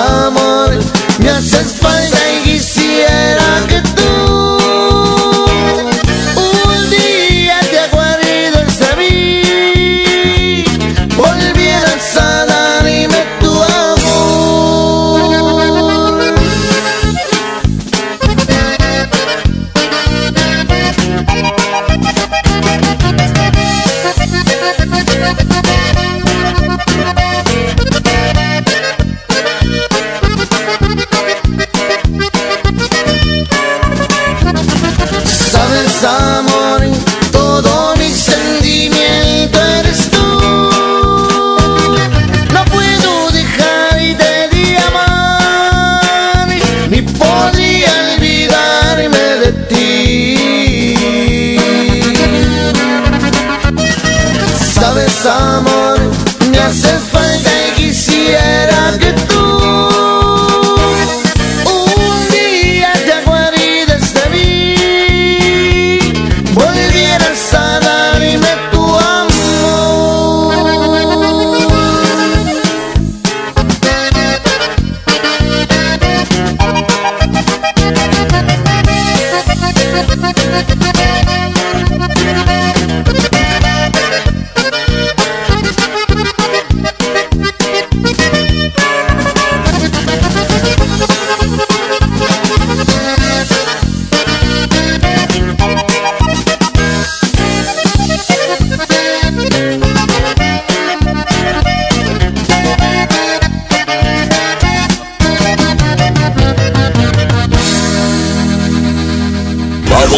amor, 0.08 0.78
me 1.20 1.30
haces 1.30 1.74
falta 1.80 1.97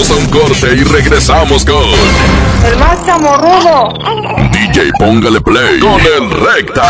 un 0.07 0.25
corte 0.27 0.75
y 0.75 0.83
regresamos 0.85 1.65
con 1.65 1.83
El 2.65 2.79
más 2.79 3.05
chamorrudo. 3.05 3.89
DJ 4.49 4.91
Póngale 4.97 5.41
Play 5.41 5.77
con 5.79 5.99
el 5.99 6.31
Recta. 6.31 6.89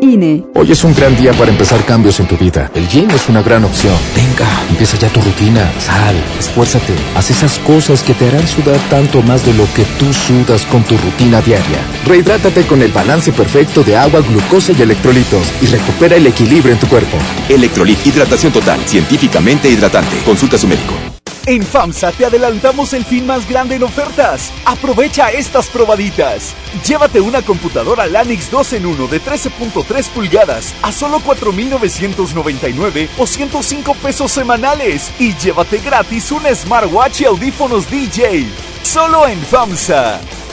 INE. 0.00 0.44
Hoy 0.54 0.72
es 0.72 0.84
un 0.84 0.94
gran 0.94 1.16
día 1.16 1.32
para 1.32 1.50
empezar 1.50 1.84
cambios 1.84 2.20
en 2.20 2.26
tu 2.26 2.36
vida. 2.36 2.70
El 2.74 2.86
gym 2.88 3.10
es 3.10 3.28
una 3.28 3.42
gran 3.42 3.64
opción. 3.64 3.94
Venga, 4.14 4.48
empieza 4.68 4.96
ya 4.96 5.08
tu 5.08 5.20
rutina. 5.20 5.70
Sal, 5.80 6.14
esfuérzate. 6.38 6.94
Haz 7.14 7.30
esas 7.30 7.58
cosas 7.60 8.02
que 8.02 8.14
te 8.14 8.28
harán 8.28 8.46
sudar 8.46 8.78
tanto 8.90 9.22
más 9.22 9.44
de 9.44 9.54
lo 9.54 9.64
que 9.74 9.84
tú 9.98 10.12
sudas 10.12 10.64
con 10.66 10.82
tu 10.84 10.96
rutina 10.98 11.40
diaria. 11.40 11.78
Rehidrátate 12.06 12.66
con 12.66 12.82
el 12.82 12.92
balance 12.92 13.32
perfecto 13.32 13.82
de 13.82 13.96
agua, 13.96 14.20
glucosa 14.20 14.72
y 14.72 14.82
electrolitos 14.82 15.52
y 15.60 15.66
recupera 15.66 16.16
el 16.16 16.26
equilibrio 16.26 16.72
en 16.72 16.80
tu 16.80 16.86
cuerpo. 16.86 17.16
Electrolit 17.48 18.06
Hidratación 18.06 18.52
Total, 18.52 18.80
científicamente 18.86 19.68
hidratante. 19.68 20.18
Consulta 20.24 20.56
a 20.56 20.58
su 20.58 20.68
médico. 20.68 21.15
En 21.48 21.62
FAMSA 21.62 22.10
te 22.10 22.26
adelantamos 22.26 22.92
el 22.92 23.04
fin 23.04 23.24
más 23.24 23.48
grande 23.48 23.76
en 23.76 23.84
ofertas. 23.84 24.52
Aprovecha 24.64 25.30
estas 25.30 25.68
probaditas. 25.68 26.56
Llévate 26.84 27.20
una 27.20 27.40
computadora 27.40 28.08
Lanix 28.08 28.50
2 28.50 28.72
en 28.72 28.86
1 28.86 29.06
de 29.06 29.22
13.3 29.22 30.08
pulgadas 30.08 30.74
a 30.82 30.90
solo 30.90 31.20
4.999 31.20 33.08
o 33.16 33.28
105 33.28 33.94
pesos 33.94 34.32
semanales. 34.32 35.12
Y 35.20 35.36
llévate 35.36 35.78
gratis 35.78 36.32
un 36.32 36.42
smartwatch 36.52 37.20
y 37.20 37.26
audífonos 37.26 37.88
DJ. 37.88 38.48
Solo 38.82 39.28
en 39.28 39.40
FAMSA. 39.40 40.45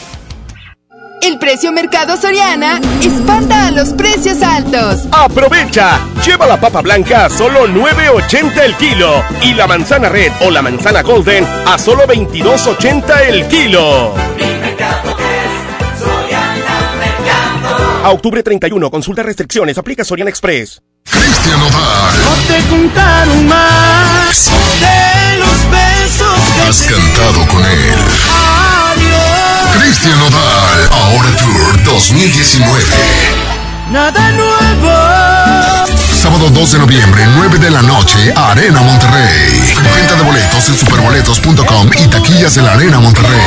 El 1.24 1.40
precio 1.40 1.72
Mercado 1.72 2.18
Soriana 2.18 2.82
espanta 3.02 3.68
a 3.68 3.72
los 3.72 3.94
precios 3.94 4.42
altos. 4.44 5.08
¡Aprovecha! 5.10 6.02
Lleva 6.26 6.46
la 6.46 6.60
papa 6.60 6.82
blanca 6.82 7.26
a 7.26 7.30
solo 7.30 7.66
9.80 7.66 8.62
el 8.62 8.76
kilo 8.76 9.24
y 9.42 9.54
la 9.54 9.66
manzana 9.66 10.10
red 10.10 10.34
o 10.46 10.52
la 10.52 10.62
manzana 10.62 11.02
golden 11.02 11.46
a 11.66 11.78
solo 11.78 12.04
22.80 12.04 13.28
el 13.30 13.48
kilo. 13.48 14.14
A 18.04 18.12
octubre 18.12 18.44
31, 18.44 18.92
consulta 18.92 19.24
restricciones, 19.24 19.78
aplica 19.78 20.04
Soriana 20.04 20.30
Express. 20.30 20.82
Cristian 21.06 21.62
Odal. 21.62 22.16
No 22.24 22.36
te 22.48 22.62
contaron 22.70 23.48
más 23.48 24.52
de 24.80 25.38
los 25.40 25.72
besos 25.72 26.40
que 26.56 26.62
Has 26.70 26.82
cantado 26.84 27.48
con 27.48 27.64
él. 27.66 27.96
Adiós. 28.94 29.78
Cristian 29.78 30.22
Odal, 30.22 30.90
ahora 30.92 31.30
Tour 31.38 31.84
2019. 31.84 32.84
Nada 33.92 34.32
nuevo. 34.32 34.92
Sábado 36.22 36.50
2 36.50 36.72
de 36.72 36.80
noviembre, 36.80 37.28
9 37.36 37.60
de 37.60 37.70
la 37.70 37.82
noche, 37.82 38.34
Arena 38.36 38.82
Monterrey. 38.82 39.73
Venta 39.96 40.16
de 40.16 40.24
boletos 40.24 40.70
en 40.70 40.76
superboletos.com 40.76 41.90
y 42.04 42.08
taquillas 42.08 42.56
de 42.56 42.62
la 42.62 42.74
Arena 42.74 43.00
Monterrey. 43.00 43.40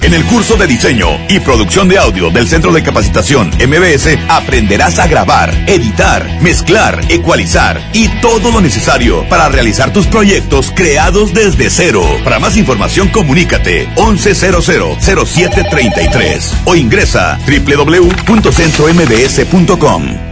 En 0.00 0.14
el 0.14 0.24
curso 0.24 0.56
de 0.56 0.66
diseño 0.66 1.06
y 1.28 1.40
producción 1.40 1.88
de 1.88 1.98
audio 1.98 2.30
del 2.30 2.48
Centro 2.48 2.72
de 2.72 2.82
Capacitación 2.82 3.50
MBS 3.50 4.18
aprenderás 4.28 4.98
a 4.98 5.06
grabar, 5.06 5.52
editar, 5.66 6.26
mezclar, 6.40 7.00
ecualizar 7.08 7.80
y 7.92 8.08
todo 8.20 8.50
lo 8.50 8.60
necesario 8.60 9.28
para 9.28 9.48
realizar 9.48 9.92
tus 9.92 10.06
proyectos 10.06 10.72
creados 10.74 11.34
desde 11.34 11.70
cero. 11.70 12.02
Para 12.24 12.38
más 12.38 12.56
información 12.56 13.08
comunícate 13.08 13.88
11000733 13.96 16.52
o 16.64 16.74
ingresa 16.74 17.38
www.centrombs.com. 17.46 20.31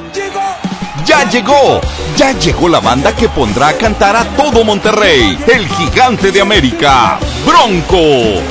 ¡Ya 1.05 1.27
llegó! 1.29 1.81
Ya 2.15 2.31
llegó 2.37 2.69
la 2.69 2.79
banda 2.79 3.15
que 3.15 3.29
pondrá 3.29 3.69
a 3.69 3.73
cantar 3.73 4.15
a 4.15 4.23
todo 4.35 4.63
Monterrey, 4.63 5.37
el 5.47 5.67
gigante 5.67 6.31
de 6.31 6.41
América, 6.41 7.19
Bronco. 7.45 8.41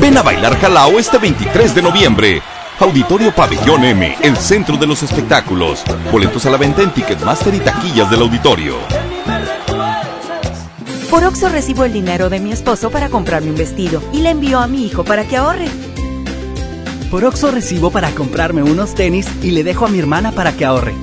Ven 0.00 0.16
a 0.18 0.22
bailar 0.22 0.58
Jalao 0.60 0.98
este 0.98 1.18
23 1.18 1.74
de 1.74 1.82
noviembre. 1.82 2.42
Auditorio 2.78 3.34
Pabellón 3.34 3.84
M, 3.84 4.16
el 4.22 4.36
centro 4.36 4.76
de 4.76 4.86
los 4.86 5.02
espectáculos. 5.02 5.82
Boletos 6.10 6.46
a 6.46 6.50
la 6.50 6.56
venta 6.56 6.82
en 6.82 6.92
Ticketmaster 6.92 7.54
y 7.54 7.60
taquillas 7.60 8.10
del 8.10 8.22
auditorio. 8.22 8.76
Por 11.10 11.24
Oxo 11.24 11.48
recibo 11.48 11.84
el 11.84 11.92
dinero 11.92 12.30
de 12.30 12.38
mi 12.38 12.52
esposo 12.52 12.90
para 12.90 13.08
comprarme 13.08 13.50
un 13.50 13.56
vestido 13.56 14.02
y 14.12 14.20
le 14.22 14.30
envío 14.30 14.60
a 14.60 14.66
mi 14.68 14.86
hijo 14.86 15.04
para 15.04 15.26
que 15.26 15.36
ahorre. 15.36 15.66
Por 17.10 17.24
Oxo 17.24 17.50
recibo 17.50 17.90
para 17.90 18.10
comprarme 18.12 18.62
unos 18.62 18.94
tenis 18.94 19.26
y 19.42 19.50
le 19.50 19.64
dejo 19.64 19.86
a 19.86 19.88
mi 19.88 19.98
hermana 19.98 20.30
para 20.32 20.52
que 20.52 20.64
ahorre. 20.64 20.94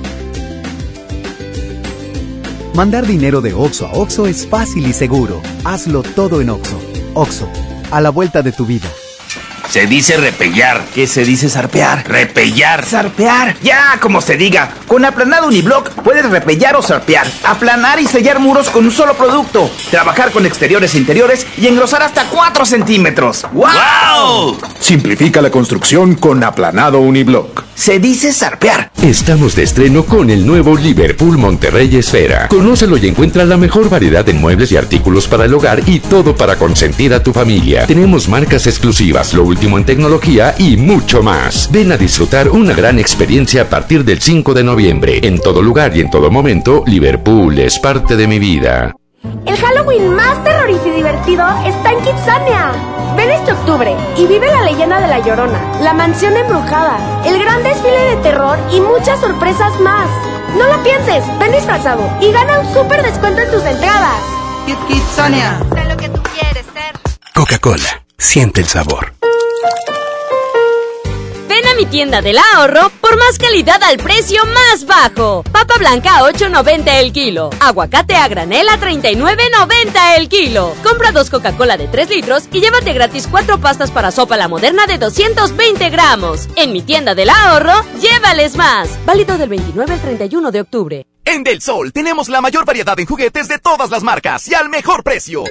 Mandar 2.78 3.08
dinero 3.08 3.40
de 3.40 3.54
Oxo 3.54 3.88
a 3.88 3.92
Oxo 3.92 4.28
es 4.28 4.46
fácil 4.46 4.86
y 4.86 4.92
seguro. 4.92 5.42
Hazlo 5.64 6.04
todo 6.04 6.40
en 6.40 6.48
Oxo. 6.48 6.80
Oxo, 7.14 7.50
a 7.90 8.00
la 8.00 8.10
vuelta 8.10 8.40
de 8.40 8.52
tu 8.52 8.66
vida. 8.66 8.86
Se 9.68 9.88
dice 9.88 10.16
repellar. 10.16 10.84
¿Qué 10.94 11.08
se 11.08 11.24
dice 11.24 11.50
zarpear? 11.50 12.08
Repellar. 12.08 12.86
Zarpear. 12.86 13.56
Ya, 13.62 13.98
como 14.00 14.20
se 14.20 14.36
diga. 14.36 14.70
Con 14.88 15.04
aplanado 15.04 15.48
uniblock 15.48 15.90
puedes 16.02 16.28
repellar 16.30 16.74
o 16.74 16.82
zarpear. 16.82 17.26
Aplanar 17.44 18.00
y 18.00 18.06
sellar 18.06 18.38
muros 18.38 18.70
con 18.70 18.86
un 18.86 18.90
solo 18.90 19.12
producto. 19.12 19.70
Trabajar 19.90 20.32
con 20.32 20.46
exteriores 20.46 20.94
e 20.94 20.98
interiores 20.98 21.46
y 21.58 21.66
engrosar 21.66 22.02
hasta 22.02 22.24
4 22.24 22.64
centímetros. 22.64 23.46
¡Wow! 23.52 24.56
Simplifica 24.80 25.42
la 25.42 25.50
construcción 25.50 26.14
con 26.14 26.42
aplanado 26.42 27.00
uniblock. 27.00 27.64
Se 27.74 28.00
dice 28.00 28.32
zarpear. 28.32 28.90
Estamos 29.02 29.54
de 29.54 29.62
estreno 29.62 30.04
con 30.04 30.30
el 30.30 30.46
nuevo 30.46 30.74
Liverpool 30.74 31.36
Monterrey 31.36 31.94
Esfera. 31.94 32.48
Conócelo 32.48 32.96
y 32.96 33.06
encuentra 33.06 33.44
la 33.44 33.56
mejor 33.58 33.90
variedad 33.90 34.24
de 34.24 34.32
muebles 34.32 34.72
y 34.72 34.76
artículos 34.76 35.28
para 35.28 35.44
el 35.44 35.54
hogar 35.54 35.82
y 35.86 36.00
todo 36.00 36.34
para 36.34 36.56
consentir 36.56 37.12
a 37.12 37.22
tu 37.22 37.32
familia. 37.32 37.86
Tenemos 37.86 38.28
marcas 38.28 38.66
exclusivas, 38.66 39.34
lo 39.34 39.44
último 39.44 39.76
en 39.76 39.84
tecnología 39.84 40.54
y 40.58 40.76
mucho 40.78 41.22
más. 41.22 41.70
Ven 41.70 41.92
a 41.92 41.98
disfrutar 41.98 42.48
una 42.48 42.72
gran 42.72 42.98
experiencia 42.98 43.62
a 43.62 43.68
partir 43.68 44.02
del 44.02 44.20
5 44.20 44.54
de 44.54 44.64
noviembre. 44.64 44.77
En 44.80 45.40
todo 45.40 45.60
lugar 45.60 45.96
y 45.96 46.00
en 46.00 46.08
todo 46.08 46.30
momento, 46.30 46.84
Liverpool 46.86 47.58
es 47.58 47.80
parte 47.80 48.16
de 48.16 48.28
mi 48.28 48.38
vida. 48.38 48.94
El 49.44 49.56
Halloween 49.56 50.14
más 50.14 50.44
terrorífico 50.44 50.86
y 50.86 50.92
divertido 50.92 51.44
está 51.66 51.90
en 51.90 51.98
Kitsania. 51.98 52.70
Ven 53.16 53.28
este 53.28 53.52
octubre 53.52 53.96
y 54.16 54.26
vive 54.26 54.46
la 54.46 54.62
leyenda 54.62 55.00
de 55.00 55.08
la 55.08 55.18
Llorona, 55.18 55.80
la 55.82 55.92
mansión 55.94 56.36
embrujada, 56.36 56.96
el 57.26 57.40
gran 57.40 57.64
desfile 57.64 58.14
de 58.14 58.16
terror 58.22 58.56
y 58.72 58.80
muchas 58.80 59.18
sorpresas 59.20 59.80
más. 59.80 60.08
No 60.56 60.64
lo 60.68 60.80
pienses, 60.84 61.24
ven 61.40 61.50
disfrazado 61.50 62.08
y 62.20 62.30
gana 62.30 62.60
un 62.60 62.72
súper 62.72 63.02
descuento 63.02 63.40
en 63.40 63.50
tus 63.50 63.64
entradas. 63.64 64.22
Kit 64.64 64.78
Kitsania. 64.86 65.58
Sé 65.74 65.84
lo 65.88 65.96
que 65.96 66.08
tú 66.08 66.22
quieres 66.22 66.64
ser. 66.72 66.94
Coca-Cola. 67.34 68.04
Siente 68.16 68.60
el 68.60 68.68
sabor. 68.68 69.12
Mi 71.78 71.86
tienda 71.86 72.20
del 72.20 72.38
ahorro 72.38 72.90
por 73.00 73.16
más 73.16 73.38
calidad 73.38 73.80
al 73.84 73.98
precio 73.98 74.42
más 74.46 74.84
bajo. 74.84 75.44
Papa 75.44 75.74
blanca 75.78 76.18
a 76.18 76.22
8.90 76.22 76.82
el 76.94 77.12
kilo. 77.12 77.50
Aguacate 77.60 78.16
a 78.16 78.26
granel 78.26 78.68
a 78.68 78.80
39.90 78.80 80.16
el 80.16 80.28
kilo. 80.28 80.74
Compra 80.82 81.12
dos 81.12 81.30
Coca-Cola 81.30 81.76
de 81.76 81.86
3 81.86 82.10
litros 82.10 82.48
y 82.52 82.60
llévate 82.60 82.92
gratis 82.94 83.28
cuatro 83.30 83.60
pastas 83.60 83.92
para 83.92 84.10
sopa 84.10 84.36
la 84.36 84.48
moderna 84.48 84.88
de 84.88 84.98
220 84.98 85.88
gramos. 85.90 86.48
En 86.56 86.72
mi 86.72 86.82
tienda 86.82 87.14
del 87.14 87.30
ahorro, 87.30 87.84
llévales 88.00 88.56
más. 88.56 88.88
Válido 89.06 89.38
del 89.38 89.48
29 89.48 89.92
al 89.92 90.00
31 90.00 90.50
de 90.50 90.60
octubre. 90.60 91.06
En 91.24 91.44
Del 91.44 91.62
Sol 91.62 91.92
tenemos 91.92 92.28
la 92.28 92.40
mayor 92.40 92.64
variedad 92.64 92.98
en 92.98 93.06
juguetes 93.06 93.46
de 93.46 93.58
todas 93.58 93.90
las 93.90 94.02
marcas 94.02 94.48
y 94.48 94.54
al 94.54 94.68
mejor 94.68 95.04
precio. 95.04 95.44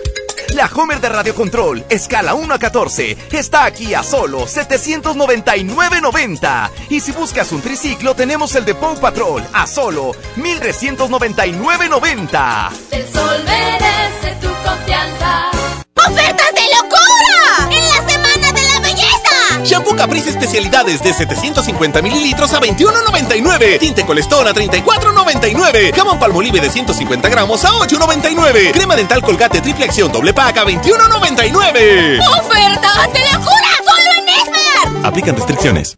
La 0.54 0.70
Homer 0.74 1.02
de 1.02 1.10
Radio 1.10 1.36
Control, 1.36 1.84
escala 1.90 2.34
1 2.34 2.54
a 2.54 2.60
14, 2.60 3.18
está 3.32 3.66
aquí 3.66 3.94
a 3.94 4.02
solo 4.04 4.48
799.90. 4.48 6.70
Y 6.90 7.02
si 7.02 7.12
buscas 7.12 7.52
un 7.52 7.62
triciclo, 7.62 8.16
tenemos 8.16 8.56
el 8.56 8.64
de 8.66 8.74
Paw 8.74 8.98
Patrol 9.00 9.44
a 9.54 9.68
solo 9.68 10.16
1399.90. 10.38 12.70
El 12.92 13.08
sol 13.08 13.44
merece 13.46 14.36
tu 14.42 14.48
confianza. 14.68 15.52
¡Ofertas 15.96 16.52
de 16.54 16.62
locura! 16.76 17.70
¡En 17.70 17.88
la 17.90 17.97
Shampoo 19.68 19.98
Caprice 19.98 20.30
especialidades 20.30 21.04
de 21.04 21.12
750 21.12 22.02
mililitros 22.02 22.54
a 22.54 22.62
21.99. 22.62 23.80
Tinte 23.80 24.06
Colestón 24.06 24.48
a 24.48 24.54
34.99. 24.54 25.94
Jamón 25.94 26.18
Palmolive 26.18 26.62
de 26.62 26.70
150 26.70 27.28
gramos 27.28 27.66
a 27.66 27.72
8.99. 27.72 28.72
Crema 28.72 28.96
dental 28.96 29.22
Colgate 29.22 29.60
triple 29.60 29.86
acción 29.86 30.10
doble 30.10 30.34
pack 30.34 30.58
a 30.58 30.66
21.99. 30.66 32.20
¡Ofertas 32.40 33.14
de 33.14 33.20
locura! 33.34 33.70
¡Solo 33.84 34.12
en 34.18 34.30
Esmar! 34.30 35.06
Aplican 35.06 35.36
restricciones. 35.36 35.98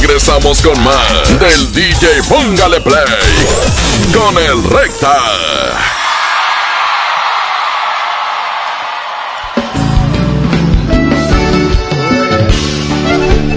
Regresamos 0.00 0.62
con 0.62 0.80
más 0.84 1.40
del 1.40 1.72
DJ 1.72 2.22
Póngale 2.28 2.80
Play 2.80 3.02
con 4.14 4.38
el 4.38 4.62
Recta. 4.70 5.16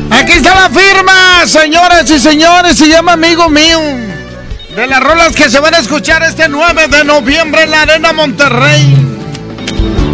Aquí 0.09 0.31
está 0.31 0.55
la 0.55 0.69
firma, 0.69 1.45
señoras 1.45 2.09
y 2.09 2.19
señores, 2.19 2.76
se 2.76 2.88
llama 2.88 3.13
amigo 3.13 3.47
mío. 3.47 3.80
De 4.76 4.88
las 4.88 4.99
rolas 4.99 5.35
que 5.35 5.47
se 5.47 5.59
van 5.59 5.76
a 5.76 5.77
escuchar 5.77 6.23
este 6.23 6.49
9 6.49 6.88
de 6.88 7.03
noviembre 7.03 7.63
en 7.63 7.72
la 7.72 7.84
Arena 7.84 8.13
Monterrey. 8.13 8.95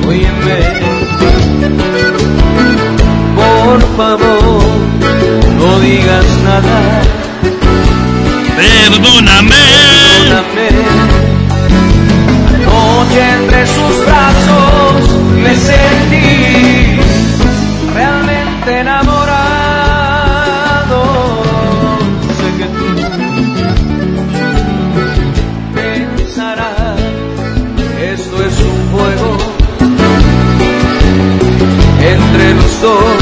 Óyeme, 0.05 0.57
por 3.33 3.95
favor, 3.95 4.86
no 5.57 5.79
digas 5.79 6.25
nada. 6.43 7.01
Perdóname. 8.57 9.55
Perdóname. 10.19 10.67
Noche 12.65 13.21
entre 13.39 13.61
sus 13.67 13.95
brazos 14.05 14.93
me 15.43 15.53
sentí 15.55 16.99
realmente 17.93 18.79
enamorado. 18.79 19.37
Sé 22.37 22.47
que 22.57 22.67
tú 22.77 22.87
pensarás, 25.75 26.99
esto 28.13 28.35
es 28.43 28.55
un 28.71 28.77
juego 28.91 29.29
entre 32.01 32.45
los 32.55 32.81
dos. 32.81 33.16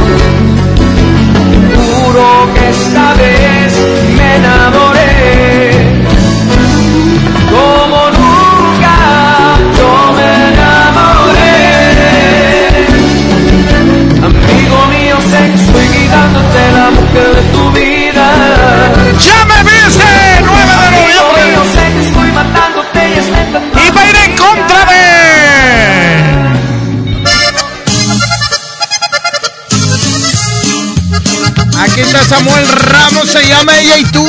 Llama 33.55 33.79
ella 33.79 33.97
y 33.97 34.05
tú. 34.05 34.25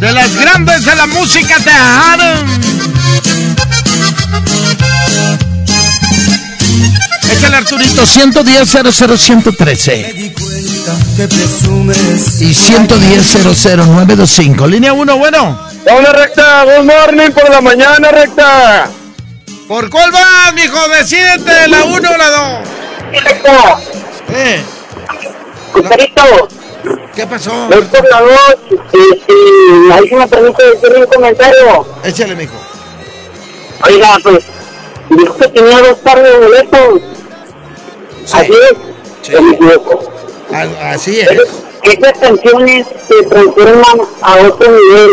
De 0.00 0.12
las 0.12 0.34
grandes 0.36 0.84
de 0.84 0.94
la 0.94 1.06
música 1.06 1.56
tejana. 1.56 2.44
Échale 7.30 7.56
Arturito, 7.56 8.06
110 8.06 8.68
00113 8.70 10.32
Que 11.16 11.28
presumes 11.28 12.40
y 12.40 12.54
110 12.54 13.36
00925. 13.44 14.66
Línea 14.66 14.92
1, 14.92 15.18
bueno. 15.18 15.60
Hola 15.90 16.12
recta, 16.12 16.64
good 16.64 16.84
morning 16.84 17.30
por 17.30 17.50
la 17.50 17.60
mañana 17.60 18.10
recta. 18.10 18.88
¿Por 19.66 19.90
cuál 19.90 20.10
vas, 20.12 20.54
mijo? 20.54 20.78
Decídete, 20.88 21.68
la 21.68 21.84
1 21.84 21.96
o 22.10 22.16
la 22.16 22.30
2. 22.30 22.68
Recta, 23.24 23.78
Eh, 24.30 24.62
Cuperito, 25.72 26.48
¿qué 27.18 27.26
pasó? 27.26 27.50
la 27.68 28.20
voz 28.22 28.56
y, 28.92 29.90
ahí 29.92 30.08
se 30.08 30.14
me 30.14 30.28
permite 30.28 30.70
decirle 30.70 31.00
un 31.00 31.06
comentario. 31.06 31.86
Échale, 32.04 32.36
mijo. 32.36 32.54
Oiga, 33.84 34.18
pues, 34.22 34.44
dijo 35.10 35.36
que 35.36 35.48
tenía 35.48 35.80
dos 35.80 35.98
pares 35.98 36.22
de 36.22 36.38
boletos. 36.38 37.02
Así 38.32 38.52
es. 38.52 39.34
A- 40.54 40.92
Así 40.92 41.18
es. 41.20 41.28
Esas 41.82 42.18
canciones 42.20 42.86
se 43.08 43.22
transforman 43.24 44.00
a 44.22 44.36
otro 44.46 44.70
nivel 44.70 45.10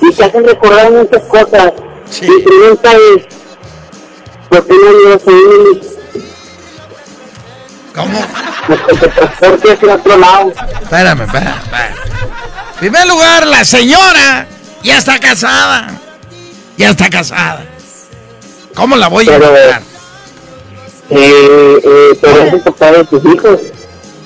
y 0.00 0.12
te 0.14 0.24
hacen 0.24 0.44
recordar 0.46 0.92
muchas 0.92 1.22
cosas. 1.24 1.72
Mi 2.22 2.40
pregunta 2.42 2.90
es, 2.92 3.24
¿por 4.48 4.66
qué 4.66 4.72
no 4.72 4.92
llevas 4.92 5.26
a 5.26 5.30
Emily? 5.30 5.80
¿Cómo? 7.94 8.43
Que 8.66 8.76
te 8.76 9.08
transporte 9.08 9.72
hacia 9.72 9.94
otro 9.94 10.16
lado. 10.16 10.52
Espérame, 10.82 11.22
espérame, 11.22 11.58
espérame. 11.58 11.94
En 12.72 12.78
primer 12.78 13.06
lugar, 13.06 13.46
la 13.46 13.64
señora 13.64 14.46
ya 14.82 14.98
está 14.98 15.18
casada. 15.18 15.88
Ya 16.76 16.90
está 16.90 17.08
casada. 17.08 17.64
¿Cómo 18.74 18.96
la 18.96 19.08
voy 19.08 19.28
a 19.28 19.34
invitar? 19.34 19.82
Eh, 21.10 21.80
eh, 21.84 22.18
pero 22.20 22.42
es 22.42 22.52
el 22.54 22.60
papá 22.60 22.92
de 22.92 23.04
tus 23.04 23.24
hijos. 23.24 23.60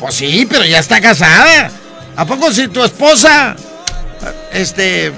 Pues 0.01 0.15
sí, 0.15 0.47
pero 0.49 0.65
ya 0.65 0.79
está 0.79 1.01
casada. 1.01 1.71
¿A 2.17 2.25
poco 2.25 2.53
si 2.53 2.69
tu 2.69 2.83
esposa, 2.83 3.55
este, 4.53 5.13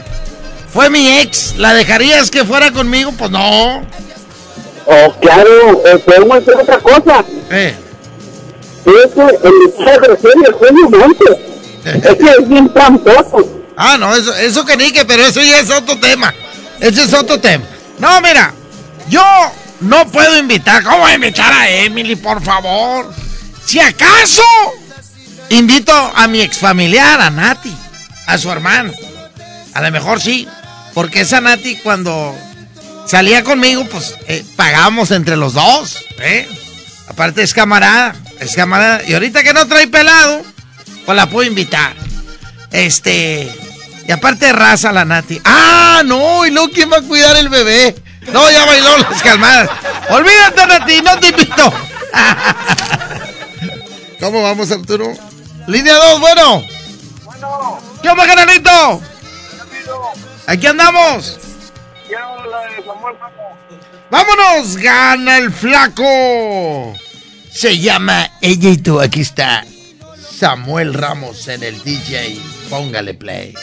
fue 0.72 0.90
mi 0.90 1.18
ex, 1.20 1.56
la 1.56 1.74
dejarías 1.74 2.30
que 2.30 2.44
fuera 2.44 2.72
conmigo? 2.72 3.12
Pues 3.12 3.30
no. 3.30 3.82
Oh, 4.86 5.14
claro, 5.20 5.82
eh, 5.86 5.98
podemos 5.98 6.38
hacer 6.38 6.56
otra 6.56 6.78
cosa. 6.78 7.24
Eh. 7.50 7.74
Es 8.86 9.12
que 9.14 9.20
el 9.20 10.08
recién 10.08 10.44
el 10.46 10.58
sueño 10.58 10.90
Montes. 10.90 11.36
Es 11.84 12.16
que 12.16 12.30
es 12.38 12.48
bien 12.48 12.72
tramposo. 12.72 13.62
Ah, 13.76 13.96
no, 13.98 14.14
eso, 14.14 14.34
eso 14.34 14.64
que 14.64 14.76
ni 14.76 14.92
que, 14.92 15.04
pero 15.04 15.24
eso 15.24 15.40
ya 15.40 15.60
es 15.60 15.70
otro 15.70 15.98
tema. 15.98 16.34
Ese 16.80 17.04
es 17.04 17.12
otro 17.12 17.40
tema. 17.40 17.64
No, 17.98 18.20
mira, 18.20 18.52
yo 19.08 19.22
no 19.80 20.06
puedo 20.10 20.36
invitar. 20.38 20.82
¿Cómo 20.82 20.98
voy 20.98 21.12
a 21.12 21.14
invitar 21.14 21.52
a 21.52 21.68
Emily, 21.68 22.16
por 22.16 22.42
favor? 22.42 23.12
Si 23.64 23.78
acaso, 23.80 24.42
invito 25.50 25.92
a 25.92 26.26
mi 26.26 26.40
exfamiliar, 26.40 27.20
a 27.20 27.30
Nati, 27.30 27.74
a 28.26 28.38
su 28.38 28.50
hermano. 28.50 28.92
A 29.74 29.82
lo 29.82 29.90
mejor 29.90 30.20
sí, 30.20 30.48
porque 30.94 31.22
esa 31.22 31.40
Nati 31.40 31.76
cuando 31.76 32.34
salía 33.06 33.44
conmigo, 33.44 33.84
pues 33.86 34.14
eh, 34.26 34.44
pagábamos 34.56 35.10
entre 35.10 35.36
los 35.36 35.54
dos, 35.54 36.04
¿eh? 36.18 36.48
Aparte 37.08 37.42
es 37.42 37.54
camarada, 37.54 38.14
es 38.40 38.56
camarada. 38.56 39.02
Y 39.06 39.14
ahorita 39.14 39.42
que 39.42 39.52
no 39.52 39.66
trae 39.66 39.86
pelado, 39.86 40.42
Pues 41.06 41.16
la 41.16 41.26
puedo 41.26 41.48
invitar. 41.48 41.94
Este. 42.70 43.52
Y 44.06 44.12
aparte 44.12 44.52
raza 44.52 44.92
la 44.92 45.04
Nati. 45.04 45.40
¡Ah, 45.44 46.02
no! 46.04 46.44
¿Y 46.46 46.50
luego 46.50 46.70
quién 46.72 46.90
va 46.90 46.98
a 46.98 47.02
cuidar 47.02 47.36
el 47.36 47.48
bebé? 47.48 47.94
No, 48.32 48.50
ya 48.50 48.64
bailó 48.64 48.98
las 48.98 49.22
calmadas. 49.22 49.70
Olvídate, 50.08 50.66
Nati, 50.66 51.02
no 51.02 51.18
te 51.18 51.28
invito. 51.28 51.72
¿Cómo 54.20 54.42
vamos, 54.42 54.70
Arturo? 54.70 55.12
Línea 55.66 55.94
2, 55.94 56.20
bueno. 56.20 56.64
¿Qué 58.02 58.08
onda, 58.08 58.26
canalito? 58.26 59.02
Aquí 60.46 60.66
andamos. 60.66 61.38
¡Vámonos! 64.10 64.76
¡Gana 64.76 65.38
el 65.38 65.52
flaco! 65.52 66.94
Se 67.52 67.78
llama 67.78 68.30
Ella 68.40 68.70
y 68.70 68.78
tú. 68.78 69.00
Aquí 69.00 69.20
está 69.20 69.64
Samuel 70.38 70.94
Ramos 70.94 71.48
en 71.48 71.62
el 71.62 71.82
DJ. 71.82 72.38
Póngale 72.68 73.14
play. 73.14 73.54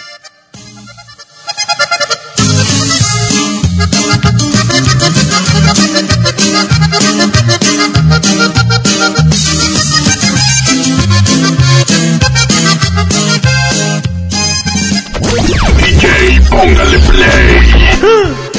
DJ, 15.77 16.41
póngale 16.49 16.99
play. 16.99 18.56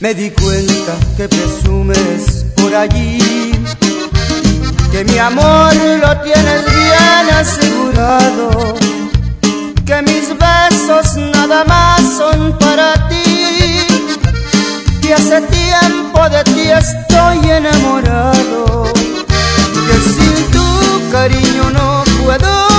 Me 0.00 0.14
di 0.14 0.30
cuenta 0.30 0.94
que 1.16 1.28
presumes 1.28 2.46
por 2.56 2.72
allí 2.72 3.50
que 4.92 5.04
mi 5.04 5.18
amor 5.18 5.74
lo 5.74 6.20
tienes 6.20 6.64
bien 6.64 7.34
asegurado, 7.34 8.74
que 9.84 10.02
mis 10.02 10.28
besos 10.38 11.16
nada 11.16 11.64
más 11.64 12.00
son 12.16 12.56
para 12.58 13.08
ti, 13.08 13.84
que 15.02 15.14
hace 15.14 15.40
tiempo 15.40 16.28
de 16.28 16.44
ti 16.44 16.70
estoy 16.70 17.50
enamorado, 17.50 18.84
que 18.92 20.10
sin 20.10 20.50
tu 20.52 21.10
cariño 21.10 21.70
no 21.72 22.04
puedo 22.24 22.77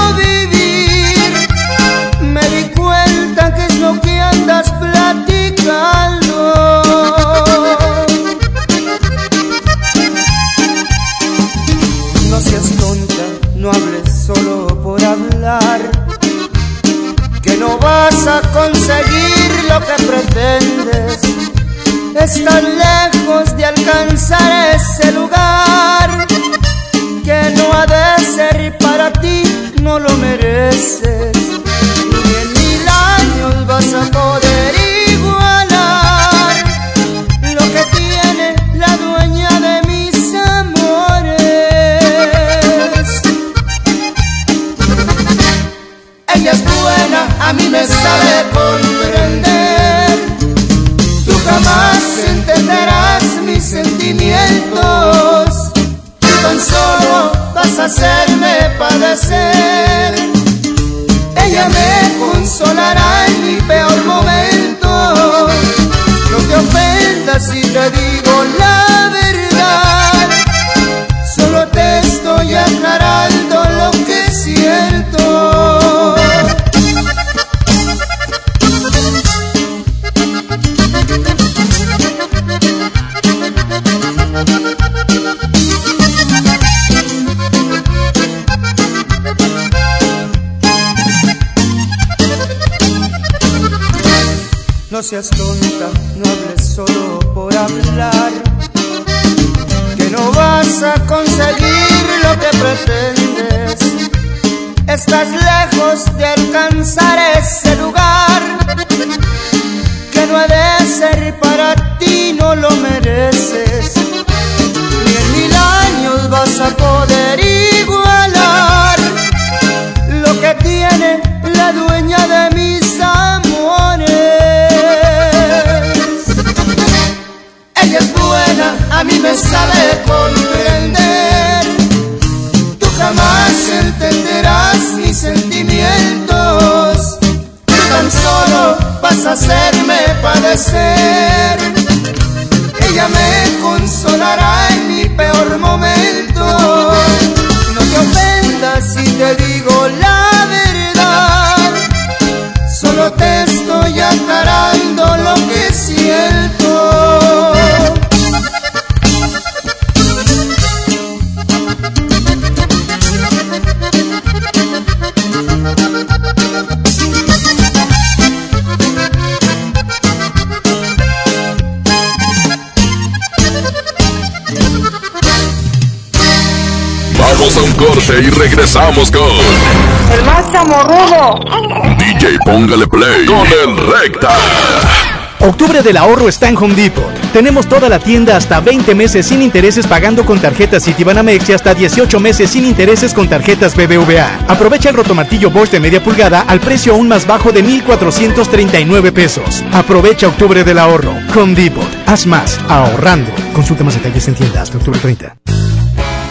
Octubre 185.50 185.82
del 185.82 185.98
ahorro 185.98 186.30
está 186.30 186.48
en 186.48 186.56
Home 186.58 186.76
Depot. 186.76 187.12
Tenemos 187.34 187.66
toda 187.66 187.90
la 187.90 187.98
tienda 187.98 188.38
hasta 188.38 188.60
20 188.60 188.94
meses 188.94 189.26
sin 189.26 189.42
intereses 189.42 189.88
pagando 189.88 190.24
con 190.24 190.40
tarjetas 190.40 190.86
Citibanamex 190.86 191.50
y 191.50 191.54
hasta 191.54 191.74
18 191.74 192.20
meses 192.20 192.52
sin 192.52 192.66
intereses 192.66 193.16
con 193.16 193.28
tarjetas 193.28 193.76
BBVA. 193.76 194.42
Aprovecha 194.48 194.90
el 194.90 194.96
rotomartillo 194.96 195.50
Bosch 195.50 195.72
de 195.72 195.80
media 195.80 196.04
pulgada 196.04 196.42
al 196.42 196.60
precio 196.60 196.94
aún 196.94 197.08
más 197.08 197.26
bajo 197.26 197.52
de 197.52 197.64
1,439 197.64 199.12
pesos. 199.12 199.64
Aprovecha 199.74 200.28
Octubre 200.28 200.64
del 200.64 200.78
ahorro. 200.78 201.16
Home 201.36 201.56
Depot. 201.56 201.90
Haz 202.06 202.28
más 202.28 202.60
ahorrando. 202.70 203.32
Consulta 203.52 203.84
más 203.84 203.96
detalles 203.96 204.28
en 204.28 204.36
tienda 204.36 204.62
hasta 204.62 204.78
octubre 204.78 205.00
30. 205.00 205.36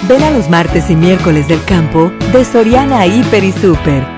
Ven 0.09 0.23
a 0.23 0.31
los 0.31 0.49
martes 0.49 0.90
y 0.90 0.95
miércoles 0.95 1.49
del 1.49 1.62
campo 1.65 2.12
de 2.32 2.45
Soriana 2.45 3.05
Hiper 3.05 3.43
y 3.43 3.51
Super. 3.51 4.18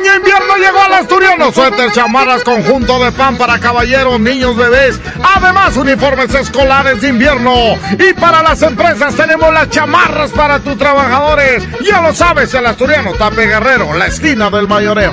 Otoño 0.00 0.16
invierno 0.16 0.56
llegó 0.56 0.80
al 0.80 0.94
asturiano. 0.94 1.52
Suéter, 1.52 1.92
chamarras, 1.92 2.42
conjunto 2.42 3.04
de 3.04 3.12
pan 3.12 3.36
para 3.36 3.58
caballeros, 3.58 4.18
niños, 4.18 4.56
bebés. 4.56 4.98
Además, 5.36 5.76
uniformes 5.76 6.34
escolares 6.34 7.02
de 7.02 7.08
invierno. 7.08 7.76
Y 7.98 8.14
para 8.14 8.42
las 8.42 8.62
empresas 8.62 9.14
tenemos 9.14 9.52
las 9.52 9.68
chamarras 9.68 10.30
para 10.30 10.58
tus 10.60 10.78
trabajadores. 10.78 11.68
Ya 11.84 12.00
lo 12.00 12.14
sabes, 12.14 12.54
el 12.54 12.64
asturiano 12.64 13.12
Tape 13.12 13.46
Guerrero, 13.46 13.92
la 13.92 14.06
esquina 14.06 14.48
del 14.48 14.68
mayoreo. 14.68 15.12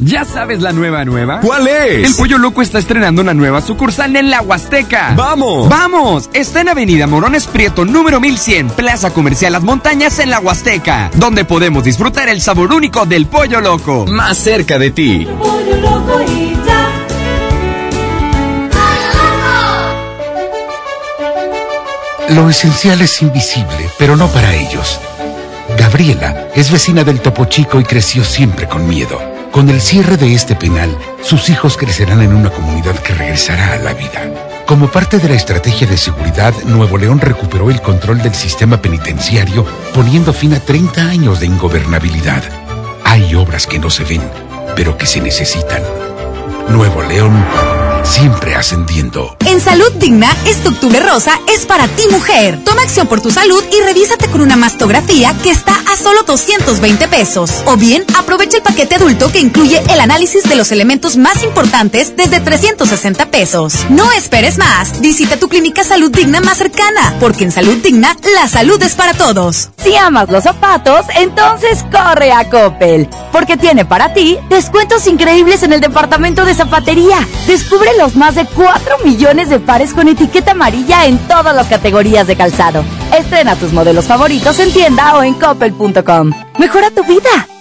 ¿Ya 0.00 0.24
sabes 0.24 0.62
la 0.62 0.72
nueva 0.72 1.04
nueva? 1.04 1.40
¿Cuál 1.40 1.66
es? 1.66 2.08
El 2.08 2.14
Pollo 2.14 2.38
Loco 2.38 2.62
está 2.62 2.78
estrenando 2.78 3.20
una 3.20 3.34
nueva 3.34 3.60
sucursal 3.60 4.14
en 4.14 4.30
la 4.30 4.40
Huasteca. 4.42 5.14
¡Vamos! 5.16 5.68
¡Vamos! 5.68 6.30
Está 6.32 6.60
en 6.60 6.68
Avenida 6.68 7.08
Morones 7.08 7.48
Prieto, 7.48 7.84
número 7.84 8.20
1100, 8.20 8.70
Plaza 8.70 9.10
Comercial 9.10 9.54
Las 9.54 9.64
Montañas 9.64 10.20
en 10.20 10.30
la 10.30 10.38
Huasteca, 10.38 11.10
donde 11.14 11.44
podemos 11.44 11.82
disfrutar 11.82 12.28
el 12.28 12.40
sabor 12.40 12.72
único 12.72 13.06
del 13.06 13.26
Pollo 13.26 13.60
Loco. 13.60 14.06
Más 14.06 14.38
cerca 14.38 14.78
de 14.78 14.92
ti. 14.92 15.26
Pollo 15.36 15.76
loco 15.80 16.22
y 16.22 16.54
ya. 16.64 16.88
Lo 22.36 22.48
esencial 22.48 23.00
es 23.00 23.20
invisible, 23.20 23.90
pero 23.98 24.14
no 24.14 24.28
para 24.28 24.54
ellos. 24.54 25.00
Gabriela 25.76 26.46
es 26.54 26.70
vecina 26.70 27.02
del 27.02 27.20
Topo 27.20 27.46
Chico 27.46 27.80
y 27.80 27.84
creció 27.84 28.22
siempre 28.22 28.68
con 28.68 28.86
miedo. 28.86 29.37
Con 29.52 29.70
el 29.70 29.80
cierre 29.80 30.16
de 30.16 30.34
este 30.34 30.54
penal, 30.54 30.96
sus 31.22 31.48
hijos 31.48 31.76
crecerán 31.76 32.20
en 32.20 32.34
una 32.34 32.50
comunidad 32.50 32.96
que 32.96 33.14
regresará 33.14 33.72
a 33.72 33.78
la 33.78 33.94
vida. 33.94 34.64
Como 34.66 34.88
parte 34.88 35.18
de 35.18 35.28
la 35.28 35.34
estrategia 35.34 35.86
de 35.86 35.96
seguridad, 35.96 36.54
Nuevo 36.64 36.98
León 36.98 37.18
recuperó 37.18 37.70
el 37.70 37.80
control 37.80 38.22
del 38.22 38.34
sistema 38.34 38.80
penitenciario, 38.82 39.64
poniendo 39.94 40.32
fin 40.32 40.52
a 40.52 40.60
30 40.60 41.00
años 41.00 41.40
de 41.40 41.46
ingobernabilidad. 41.46 42.44
Hay 43.04 43.34
obras 43.34 43.66
que 43.66 43.78
no 43.78 43.88
se 43.88 44.04
ven, 44.04 44.22
pero 44.76 44.98
que 44.98 45.06
se 45.06 45.20
necesitan. 45.20 45.82
Nuevo 46.68 47.02
León, 47.02 47.32
siempre 48.08 48.54
ascendiendo. 48.54 49.36
En 49.46 49.60
Salud 49.60 49.92
Digna, 49.98 50.34
este 50.46 50.68
octubre 50.68 51.00
rosa 51.00 51.38
es 51.46 51.66
para 51.66 51.86
ti 51.88 52.02
mujer. 52.10 52.58
Toma 52.64 52.82
acción 52.82 53.06
por 53.06 53.20
tu 53.20 53.30
salud 53.30 53.62
y 53.70 53.82
revísate 53.84 54.28
con 54.28 54.40
una 54.40 54.56
mastografía 54.56 55.34
que 55.42 55.50
está 55.50 55.74
a 55.92 55.96
solo 55.96 56.22
220 56.22 57.06
pesos. 57.08 57.62
O 57.66 57.76
bien, 57.76 58.04
aprovecha 58.18 58.56
el 58.56 58.62
paquete 58.62 58.94
adulto 58.94 59.30
que 59.30 59.40
incluye 59.40 59.82
el 59.90 60.00
análisis 60.00 60.48
de 60.48 60.56
los 60.56 60.72
elementos 60.72 61.16
más 61.16 61.42
importantes 61.42 62.16
desde 62.16 62.40
360 62.40 63.26
pesos. 63.26 63.74
No 63.90 64.10
esperes 64.12 64.58
más. 64.58 65.00
Visita 65.00 65.36
tu 65.36 65.48
clínica 65.48 65.84
Salud 65.84 66.10
Digna 66.10 66.40
más 66.40 66.58
cercana, 66.58 67.14
porque 67.20 67.44
en 67.44 67.52
Salud 67.52 67.76
Digna, 67.76 68.16
la 68.34 68.48
salud 68.48 68.82
es 68.82 68.94
para 68.94 69.14
todos. 69.14 69.70
Si 69.76 69.94
amas 69.96 70.30
los 70.30 70.44
zapatos, 70.44 71.04
entonces 71.16 71.84
corre 71.90 72.32
a 72.32 72.48
Coppel, 72.48 73.08
porque 73.32 73.56
tiene 73.56 73.84
para 73.84 74.14
ti 74.14 74.38
descuentos 74.48 75.06
increíbles 75.06 75.62
en 75.62 75.72
el 75.72 75.80
departamento 75.80 76.44
de 76.44 76.54
zapatería. 76.54 77.18
Descubre 77.46 77.97
los 77.98 78.16
más 78.16 78.36
de 78.36 78.46
4 78.46 78.98
millones 79.04 79.50
de 79.50 79.58
pares 79.58 79.92
con 79.92 80.08
etiqueta 80.08 80.52
amarilla 80.52 81.04
en 81.06 81.18
todas 81.26 81.54
las 81.54 81.66
categorías 81.66 82.26
de 82.26 82.36
calzado. 82.36 82.84
Estrena 83.12 83.56
tus 83.56 83.72
modelos 83.72 84.06
favoritos 84.06 84.58
en 84.60 84.72
tienda 84.72 85.18
o 85.18 85.22
en 85.22 85.34
coppel.com. 85.34 86.32
Mejora 86.58 86.90
tu 86.90 87.04
vida. 87.04 87.57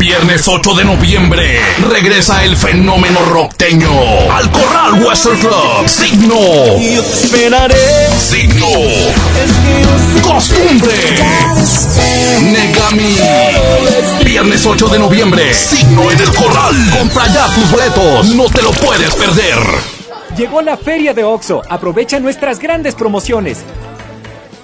Viernes 0.00 0.48
8 0.48 0.74
de 0.76 0.84
noviembre 0.86 1.60
regresa 1.90 2.42
el 2.42 2.56
fenómeno 2.56 3.20
rockteño 3.26 3.90
al 4.32 4.50
Corral 4.50 5.04
Western 5.04 5.38
Club. 5.38 5.86
Signo. 5.86 6.36
Yo 6.78 7.02
te 7.02 7.12
esperaré. 7.12 7.76
Signo. 8.18 8.66
Costumbre. 10.22 10.94
Negami. 12.40 13.18
Viernes 14.24 14.64
8 14.64 14.88
de 14.88 14.98
noviembre. 14.98 15.52
Signo 15.52 16.10
en 16.10 16.18
el 16.18 16.34
Corral. 16.34 16.74
Compra 16.98 17.26
ya 17.26 17.46
tus 17.54 17.70
boletos. 17.70 18.34
No 18.34 18.44
te 18.46 18.62
lo 18.62 18.70
puedes 18.70 19.14
perder. 19.14 19.58
Llegó 20.34 20.62
la 20.62 20.78
feria 20.78 21.12
de 21.12 21.24
OXO. 21.24 21.60
Aprovecha 21.68 22.18
nuestras 22.20 22.58
grandes 22.58 22.94
promociones. 22.94 23.58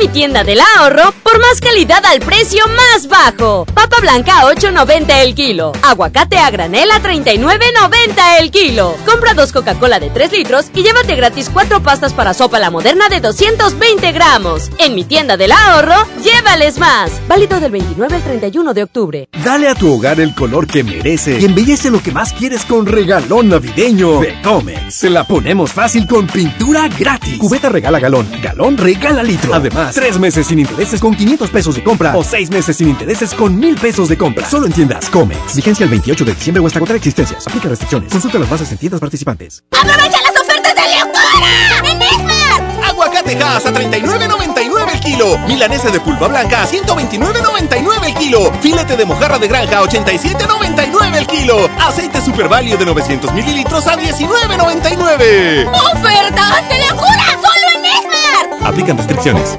Mi 0.00 0.06
tienda 0.06 0.44
del 0.44 0.60
ahorro 0.60 1.12
por 1.24 1.40
más 1.40 1.60
calidad 1.60 2.04
al 2.06 2.20
precio 2.20 2.64
más 2.68 3.08
bajo. 3.08 3.66
Papa 3.74 3.96
blanca 4.00 4.40
a 4.40 4.54
8.90 4.54 5.22
el 5.22 5.34
kilo. 5.34 5.72
Aguacate 5.82 6.38
a 6.38 6.50
granel 6.50 6.90
a 6.92 7.02
39.90 7.02 8.40
el 8.40 8.52
kilo. 8.52 8.94
Compra 9.04 9.34
dos 9.34 9.50
Coca-Cola 9.50 9.98
de 9.98 10.10
3 10.10 10.30
litros 10.32 10.66
y 10.72 10.84
llévate 10.84 11.16
gratis 11.16 11.50
cuatro 11.52 11.82
pastas 11.82 12.12
para 12.12 12.32
sopa 12.32 12.60
la 12.60 12.70
moderna 12.70 13.08
de 13.08 13.20
220 13.20 14.12
gramos. 14.12 14.70
En 14.78 14.94
mi 14.94 15.02
tienda 15.02 15.36
del 15.36 15.50
ahorro, 15.50 15.96
llévales 16.22 16.78
más. 16.78 17.10
Válido 17.26 17.58
del 17.58 17.72
29 17.72 18.14
al 18.14 18.22
31 18.22 18.74
de 18.74 18.82
octubre. 18.84 19.28
Dale 19.44 19.68
a 19.68 19.74
tu 19.74 19.92
hogar 19.92 20.20
el 20.20 20.32
color 20.34 20.68
que 20.68 20.84
merece 20.84 21.40
y 21.40 21.44
embellece 21.44 21.90
lo 21.90 22.00
que 22.00 22.12
más 22.12 22.32
quieres 22.32 22.64
con 22.64 22.86
regalón 22.86 23.48
navideño 23.48 24.20
de 24.20 24.40
Comex. 24.42 24.94
Se 24.94 25.10
la 25.10 25.24
ponemos 25.24 25.72
fácil 25.72 26.06
con 26.06 26.28
pintura 26.28 26.86
gratis. 26.88 27.38
Cubeta 27.38 27.68
regala 27.68 27.98
galón, 27.98 28.28
galón 28.40 28.76
regala 28.76 29.22
litro. 29.22 29.54
Además, 29.54 29.87
tres 29.94 30.18
meses 30.18 30.46
sin 30.46 30.58
intereses 30.58 31.00
con 31.00 31.14
500 31.14 31.50
pesos 31.50 31.74
de 31.74 31.82
compra 31.82 32.16
o 32.16 32.22
seis 32.24 32.50
meses 32.50 32.76
sin 32.76 32.88
intereses 32.88 33.34
con 33.34 33.58
1000 33.58 33.76
pesos 33.76 34.08
de 34.08 34.16
compra. 34.16 34.48
Solo 34.48 34.66
en 34.66 34.72
tiendas 34.72 35.08
Comex. 35.10 35.56
Vigencia 35.56 35.84
el 35.84 35.90
28 35.90 36.24
de 36.24 36.34
diciembre 36.34 36.62
o 36.62 36.66
hasta 36.66 36.78
agotar 36.78 36.96
existencias. 36.96 37.46
Aplica 37.46 37.68
restricciones. 37.68 38.12
Consulta 38.12 38.38
las 38.38 38.48
bases 38.50 38.70
en 38.72 38.78
tiendas 38.78 39.00
participantes. 39.00 39.64
¡Aprovecha 39.72 40.18
las 40.22 40.42
ofertas 40.42 40.74
de 40.74 40.82
locura! 40.98 41.90
¡En 41.92 42.02
Esmar! 42.02 42.84
Aguacatejas 42.88 43.66
a 43.66 43.72
39.99 43.72 44.92
el 44.94 45.00
kilo. 45.00 45.38
Milanesa 45.46 45.90
de 45.90 46.00
pulpa 46.00 46.28
blanca 46.28 46.62
a 46.62 46.66
129.99 46.68 48.06
el 48.06 48.14
kilo. 48.14 48.52
Filete 48.60 48.96
de 48.96 49.04
mojarra 49.04 49.38
de 49.38 49.48
granja 49.48 49.78
a 49.78 49.82
87.99 49.84 51.16
el 51.16 51.26
kilo. 51.26 51.68
Aceite 51.78 52.20
Super 52.20 52.48
Value 52.48 52.76
de 52.76 52.84
900 52.84 53.32
mililitros 53.32 53.86
a 53.86 53.96
19.99. 53.96 55.68
¡Ofertas 55.92 56.68
de 56.68 56.78
locura! 56.88 57.24
¡Solo 57.32 57.68
en 57.76 57.84
Esmar! 57.84 58.68
Aplican 58.68 58.96
restricciones. 58.96 59.58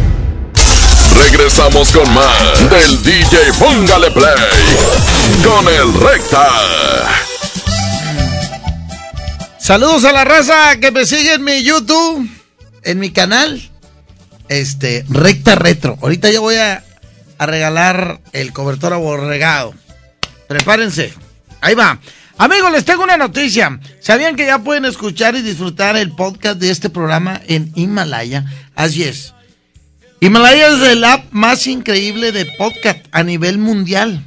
Regresamos 1.17 1.91
con 1.91 2.13
más 2.13 2.69
del 2.69 3.03
DJ 3.03 3.53
Póngale 3.59 4.11
Play 4.11 4.33
con 5.43 5.67
el 5.67 5.93
Recta. 5.93 6.47
Saludos 9.57 10.05
a 10.05 10.11
la 10.11 10.23
raza 10.23 10.79
que 10.79 10.91
me 10.91 11.05
sigue 11.05 11.33
en 11.33 11.43
mi 11.43 11.63
YouTube, 11.63 12.29
en 12.83 12.99
mi 12.99 13.11
canal, 13.11 13.61
este, 14.49 15.05
Recta 15.09 15.55
Retro. 15.55 15.97
Ahorita 16.01 16.29
yo 16.31 16.41
voy 16.41 16.55
a, 16.55 16.83
a 17.37 17.45
regalar 17.45 18.21
el 18.33 18.53
cobertor 18.53 18.93
aborregado. 18.93 19.73
Prepárense. 20.47 21.13
Ahí 21.61 21.75
va. 21.75 21.99
Amigos, 22.37 22.71
les 22.71 22.85
tengo 22.85 23.03
una 23.03 23.17
noticia. 23.17 23.79
¿Sabían 23.99 24.35
que 24.35 24.47
ya 24.47 24.59
pueden 24.59 24.85
escuchar 24.85 25.35
y 25.35 25.41
disfrutar 25.41 25.95
el 25.95 26.11
podcast 26.11 26.59
de 26.59 26.71
este 26.71 26.89
programa 26.89 27.39
en 27.47 27.71
Himalaya? 27.75 28.45
Así 28.75 29.03
es. 29.03 29.33
Himalaya 30.23 30.67
es 30.67 30.81
el 30.83 31.03
app 31.03 31.31
más 31.31 31.65
increíble 31.65 32.31
de 32.31 32.45
podcast 32.45 33.03
a 33.11 33.23
nivel 33.23 33.57
mundial. 33.57 34.23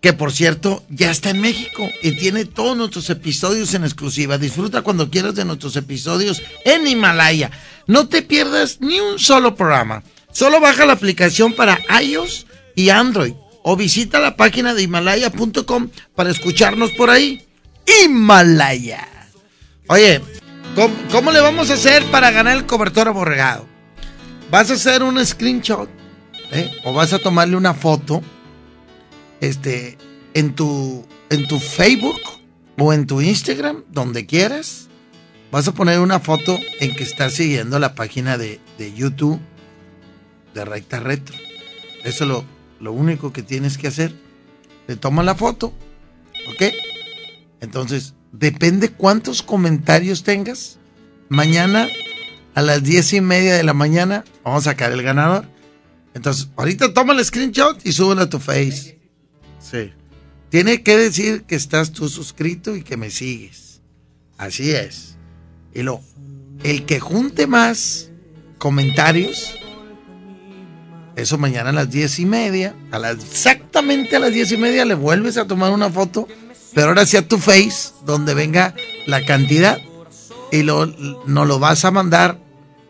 Que 0.00 0.12
por 0.12 0.30
cierto, 0.30 0.84
ya 0.88 1.10
está 1.10 1.30
en 1.30 1.40
México 1.40 1.90
y 2.00 2.12
tiene 2.12 2.44
todos 2.44 2.76
nuestros 2.76 3.10
episodios 3.10 3.74
en 3.74 3.82
exclusiva. 3.82 4.38
Disfruta 4.38 4.82
cuando 4.82 5.10
quieras 5.10 5.34
de 5.34 5.44
nuestros 5.44 5.74
episodios 5.74 6.42
en 6.64 6.86
Himalaya. 6.86 7.50
No 7.88 8.06
te 8.06 8.22
pierdas 8.22 8.80
ni 8.80 9.00
un 9.00 9.18
solo 9.18 9.56
programa. 9.56 10.04
Solo 10.30 10.60
baja 10.60 10.86
la 10.86 10.92
aplicación 10.92 11.54
para 11.54 11.80
iOS 12.00 12.46
y 12.76 12.90
Android 12.90 13.34
o 13.64 13.76
visita 13.76 14.20
la 14.20 14.36
página 14.36 14.74
de 14.74 14.84
himalaya.com 14.84 15.88
para 16.14 16.30
escucharnos 16.30 16.92
por 16.92 17.10
ahí. 17.10 17.44
Himalaya. 18.04 19.08
Oye, 19.88 20.20
¿cómo, 20.76 20.94
cómo 21.10 21.32
le 21.32 21.40
vamos 21.40 21.68
a 21.70 21.74
hacer 21.74 22.04
para 22.12 22.30
ganar 22.30 22.56
el 22.56 22.66
cobertor 22.66 23.08
aborregado? 23.08 23.71
Vas 24.52 24.70
a 24.70 24.74
hacer 24.74 25.02
un 25.02 25.24
screenshot 25.24 25.88
¿eh? 26.50 26.70
o 26.84 26.92
vas 26.92 27.14
a 27.14 27.18
tomarle 27.18 27.56
una 27.56 27.72
foto 27.72 28.20
este, 29.40 29.96
en, 30.34 30.54
tu, 30.54 31.06
en 31.30 31.48
tu 31.48 31.58
Facebook 31.58 32.20
o 32.76 32.92
en 32.92 33.06
tu 33.06 33.22
Instagram, 33.22 33.84
donde 33.90 34.26
quieras. 34.26 34.90
Vas 35.50 35.68
a 35.68 35.72
poner 35.72 36.00
una 36.00 36.20
foto 36.20 36.58
en 36.80 36.94
que 36.94 37.02
estás 37.02 37.32
siguiendo 37.32 37.78
la 37.78 37.94
página 37.94 38.36
de, 38.36 38.60
de 38.76 38.92
YouTube 38.92 39.40
de 40.52 40.66
Recta 40.66 41.00
Retro. 41.00 41.34
Eso 42.04 42.24
es 42.24 42.28
lo, 42.28 42.44
lo 42.78 42.92
único 42.92 43.32
que 43.32 43.42
tienes 43.42 43.78
que 43.78 43.88
hacer. 43.88 44.14
Te 44.86 44.96
tomas 44.96 45.24
la 45.24 45.34
foto, 45.34 45.72
¿ok? 46.50 46.74
Entonces, 47.62 48.12
depende 48.32 48.90
cuántos 48.90 49.42
comentarios 49.42 50.24
tengas. 50.24 50.78
Mañana 51.30 51.88
a 52.54 52.62
las 52.62 52.82
diez 52.82 53.12
y 53.12 53.20
media 53.20 53.54
de 53.54 53.62
la 53.62 53.74
mañana 53.74 54.24
vamos 54.44 54.66
a 54.66 54.70
sacar 54.70 54.92
el 54.92 55.02
ganador. 55.02 55.46
Entonces, 56.14 56.48
ahorita 56.56 56.92
toma 56.92 57.14
el 57.14 57.24
screenshot 57.24 57.84
y 57.84 57.92
súbelo 57.92 58.22
a 58.22 58.28
tu 58.28 58.38
face. 58.38 58.98
Sí. 59.58 59.92
Tiene 60.50 60.82
que 60.82 60.96
decir 60.96 61.44
que 61.44 61.54
estás 61.54 61.92
tú 61.92 62.08
suscrito 62.08 62.76
y 62.76 62.82
que 62.82 62.98
me 62.98 63.10
sigues. 63.10 63.80
Así 64.36 64.72
es. 64.72 65.16
Y 65.72 65.82
lo, 65.82 66.02
el 66.62 66.84
que 66.84 67.00
junte 67.00 67.46
más 67.46 68.10
comentarios, 68.58 69.54
eso 71.16 71.38
mañana 71.38 71.70
a 71.70 71.72
las 71.72 71.90
diez 71.90 72.18
y 72.18 72.26
media, 72.26 72.74
a 72.90 72.98
las, 72.98 73.16
exactamente 73.24 74.16
a 74.16 74.18
las 74.18 74.32
diez 74.32 74.52
y 74.52 74.58
media 74.58 74.84
le 74.84 74.94
vuelves 74.94 75.38
a 75.38 75.46
tomar 75.46 75.72
una 75.72 75.88
foto, 75.88 76.28
pero 76.74 76.88
ahora 76.88 77.06
sí 77.06 77.16
a 77.16 77.26
tu 77.26 77.38
face, 77.38 77.92
donde 78.04 78.34
venga 78.34 78.74
la 79.06 79.24
cantidad 79.24 79.78
y 80.52 80.62
lo, 80.62 80.86
no 81.26 81.44
lo 81.46 81.58
vas 81.58 81.84
a 81.84 81.90
mandar. 81.90 82.38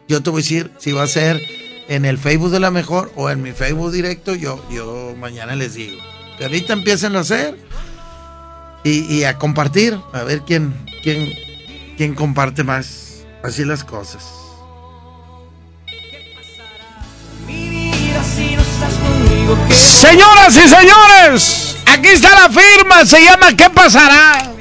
Yo 0.08 0.22
te 0.22 0.28
voy 0.28 0.40
a 0.40 0.42
decir 0.42 0.70
si 0.78 0.92
va 0.92 1.04
a 1.04 1.06
ser 1.06 1.40
en 1.88 2.04
el 2.04 2.18
Facebook 2.18 2.50
de 2.50 2.60
la 2.60 2.70
mejor 2.70 3.10
o 3.16 3.30
en 3.30 3.40
mi 3.40 3.52
Facebook 3.52 3.92
directo. 3.92 4.34
Yo, 4.34 4.62
yo 4.70 5.14
mañana 5.16 5.54
les 5.54 5.74
digo. 5.74 6.02
Que 6.36 6.44
ahorita 6.44 6.72
empiecen 6.72 7.14
a 7.16 7.20
hacer 7.20 7.56
y, 8.82 9.04
y 9.14 9.24
a 9.24 9.38
compartir. 9.38 9.96
A 10.12 10.24
ver 10.24 10.42
quién, 10.42 10.74
quién, 11.04 11.32
quién 11.96 12.14
comparte 12.14 12.64
más. 12.64 13.24
Así 13.44 13.64
las 13.64 13.84
cosas. 13.84 14.24
Señoras 19.70 20.56
y 20.56 20.68
señores, 20.68 21.76
aquí 21.86 22.08
está 22.08 22.30
la 22.30 22.48
firma. 22.48 23.04
Se 23.04 23.24
llama 23.24 23.56
¿Qué 23.56 23.70
pasará? 23.70 24.52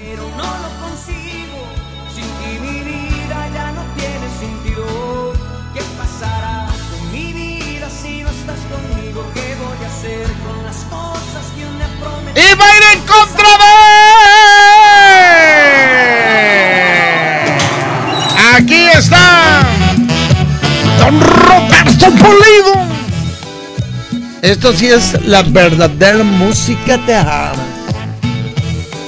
Esto 24.51 24.73
sí 24.73 24.87
es 24.87 25.25
la 25.25 25.43
verdadera 25.43 26.25
música 26.25 26.97
tejana. 27.05 27.53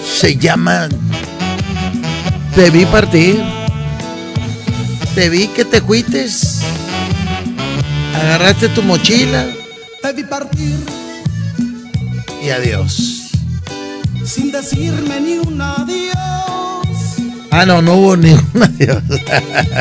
Se 0.05 0.37
llama 0.37 0.87
Te 2.55 2.69
vi 2.69 2.85
partir. 2.85 3.43
Te 5.13 5.29
vi 5.29 5.49
que 5.49 5.65
te 5.65 5.81
cuites. 5.81 6.61
Agarraste 8.15 8.69
tu 8.69 8.83
mochila. 8.83 9.45
Te 10.01 10.13
vi 10.13 10.23
partir 10.23 10.77
y 12.41 12.49
adiós. 12.49 13.31
Sin 14.25 14.49
decirme 14.49 15.19
ni 15.19 15.39
un 15.39 15.61
adiós. 15.61 16.15
Ah, 17.51 17.65
no, 17.65 17.81
no 17.81 17.95
hubo 17.95 18.15
ni 18.15 18.31
un 18.31 18.63
adiós. 18.63 19.03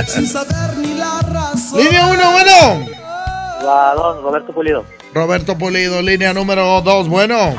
Sin 0.08 0.26
saber 0.26 0.76
ni 0.78 0.94
la 0.94 1.20
razón. 1.20 1.78
Línea 1.84 2.08
1, 2.08 2.32
bueno. 2.32 2.86
La 3.64 3.94
2, 3.94 4.22
Roberto 4.24 4.52
Pulido. 4.52 4.84
Roberto 5.14 5.58
Pulido, 5.58 6.00
línea 6.00 6.32
número 6.32 6.80
2, 6.80 7.08
bueno. 7.08 7.54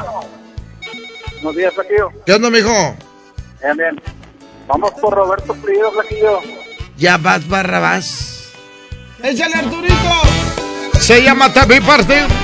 Buenos 1.36 1.56
días, 1.56 1.74
Flaquillo. 1.74 2.12
¿Qué 2.26 2.34
onda, 2.34 2.50
mijo? 2.50 2.96
Bien, 3.62 3.78
bien. 3.78 4.02
Vamos 4.68 4.92
por 4.92 5.14
Roberto 5.14 5.54
Pulido, 5.54 5.92
Flaquillo. 5.92 6.40
Ya 6.98 7.18
vas, 7.18 7.48
Barrabás. 7.48 8.52
¡Échale, 9.22 9.56
Arturito! 9.56 9.94
Se 11.00 11.22
llama 11.22 11.54
Tapi 11.54 11.80
Partir. 11.80 12.43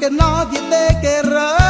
Porque 0.00 0.16
nadie 0.16 0.60
te 0.70 1.00
querrá. 1.02 1.69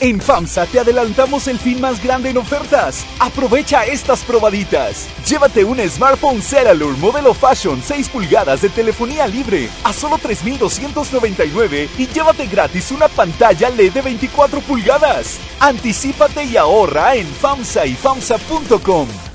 En 0.00 0.20
FAMSA 0.20 0.66
te 0.66 0.78
adelantamos 0.78 1.48
el 1.48 1.58
fin 1.58 1.80
más 1.80 2.02
grande 2.02 2.30
en 2.30 2.36
ofertas. 2.36 3.04
Aprovecha 3.18 3.84
estas 3.84 4.22
probaditas. 4.22 5.08
Llévate 5.26 5.64
un 5.64 5.80
smartphone 5.88 6.40
Ceralur 6.40 6.96
modelo 6.98 7.34
Fashion 7.34 7.82
6 7.82 8.08
pulgadas 8.10 8.62
de 8.62 8.68
telefonía 8.68 9.26
libre 9.26 9.68
a 9.82 9.92
solo 9.92 10.18
3,299 10.18 11.88
y 11.98 12.06
llévate 12.06 12.46
gratis 12.46 12.92
una 12.92 13.08
pantalla 13.08 13.70
LED 13.70 13.92
de 13.92 14.02
24 14.02 14.60
pulgadas. 14.60 15.38
Anticípate 15.58 16.44
y 16.44 16.56
ahorra 16.56 17.16
en 17.16 17.26
FAMSA 17.26 17.86
y 17.86 17.94
FAMSA.com. 17.94 19.27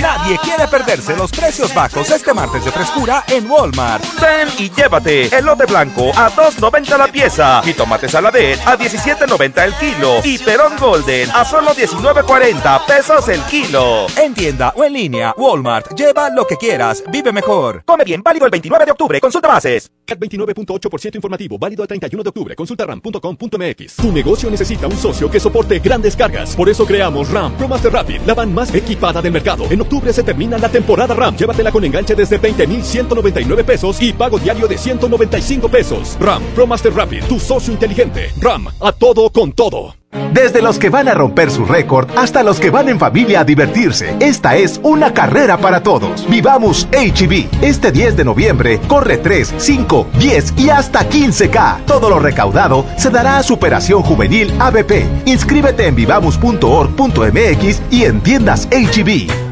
Nadie 0.00 0.38
quiere 0.38 0.66
perderse 0.68 1.14
los 1.14 1.30
precios 1.30 1.74
bajos 1.74 2.10
este 2.10 2.32
martes 2.32 2.64
de 2.64 2.72
frescura 2.72 3.24
en 3.28 3.48
Walmart. 3.48 4.02
Ven 4.20 4.48
y 4.58 4.70
llévate 4.70 5.34
elote 5.36 5.66
blanco 5.66 6.10
a 6.16 6.30
2.90 6.30 6.96
la 6.96 7.08
pieza 7.08 7.60
y 7.64 7.74
tomate 7.74 8.08
saladet 8.08 8.58
a 8.66 8.78
17.90 8.78 9.64
el 9.64 9.74
kilo 9.74 10.20
y 10.24 10.38
perón 10.38 10.78
golden 10.78 11.28
a 11.30 11.44
solo 11.44 11.74
19.40 11.74 12.86
pesos 12.86 13.28
el 13.28 13.42
kilo. 13.42 14.06
En 14.16 14.32
tienda 14.32 14.72
o 14.76 14.82
en 14.82 14.94
línea, 14.94 15.34
Walmart. 15.36 15.94
Lleva 15.94 16.30
lo 16.30 16.46
que 16.46 16.56
quieras, 16.56 17.04
vive 17.12 17.30
mejor. 17.30 17.82
Come 17.84 18.04
bien, 18.04 18.22
válido 18.22 18.46
el 18.46 18.50
29 18.50 18.86
de 18.86 18.92
octubre. 18.92 19.20
Consulta 19.20 19.48
bases. 19.48 19.90
CAT 20.06 20.18
29.8% 20.18 21.16
informativo, 21.16 21.58
válido 21.58 21.82
al 21.82 21.88
31 21.88 22.22
de 22.22 22.28
octubre. 22.30 22.56
Consulta 22.56 22.86
ram.com.mx. 22.86 23.96
Tu 23.96 24.10
negocio 24.10 24.50
necesita 24.50 24.86
un 24.86 24.96
socio 24.96 25.30
que 25.30 25.38
soporte 25.38 25.78
grandes 25.80 26.16
cargas. 26.16 26.56
Por 26.56 26.68
eso 26.70 26.86
creamos 26.86 27.30
RAM 27.30 27.52
Pro 27.56 27.68
Master 27.68 27.92
Rapid, 27.92 28.22
la 28.26 28.34
van 28.34 28.54
más 28.54 28.74
equipada 28.74 29.20
del 29.20 29.32
mercado. 29.32 29.66
En 29.70 29.81
octubre 29.82 30.12
se 30.12 30.22
termina 30.22 30.58
la 30.58 30.68
temporada 30.68 31.14
RAM. 31.14 31.36
Llévatela 31.36 31.70
con 31.70 31.84
enganche 31.84 32.14
desde 32.14 32.38
20,199 32.38 33.64
pesos 33.64 34.00
y 34.00 34.12
pago 34.12 34.38
diario 34.38 34.66
de 34.66 34.78
195 34.78 35.68
pesos. 35.68 36.16
RAM 36.18 36.42
Pro 36.54 36.66
Master 36.66 36.94
Rapid, 36.94 37.24
tu 37.24 37.38
socio 37.38 37.72
inteligente. 37.72 38.32
RAM, 38.40 38.68
a 38.80 38.92
todo 38.92 39.30
con 39.30 39.52
todo. 39.52 39.94
Desde 40.32 40.60
los 40.60 40.78
que 40.78 40.90
van 40.90 41.08
a 41.08 41.14
romper 41.14 41.50
su 41.50 41.64
récord 41.64 42.08
hasta 42.16 42.42
los 42.42 42.60
que 42.60 42.70
van 42.70 42.88
en 42.88 42.98
familia 42.98 43.40
a 43.40 43.44
divertirse, 43.44 44.14
esta 44.20 44.56
es 44.56 44.78
una 44.82 45.14
carrera 45.14 45.56
para 45.58 45.82
todos. 45.82 46.28
Vivamos 46.28 46.86
HB. 46.92 47.62
Este 47.62 47.92
10 47.92 48.16
de 48.16 48.24
noviembre 48.24 48.80
corre 48.88 49.18
3, 49.18 49.54
5, 49.56 50.06
10 50.18 50.54
y 50.58 50.68
hasta 50.70 51.08
15K. 51.08 51.84
Todo 51.86 52.10
lo 52.10 52.18
recaudado 52.18 52.84
se 52.96 53.10
dará 53.10 53.38
a 53.38 53.42
Superación 53.42 54.02
Juvenil 54.02 54.52
ABP. 54.58 55.06
Inscríbete 55.24 55.86
en 55.86 55.94
vivamos.org.mx 55.94 57.82
y 57.90 58.04
en 58.04 58.20
tiendas 58.20 58.68
HB. 58.70 59.51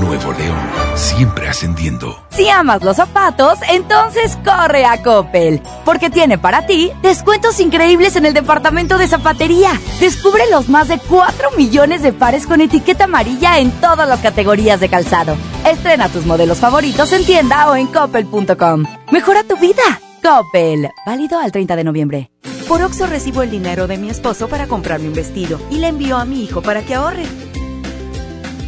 Nuevo 0.00 0.32
León, 0.32 0.58
siempre 0.94 1.48
ascendiendo. 1.48 2.16
Si 2.30 2.48
amas 2.48 2.82
los 2.82 2.96
zapatos, 2.96 3.58
entonces 3.70 4.36
corre 4.44 4.84
a 4.84 5.02
Coppel, 5.02 5.62
porque 5.84 6.10
tiene 6.10 6.38
para 6.38 6.66
ti 6.66 6.90
descuentos 7.02 7.60
increíbles 7.60 8.16
en 8.16 8.26
el 8.26 8.34
departamento 8.34 8.98
de 8.98 9.08
zapatería. 9.08 9.72
Descubre 10.00 10.44
los 10.50 10.68
más 10.68 10.88
de 10.88 10.98
4 10.98 11.50
millones 11.56 12.02
de 12.02 12.12
pares 12.12 12.46
con 12.46 12.60
etiqueta 12.60 13.04
amarilla 13.04 13.58
en 13.58 13.70
todas 13.80 14.08
las 14.08 14.20
categorías 14.20 14.80
de 14.80 14.88
calzado. 14.88 15.36
Estrena 15.64 16.08
tus 16.08 16.26
modelos 16.26 16.58
favoritos 16.58 17.12
en 17.12 17.24
tienda 17.24 17.70
o 17.70 17.76
en 17.76 17.86
coppel.com. 17.86 18.84
Mejora 19.10 19.44
tu 19.44 19.56
vida. 19.56 19.82
Coppel, 20.22 20.88
válido 21.04 21.38
al 21.38 21.50
30 21.50 21.74
de 21.76 21.84
noviembre. 21.84 22.30
Por 22.68 22.80
Oxo 22.82 23.06
recibo 23.06 23.42
el 23.42 23.50
dinero 23.50 23.86
de 23.86 23.98
mi 23.98 24.08
esposo 24.08 24.48
para 24.48 24.66
comprarme 24.66 25.08
un 25.08 25.14
vestido 25.14 25.60
y 25.70 25.78
le 25.78 25.88
envío 25.88 26.16
a 26.16 26.24
mi 26.24 26.44
hijo 26.44 26.62
para 26.62 26.82
que 26.82 26.94
ahorre. 26.94 27.24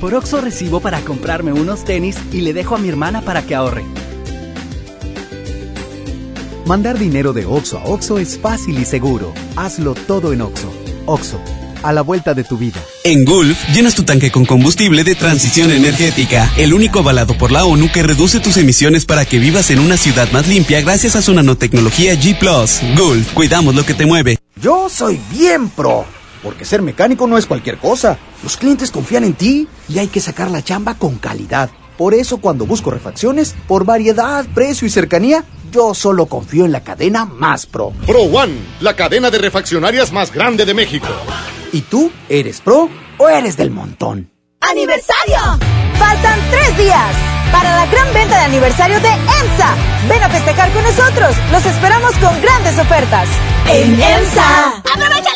Por 0.00 0.14
Oxo 0.14 0.40
recibo 0.40 0.80
para 0.80 1.00
comprarme 1.00 1.52
unos 1.52 1.84
tenis 1.84 2.16
y 2.32 2.40
le 2.40 2.52
dejo 2.52 2.74
a 2.74 2.78
mi 2.78 2.88
hermana 2.88 3.22
para 3.22 3.42
que 3.42 3.54
ahorre. 3.54 3.84
Mandar 6.66 6.98
dinero 6.98 7.32
de 7.32 7.44
Oxo 7.44 7.78
a 7.78 7.84
Oxo 7.84 8.18
es 8.18 8.38
fácil 8.38 8.78
y 8.78 8.84
seguro. 8.84 9.32
Hazlo 9.56 9.94
todo 9.94 10.32
en 10.32 10.40
Oxo. 10.40 10.72
Oxo, 11.06 11.38
a 11.82 11.92
la 11.92 12.00
vuelta 12.00 12.32
de 12.32 12.44
tu 12.44 12.56
vida. 12.56 12.80
En 13.04 13.26
Gulf, 13.26 13.58
llenas 13.74 13.94
tu 13.94 14.04
tanque 14.04 14.30
con 14.30 14.46
combustible 14.46 15.04
de 15.04 15.14
transición 15.14 15.70
energética, 15.70 16.50
el 16.56 16.72
único 16.72 17.00
avalado 17.00 17.36
por 17.36 17.52
la 17.52 17.66
ONU 17.66 17.92
que 17.92 18.02
reduce 18.02 18.40
tus 18.40 18.56
emisiones 18.56 19.04
para 19.04 19.26
que 19.26 19.38
vivas 19.38 19.70
en 19.70 19.78
una 19.78 19.98
ciudad 19.98 20.30
más 20.32 20.48
limpia 20.48 20.80
gracias 20.80 21.16
a 21.16 21.22
su 21.22 21.34
nanotecnología 21.34 22.14
G⁇ 22.14 22.38
Gulf, 22.96 23.32
cuidamos 23.34 23.74
lo 23.74 23.84
que 23.84 23.92
te 23.92 24.06
mueve. 24.06 24.38
Yo 24.56 24.88
soy 24.88 25.20
bien 25.30 25.68
pro. 25.68 26.06
Porque 26.44 26.64
ser 26.64 26.82
mecánico 26.82 27.26
no 27.26 27.38
es 27.38 27.46
cualquier 27.46 27.78
cosa. 27.78 28.18
Los 28.42 28.56
clientes 28.56 28.90
confían 28.90 29.24
en 29.24 29.34
ti 29.34 29.66
y 29.88 29.98
hay 29.98 30.08
que 30.08 30.20
sacar 30.20 30.50
la 30.50 30.62
chamba 30.62 30.94
con 30.94 31.16
calidad. 31.16 31.70
Por 31.96 32.12
eso 32.12 32.38
cuando 32.38 32.66
busco 32.66 32.90
refacciones, 32.90 33.54
por 33.66 33.84
variedad, 33.84 34.44
precio 34.54 34.86
y 34.86 34.90
cercanía, 34.90 35.44
yo 35.72 35.94
solo 35.94 36.26
confío 36.26 36.64
en 36.64 36.72
la 36.72 36.84
cadena 36.84 37.24
Más 37.24 37.66
Pro. 37.66 37.92
Pro 38.06 38.22
One, 38.22 38.54
la 38.80 38.94
cadena 38.94 39.30
de 39.30 39.38
refaccionarias 39.38 40.12
más 40.12 40.32
grande 40.32 40.64
de 40.64 40.74
México. 40.74 41.08
¿Y 41.72 41.80
tú 41.82 42.12
eres 42.28 42.60
pro 42.60 42.88
o 43.18 43.28
eres 43.28 43.56
del 43.56 43.70
montón? 43.70 44.30
¡Aniversario! 44.60 45.38
Faltan 45.98 46.38
tres 46.50 46.78
días 46.78 47.34
para 47.52 47.76
la 47.76 47.86
gran 47.86 48.12
venta 48.12 48.36
de 48.38 48.44
aniversario 48.44 49.00
de 49.00 49.08
EMSA. 49.08 49.76
Ven 50.08 50.22
a 50.22 50.28
festejar 50.28 50.72
con 50.72 50.82
nosotros. 50.82 51.36
Los 51.52 51.64
esperamos 51.66 52.12
con 52.16 52.40
grandes 52.42 52.78
ofertas. 52.78 53.28
En 53.68 54.00
EMSA. 54.00 54.82
¡Aprovecha 54.92 55.33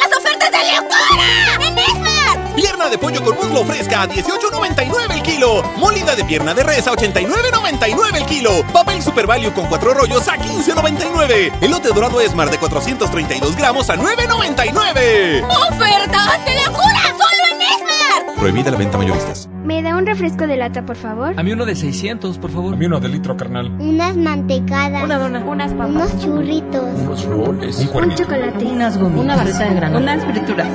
Pierna 2.58 2.88
de 2.88 2.98
pollo 2.98 3.22
con 3.22 3.36
muslo 3.36 3.64
fresca 3.64 4.02
a 4.02 4.08
18.99 4.08 5.14
el 5.14 5.22
kilo. 5.22 5.62
Molida 5.76 6.16
de 6.16 6.24
pierna 6.24 6.54
de 6.54 6.64
res 6.64 6.88
a 6.88 6.90
89.99 6.90 8.16
el 8.16 8.26
kilo. 8.26 8.64
Papel 8.72 9.00
Super 9.00 9.28
Value 9.28 9.52
con 9.52 9.66
cuatro 9.66 9.94
rollos 9.94 10.26
a 10.26 10.36
15.99. 10.36 11.52
Elote 11.60 11.90
dorado 11.90 12.20
Esmar 12.20 12.50
de 12.50 12.58
432 12.58 13.54
gramos 13.56 13.88
a 13.90 13.94
9.99. 13.96 15.44
¡Ofertas 15.44 16.44
de 16.46 16.54
locura! 16.66 17.02
¡Solo 17.16 17.44
en 17.52 17.62
Esmar! 17.62 18.34
Prohibida 18.36 18.72
la 18.72 18.76
venta 18.76 18.98
mayoristas. 18.98 19.48
¿Me 19.62 19.80
da 19.80 19.96
un 19.96 20.04
refresco 20.04 20.48
de 20.48 20.56
lata, 20.56 20.84
por 20.84 20.96
favor? 20.96 21.34
A 21.38 21.42
mí 21.44 21.52
uno 21.52 21.64
de 21.64 21.76
600, 21.76 22.38
por 22.38 22.50
favor. 22.50 22.74
A 22.74 22.76
mí 22.76 22.86
uno 22.86 22.98
de 22.98 23.08
litro, 23.08 23.36
carnal. 23.36 23.70
Unas 23.78 24.16
mantecadas. 24.16 25.04
Una 25.04 25.16
dona. 25.16 25.44
Unas 25.44 25.72
papas. 25.74 25.90
Unos 25.90 26.18
churritos. 26.24 26.82
Unos 27.02 27.24
roles. 27.24 27.78
Un, 27.94 28.02
un 28.02 28.14
chocolate. 28.16 28.64
Unas 28.64 28.98
gomitas. 28.98 29.22
Una 29.24 29.36
barrita 29.36 29.58
de 29.64 29.74
granola. 29.76 30.14
Unas 30.14 30.24
frituras. 30.24 30.68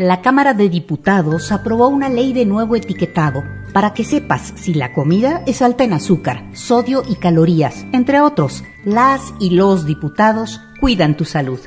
La 0.00 0.22
Cámara 0.22 0.54
de 0.54 0.70
Diputados 0.70 1.52
aprobó 1.52 1.88
una 1.88 2.08
ley 2.08 2.32
de 2.32 2.46
nuevo 2.46 2.74
etiquetado 2.74 3.44
para 3.74 3.92
que 3.92 4.02
sepas 4.02 4.54
si 4.56 4.72
la 4.72 4.94
comida 4.94 5.42
es 5.46 5.60
alta 5.60 5.84
en 5.84 5.92
azúcar, 5.92 6.42
sodio 6.54 7.02
y 7.06 7.16
calorías. 7.16 7.84
Entre 7.92 8.18
otros, 8.22 8.64
las 8.82 9.20
y 9.40 9.50
los 9.50 9.84
diputados 9.84 10.62
cuidan 10.80 11.18
tu 11.18 11.26
salud. 11.26 11.60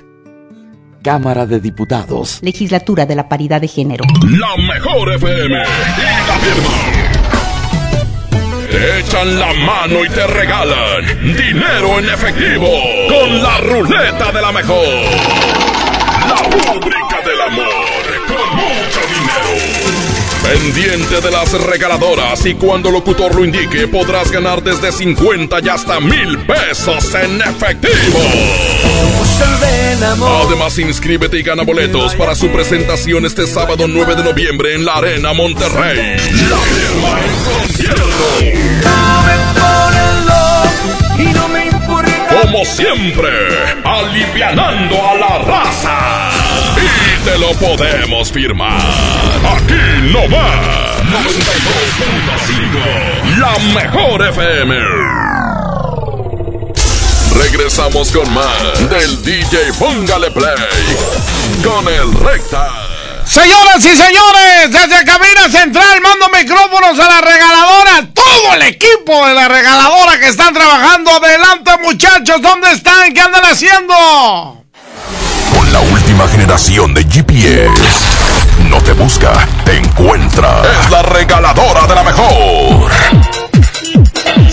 Cámara 1.04 1.46
de 1.46 1.60
Diputados. 1.60 2.40
Legislatura 2.42 3.06
de 3.06 3.14
la 3.14 3.30
Paridad 3.30 3.62
de 3.62 3.68
Género. 3.68 4.04
La 4.24 4.58
mejor 4.64 5.14
FM 5.14 5.56
y 5.56 6.28
la 6.28 6.38
firma. 6.40 6.70
Te 8.72 9.00
echan 9.00 9.40
la 9.40 9.54
mano 9.54 10.04
y 10.04 10.10
te 10.10 10.26
regalan 10.26 11.06
dinero 11.38 12.00
en 12.00 12.06
efectivo 12.06 12.66
con 13.10 13.44
la 13.44 13.58
ruleta 13.60 14.32
de 14.32 14.42
la 14.42 14.52
mejor. 14.52 14.88
La 16.28 16.42
rúbrica 16.50 17.22
del 17.24 17.42
amor. 17.42 17.83
Pendiente 20.44 21.22
de 21.22 21.32
las 21.32 21.52
regaladoras 21.54 22.46
y 22.46 22.54
cuando 22.56 22.90
el 22.90 22.96
locutor 22.96 23.34
lo 23.34 23.46
indique 23.46 23.88
podrás 23.88 24.30
ganar 24.30 24.62
desde 24.62 24.92
50 24.92 25.58
y 25.64 25.70
hasta 25.70 26.00
mil 26.00 26.38
pesos 26.40 27.16
en 27.16 27.42
efectivo. 27.42 28.20
Además 30.46 30.78
inscríbete 30.78 31.40
y 31.40 31.44
gana 31.44 31.64
boletos 31.64 32.14
para 32.16 32.36
su 32.36 32.50
presentación 32.50 33.26
este 33.26 33.48
sábado 33.48 33.88
9 33.88 34.16
de 34.16 34.24
noviembre 34.24 34.76
en 34.76 34.86
la 34.86 34.96
Arena 34.96 35.34
Monterrey. 35.34 36.18
Como 42.42 42.66
siempre, 42.66 43.30
alivianando 43.84 45.08
a 45.08 45.16
la 45.16 45.38
raza. 45.40 46.43
Y 46.78 47.20
te 47.24 47.38
lo 47.38 47.52
podemos 47.54 48.30
firmar. 48.32 48.82
Aquí 49.56 49.80
no 50.12 50.28
más. 50.28 51.02
92.5. 51.04 53.40
La 53.40 53.58
mejor 53.74 54.28
FM. 54.28 54.76
Regresamos 57.36 58.12
con 58.12 58.32
más 58.34 58.90
del 58.90 59.24
DJ 59.24 59.72
Póngale 59.80 60.32
Play. 60.32 60.56
Con 61.64 61.88
el 61.88 62.14
Recta. 62.14 62.68
Señoras 63.26 63.86
y 63.86 63.96
señores, 63.96 64.70
desde 64.70 65.06
Cabina 65.06 65.50
Central 65.50 66.02
mando 66.02 66.28
micrófonos 66.30 67.00
a 67.00 67.10
la 67.10 67.22
regaladora. 67.22 68.06
Todo 68.14 68.54
el 68.56 68.64
equipo 68.64 69.26
de 69.28 69.34
la 69.34 69.48
regaladora 69.48 70.20
que 70.20 70.28
están 70.28 70.54
trabajando. 70.54 71.10
Adelante, 71.12 71.72
muchachos. 71.84 72.42
¿Dónde 72.42 72.70
están? 72.72 73.14
¿Qué 73.14 73.22
andan 73.22 73.46
haciendo? 73.46 74.63
Con 75.56 75.72
la 75.72 75.80
última 75.80 76.28
generación 76.28 76.94
de 76.94 77.04
GPS. 77.04 77.72
No 78.70 78.82
te 78.82 78.94
busca, 78.94 79.48
te 79.66 79.78
encuentra. 79.78 80.62
Es 80.64 80.90
la 80.90 81.02
regaladora 81.02 81.88
de 81.88 81.96
la 81.96 82.04
mejor. 82.04 82.92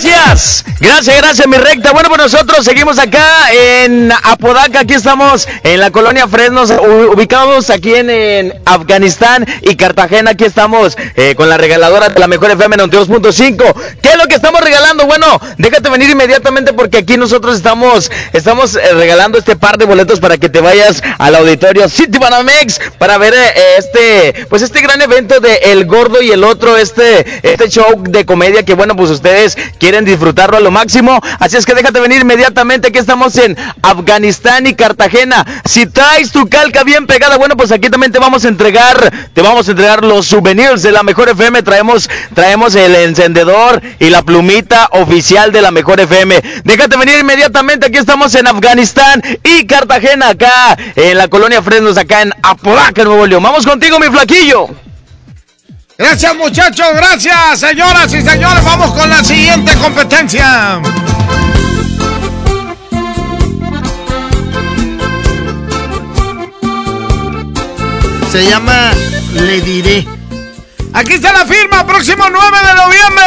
Gracias, 0.03 0.65
gracias, 0.79 1.17
gracias, 1.17 1.47
mi 1.47 1.57
recta. 1.57 1.91
Bueno, 1.91 2.09
pues 2.09 2.21
nosotros 2.21 2.65
seguimos 2.65 2.97
acá 2.97 3.23
en 3.53 4.11
Apodaca. 4.23 4.79
Aquí 4.79 4.95
estamos 4.95 5.47
en 5.63 5.79
la 5.79 5.91
colonia 5.91 6.27
Fresnos, 6.27 6.71
ubicados 6.71 7.69
aquí 7.69 7.93
en, 7.93 8.09
en 8.09 8.61
Afganistán 8.65 9.45
y 9.61 9.75
Cartagena. 9.75 10.31
Aquí 10.31 10.43
estamos 10.43 10.97
eh, 11.15 11.35
con 11.35 11.49
la 11.49 11.57
regaladora 11.57 12.09
de 12.09 12.19
la 12.19 12.27
mejor 12.27 12.49
FM 12.49 12.77
92.5. 12.77 13.75
¿Qué 14.01 14.09
es 14.09 14.17
lo 14.17 14.25
que 14.27 14.33
estamos 14.33 14.61
regalando? 14.61 15.05
Bueno, 15.05 15.39
déjate 15.59 15.87
venir 15.91 16.09
inmediatamente 16.09 16.73
porque 16.73 16.97
aquí 16.97 17.15
nosotros 17.17 17.55
estamos, 17.55 18.09
estamos 18.33 18.75
eh, 18.75 18.81
regalando 18.93 19.37
este 19.37 19.55
par 19.55 19.77
de 19.77 19.85
boletos 19.85 20.19
para 20.19 20.39
que 20.39 20.49
te 20.49 20.61
vayas 20.61 21.03
al 21.19 21.35
auditorio 21.35 21.87
City 21.89 22.17
Banamex 22.17 22.79
para 22.97 23.19
ver 23.19 23.35
eh, 23.35 23.53
este, 23.77 24.47
pues 24.49 24.63
este 24.63 24.81
gran 24.81 24.99
evento 24.99 25.39
de 25.39 25.57
El 25.65 25.85
Gordo 25.85 26.23
y 26.23 26.31
el 26.31 26.43
Otro, 26.43 26.75
este, 26.75 27.23
este 27.43 27.69
show 27.69 28.01
de 28.01 28.25
comedia 28.25 28.63
que 28.63 28.73
bueno, 28.73 28.95
pues 28.95 29.11
ustedes 29.11 29.55
quieren 29.77 29.90
disfrutarlo 29.99 30.57
a 30.57 30.59
lo 30.59 30.71
máximo. 30.71 31.19
Así 31.39 31.57
es 31.57 31.65
que 31.65 31.73
déjate 31.73 31.99
venir 31.99 32.21
inmediatamente. 32.21 32.87
Aquí 32.87 32.99
estamos 32.99 33.35
en 33.37 33.57
Afganistán 33.81 34.65
y 34.65 34.73
Cartagena. 34.73 35.45
Si 35.65 35.85
traes 35.85 36.31
tu 36.31 36.47
calca 36.47 36.83
bien 36.83 37.05
pegada, 37.07 37.37
bueno, 37.37 37.57
pues 37.57 37.71
aquí 37.71 37.89
también 37.89 38.11
te 38.11 38.19
vamos 38.19 38.45
a 38.45 38.47
entregar, 38.47 39.11
te 39.33 39.41
vamos 39.41 39.67
a 39.67 39.71
entregar 39.71 40.03
los 40.03 40.27
souvenirs 40.27 40.81
de 40.81 40.91
la 40.91 41.03
mejor 41.03 41.29
FM. 41.29 41.61
Traemos, 41.63 42.09
traemos 42.33 42.75
el 42.75 42.95
encendedor 42.95 43.81
y 43.99 44.09
la 44.09 44.21
plumita 44.23 44.89
oficial 44.91 45.51
de 45.51 45.61
la 45.61 45.71
mejor 45.71 45.99
FM. 45.99 46.41
Déjate 46.63 46.97
venir 46.97 47.19
inmediatamente. 47.19 47.87
Aquí 47.87 47.97
estamos 47.97 48.33
en 48.35 48.47
Afganistán 48.47 49.21
y 49.43 49.65
Cartagena, 49.65 50.29
acá 50.29 50.77
en 50.95 51.17
la 51.17 51.27
colonia 51.27 51.61
Fresnos, 51.61 51.97
acá 51.97 52.21
en 52.21 52.33
Apodaca, 52.41 53.03
Nuevo 53.03 53.25
León. 53.25 53.43
Vamos 53.43 53.65
contigo, 53.65 53.99
mi 53.99 54.07
flaquillo. 54.07 54.90
Gracias, 56.01 56.35
muchachos. 56.35 56.87
Gracias, 56.95 57.59
señoras 57.59 58.11
y 58.11 58.23
señores. 58.23 58.63
Vamos 58.65 58.91
con 58.93 59.07
la 59.07 59.23
siguiente 59.23 59.71
competencia. 59.75 60.81
Se 68.31 68.49
llama 68.49 68.93
Le 69.33 69.61
Diré. 69.61 70.07
Aquí 70.91 71.13
está 71.13 71.33
la 71.33 71.45
firma, 71.45 71.85
próximo 71.85 72.23
9 72.31 72.57
de 72.67 72.73
noviembre 72.73 73.23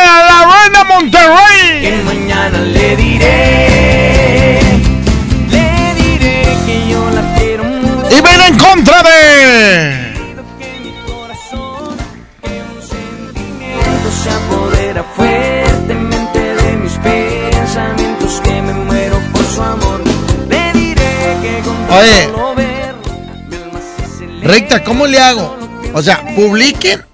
le 25.15 25.21
hago? 25.21 25.57
O 25.93 26.03
sea, 26.03 26.25
publiquen 26.35 27.05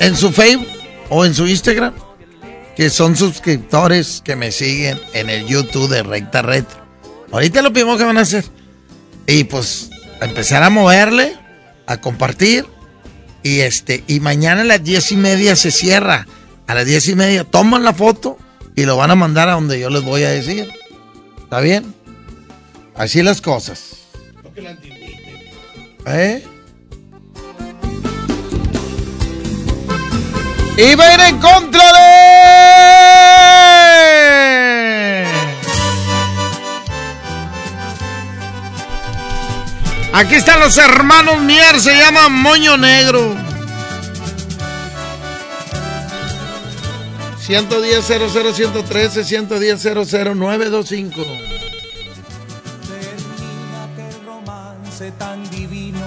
en 0.00 0.16
su 0.16 0.32
Facebook 0.32 0.66
o 1.10 1.24
en 1.26 1.34
su 1.34 1.46
Instagram 1.46 1.92
que 2.76 2.88
son 2.88 3.16
suscriptores 3.16 4.22
que 4.24 4.36
me 4.36 4.50
siguen 4.50 4.98
en 5.12 5.28
el 5.28 5.46
YouTube 5.46 5.90
de 5.90 6.02
Recta 6.02 6.40
Retro. 6.40 6.80
Ahorita 7.30 7.60
lo 7.60 7.72
primero 7.72 7.98
que 7.98 8.04
van 8.04 8.16
a 8.16 8.22
hacer. 8.22 8.44
Y 9.26 9.44
pues 9.44 9.90
empezar 10.22 10.62
a 10.62 10.70
moverle, 10.70 11.36
a 11.86 12.00
compartir. 12.00 12.66
Y 13.42 13.60
este, 13.60 14.04
y 14.06 14.20
mañana 14.20 14.62
a 14.62 14.64
las 14.64 14.82
diez 14.82 15.12
y 15.12 15.16
media 15.16 15.56
se 15.56 15.70
cierra. 15.70 16.26
A 16.66 16.74
las 16.74 16.86
diez 16.86 17.08
y 17.08 17.14
media 17.14 17.44
toman 17.44 17.84
la 17.84 17.92
foto 17.92 18.38
y 18.74 18.84
lo 18.84 18.96
van 18.96 19.10
a 19.10 19.14
mandar 19.14 19.50
a 19.50 19.52
donde 19.52 19.78
yo 19.78 19.90
les 19.90 20.02
voy 20.02 20.22
a 20.22 20.30
decir. 20.30 20.70
¿Está 21.42 21.60
bien? 21.60 21.94
Así 22.94 23.22
las 23.22 23.42
cosas. 23.42 23.96
¿Eh? 26.06 26.42
Y 30.82 30.94
va 30.94 31.04
a 31.04 31.14
ir 31.14 31.20
en 31.20 31.38
contra 31.38 31.92
de. 31.92 32.00
Aquí 40.14 40.36
están 40.36 40.58
los 40.60 40.78
hermanos 40.78 41.38
Mier, 41.42 41.78
se 41.78 41.94
llama 41.94 42.30
Moño 42.30 42.78
Negro. 42.78 43.36
110 47.40 48.06
00 48.06 48.54
113 48.54 49.24
110 49.24 49.80
00 49.82 50.34
925. 50.34 51.22
romance 54.24 55.12
tan 55.18 55.50
divino. 55.50 56.06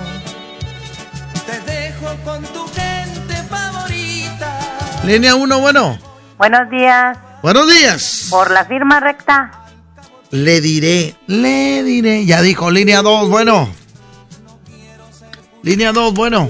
Te 1.45 1.59
dejo 1.71 2.17
con 2.25 2.41
tu. 2.41 2.62
Línea 5.05 5.35
1, 5.35 5.59
bueno. 5.59 5.97
Buenos 6.37 6.69
días. 6.69 7.17
Buenos 7.41 7.69
días. 7.69 8.27
Por 8.29 8.51
la 8.51 8.63
firma 8.65 9.01
recta. 9.01 9.51
Le 10.31 10.61
diré, 10.61 11.15
le 11.27 11.83
diré. 11.83 12.25
Ya 12.25 12.41
dijo, 12.41 12.71
línea 12.71 13.01
2, 13.01 13.29
bueno. 13.29 13.69
Línea 15.61 15.91
2, 15.91 16.13
bueno. 16.13 16.49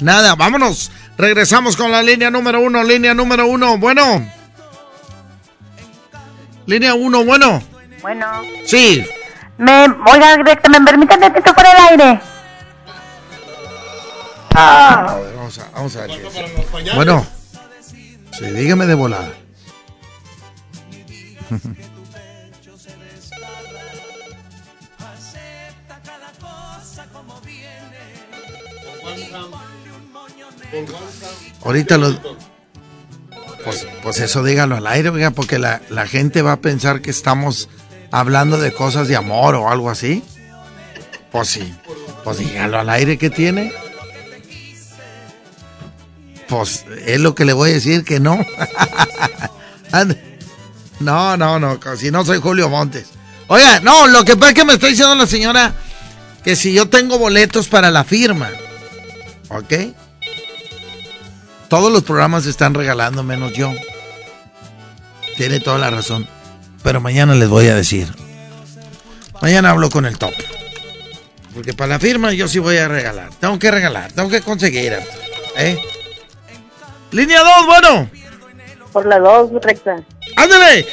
Nada, 0.00 0.34
vámonos. 0.34 0.92
Regresamos 1.16 1.76
con 1.76 1.90
la 1.90 2.02
línea 2.02 2.30
número 2.30 2.60
1, 2.60 2.84
línea 2.84 3.14
número 3.14 3.46
1, 3.46 3.78
bueno. 3.78 4.30
Línea 6.66 6.94
1, 6.94 7.24
bueno. 7.24 7.62
Bueno. 8.02 8.26
Sí. 8.66 9.02
Me, 9.56 9.86
oiga, 10.12 10.36
recta, 10.44 10.68
¿me 10.68 10.80
permiten 10.82 11.20
tantito 11.20 11.54
por 11.54 11.64
el 11.64 11.76
aire? 11.90 12.20
A 14.54 15.16
ver, 15.22 15.36
vamos 15.36 15.58
a, 15.58 15.70
vamos 15.74 15.96
a 15.96 16.00
ver. 16.02 16.10
qué 16.10 16.26
es. 16.28 16.94
Bueno. 16.94 17.37
Dígame 18.40 18.86
de 18.86 18.94
volada. 18.94 19.32
Ahorita 31.64 31.98
lo. 31.98 32.38
Pues, 33.64 33.86
pues 34.02 34.20
eso 34.20 34.44
dígalo 34.44 34.76
al 34.76 34.86
aire, 34.86 35.10
porque 35.32 35.58
la, 35.58 35.82
la 35.90 36.06
gente 36.06 36.42
va 36.42 36.52
a 36.52 36.60
pensar 36.60 37.02
que 37.02 37.10
estamos 37.10 37.68
hablando 38.10 38.58
de 38.58 38.72
cosas 38.72 39.08
de 39.08 39.16
amor 39.16 39.54
o 39.54 39.68
algo 39.68 39.90
así. 39.90 40.22
Pues 41.32 41.48
sí. 41.48 41.74
Pues 42.24 42.38
dígalo 42.38 42.78
al 42.78 42.88
aire 42.90 43.18
que 43.18 43.30
tiene. 43.30 43.72
Pues 46.48 46.84
es 47.06 47.20
lo 47.20 47.34
que 47.34 47.44
le 47.44 47.52
voy 47.52 47.70
a 47.70 47.74
decir 47.74 48.04
que 48.04 48.20
no. 48.20 48.38
No, 51.00 51.36
no, 51.36 51.58
no, 51.60 51.78
si 51.96 52.10
no 52.10 52.24
soy 52.24 52.40
Julio 52.40 52.68
Montes. 52.68 53.06
Oiga, 53.46 53.80
no, 53.80 54.08
lo 54.08 54.24
que 54.24 54.36
pasa 54.36 54.50
es 54.50 54.54
que 54.56 54.64
me 54.64 54.72
está 54.74 54.88
diciendo 54.88 55.14
la 55.14 55.26
señora 55.26 55.72
que 56.42 56.56
si 56.56 56.72
yo 56.72 56.88
tengo 56.88 57.18
boletos 57.18 57.68
para 57.68 57.90
la 57.90 58.04
firma, 58.04 58.50
¿ok? 59.48 59.72
Todos 61.68 61.92
los 61.92 62.02
programas 62.02 62.44
se 62.44 62.50
están 62.50 62.74
regalando 62.74 63.22
menos 63.22 63.52
yo. 63.52 63.72
Tiene 65.36 65.60
toda 65.60 65.78
la 65.78 65.90
razón. 65.90 66.26
Pero 66.82 67.00
mañana 67.00 67.34
les 67.34 67.48
voy 67.48 67.68
a 67.68 67.74
decir. 67.74 68.08
Mañana 69.40 69.70
hablo 69.70 69.90
con 69.90 70.04
el 70.04 70.18
top. 70.18 70.32
Porque 71.54 71.74
para 71.74 71.90
la 71.90 72.00
firma 72.00 72.32
yo 72.32 72.48
sí 72.48 72.58
voy 72.58 72.76
a 72.78 72.88
regalar. 72.88 73.30
Tengo 73.40 73.58
que 73.58 73.70
regalar, 73.70 74.12
tengo 74.12 74.28
que 74.28 74.40
conseguir. 74.40 74.98
¿Eh? 75.56 75.78
Línea 77.10 77.40
2, 77.40 77.66
bueno. 77.66 78.10
Por 78.92 79.06
la 79.06 79.18
2 79.18 79.50
recta. 79.62 79.96
¡Ándale! 80.36 80.86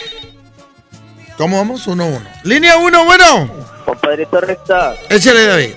¿Cómo 1.37 1.57
vamos? 1.57 1.87
1-1. 1.87 2.21
Línea 2.43 2.77
1, 2.77 3.05
bueno. 3.05 3.49
Compadrito 3.85 4.41
recta. 4.41 4.95
Échale, 5.09 5.45
David. 5.45 5.73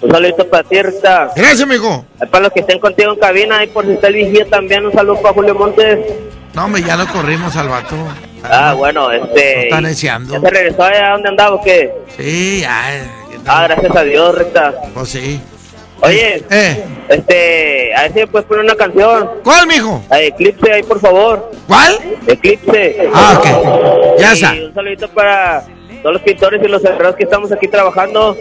Un 0.00 0.10
saludito 0.10 0.48
para 0.48 0.62
ti, 0.62 0.80
recta. 0.80 1.32
Gracias, 1.34 1.66
mijo. 1.66 2.04
Para 2.30 2.44
los 2.44 2.52
que 2.52 2.60
estén 2.60 2.78
contigo 2.78 3.12
en 3.12 3.18
cabina, 3.18 3.64
y 3.64 3.68
por 3.68 3.84
si 3.84 3.92
está 3.92 4.08
el 4.08 4.14
vigía 4.14 4.46
también, 4.48 4.86
un 4.86 4.92
saludo 4.92 5.20
para 5.20 5.34
Julio 5.34 5.54
Montes. 5.54 5.98
No, 6.54 6.66
hombre, 6.66 6.82
ya 6.82 6.96
lo 6.96 7.06
corrimos 7.08 7.56
al 7.56 7.68
vato. 7.68 7.96
Ah, 8.44 8.74
bueno, 8.74 9.10
este. 9.10 9.64
Está 9.64 9.80
neciando. 9.80 10.34
¿Ya 10.34 10.40
se 10.40 10.50
regresó 10.50 10.84
allá 10.84 11.10
donde 11.12 11.28
andaba 11.28 11.56
o 11.56 11.62
qué? 11.62 11.92
Sí, 12.16 12.60
ya. 12.60 13.04
Ah, 13.46 13.64
gracias 13.64 13.96
a 13.96 14.02
Dios, 14.04 14.34
recta. 14.34 14.74
Pues 14.94 15.08
sí. 15.08 15.40
Oye, 16.00 16.44
Eh. 16.50 16.84
este, 17.08 17.94
a 17.94 18.02
ver 18.02 18.12
si 18.14 18.26
puedes 18.26 18.46
poner 18.46 18.64
una 18.64 18.74
canción. 18.76 19.30
¿Cuál, 19.42 19.66
mijo? 19.66 20.02
Eclipse 20.10 20.72
ahí, 20.72 20.82
por 20.82 21.00
favor. 21.00 21.50
¿Cuál? 21.66 21.98
Eclipse. 22.26 23.08
Ah, 23.12 23.38
ok. 23.38 24.18
Ya 24.18 24.32
está. 24.32 24.52
un 24.52 24.74
saludito 24.74 25.08
para 25.08 25.64
todos 26.02 26.12
los 26.14 26.22
pintores 26.22 26.62
y 26.62 26.68
los 26.68 26.82
cerrados 26.82 27.16
que 27.16 27.24
estamos 27.24 27.50
aquí 27.52 27.66
trabajando. 27.68 28.36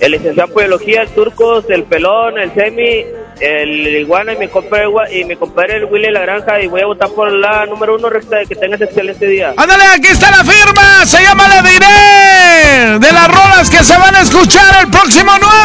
El 0.00 0.12
licenciado 0.12 0.48
en 0.60 0.72
el 0.72 1.08
Turcos, 1.08 1.64
el 1.70 1.82
Pelón, 1.82 2.38
el 2.38 2.54
Semi, 2.54 3.04
el 3.40 3.96
Iguana 3.96 4.32
y 4.32 4.36
mi 4.36 4.46
compadre, 4.46 4.86
y 5.10 5.24
mi 5.24 5.34
compadre 5.34 5.78
el 5.78 5.86
Willy 5.86 6.10
La 6.12 6.20
Granja. 6.20 6.60
Y 6.60 6.68
voy 6.68 6.82
a 6.82 6.86
votar 6.86 7.08
por 7.10 7.32
la 7.32 7.66
número 7.66 7.96
uno 7.96 8.08
recta 8.08 8.36
de 8.36 8.46
que 8.46 8.54
tengas 8.54 8.80
excelente 8.80 9.26
día. 9.26 9.54
Ándale, 9.56 9.82
aquí 9.96 10.06
está 10.08 10.30
la 10.30 10.44
firma. 10.44 11.04
Se 11.04 11.20
llama 11.20 11.48
La 11.48 11.62
Diré. 11.62 12.98
De 13.00 13.12
las 13.12 13.26
rolas 13.28 13.68
que 13.70 13.82
se 13.82 13.96
van 13.98 14.14
a 14.14 14.20
escuchar 14.22 14.84
el 14.84 14.88
próximo 14.90 15.32
9. 15.40 15.57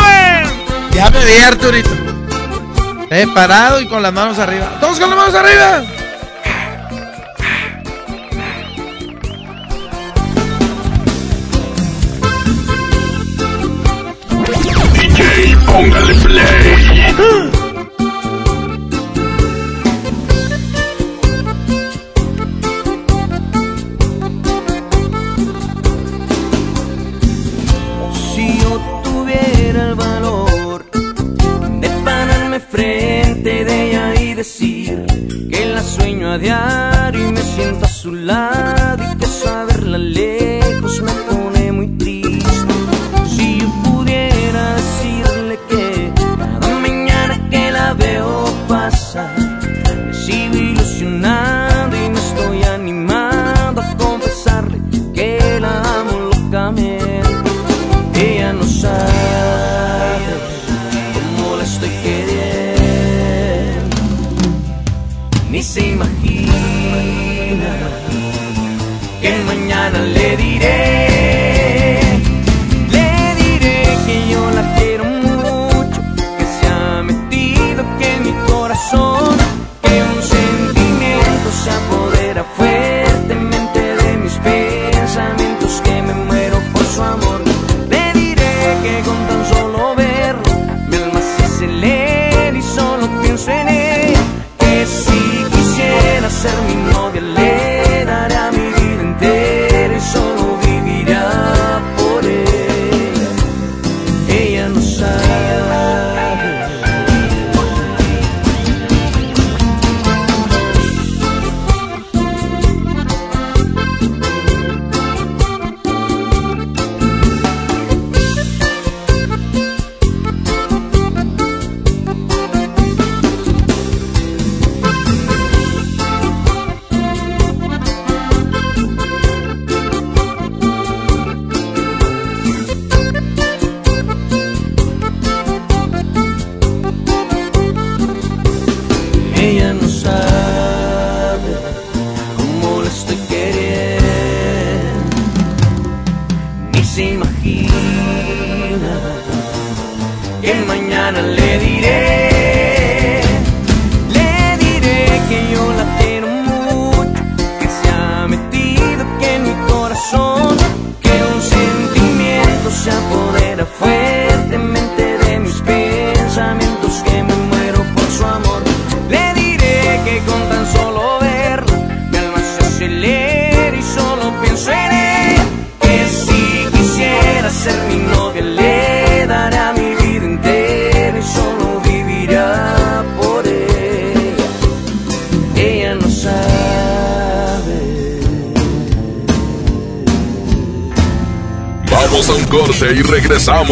Ya 0.95 1.09
me 1.09 1.25
vi, 1.25 1.37
Arturito. 1.39 1.89
Parado 3.33 3.79
y 3.81 3.87
con 3.87 4.01
las 4.01 4.13
manos 4.13 4.39
arriba. 4.39 4.77
Todos 4.79 4.99
con 4.99 5.09
las 5.09 5.17
manos 5.17 5.35
arriba. 5.35 5.83
DJ, 14.93 15.57
póngale 15.65 16.15
play. 16.15 17.62
Y 36.35 37.31
me 37.31 37.41
siento 37.43 37.85
a 37.85 37.89
su 37.89 38.11
lado 38.11 38.62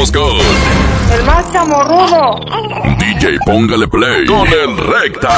con 0.10 0.36
El 1.14 1.24
más 1.26 1.52
chamorrudo. 1.52 2.40
DJ 2.98 3.38
Póngale 3.46 3.88
Play 3.88 4.26
con 4.26 4.48
el 4.48 4.78
Recta. 4.78 5.38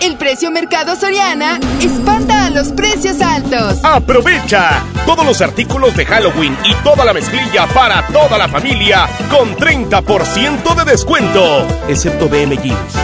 El 0.00 0.18
precio 0.18 0.50
Mercado 0.50 0.94
Soriana 0.94 1.58
espanta 1.80 2.46
a 2.46 2.50
los 2.50 2.68
precios 2.72 3.22
altos. 3.22 3.78
Aprovecha 3.82 4.84
todos 5.06 5.24
los 5.24 5.40
artículos 5.40 5.96
de 5.96 6.04
Halloween 6.04 6.54
y 6.64 6.74
toda 6.84 7.06
la 7.06 7.14
mezclilla 7.14 7.66
para 7.68 8.06
toda 8.08 8.36
la 8.36 8.46
familia 8.46 9.08
con 9.30 9.56
30% 9.56 10.74
de 10.74 10.90
descuento, 10.90 11.66
excepto 11.88 12.28
BM 12.28 12.58
Jeans. 12.58 12.94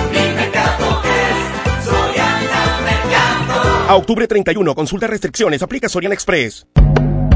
A 3.89 3.95
octubre 3.95 4.27
31, 4.27 4.75
consulta 4.75 5.07
restricciones, 5.07 5.63
aplica 5.63 5.89
Soriana 5.89 6.15
Express. 6.15 6.67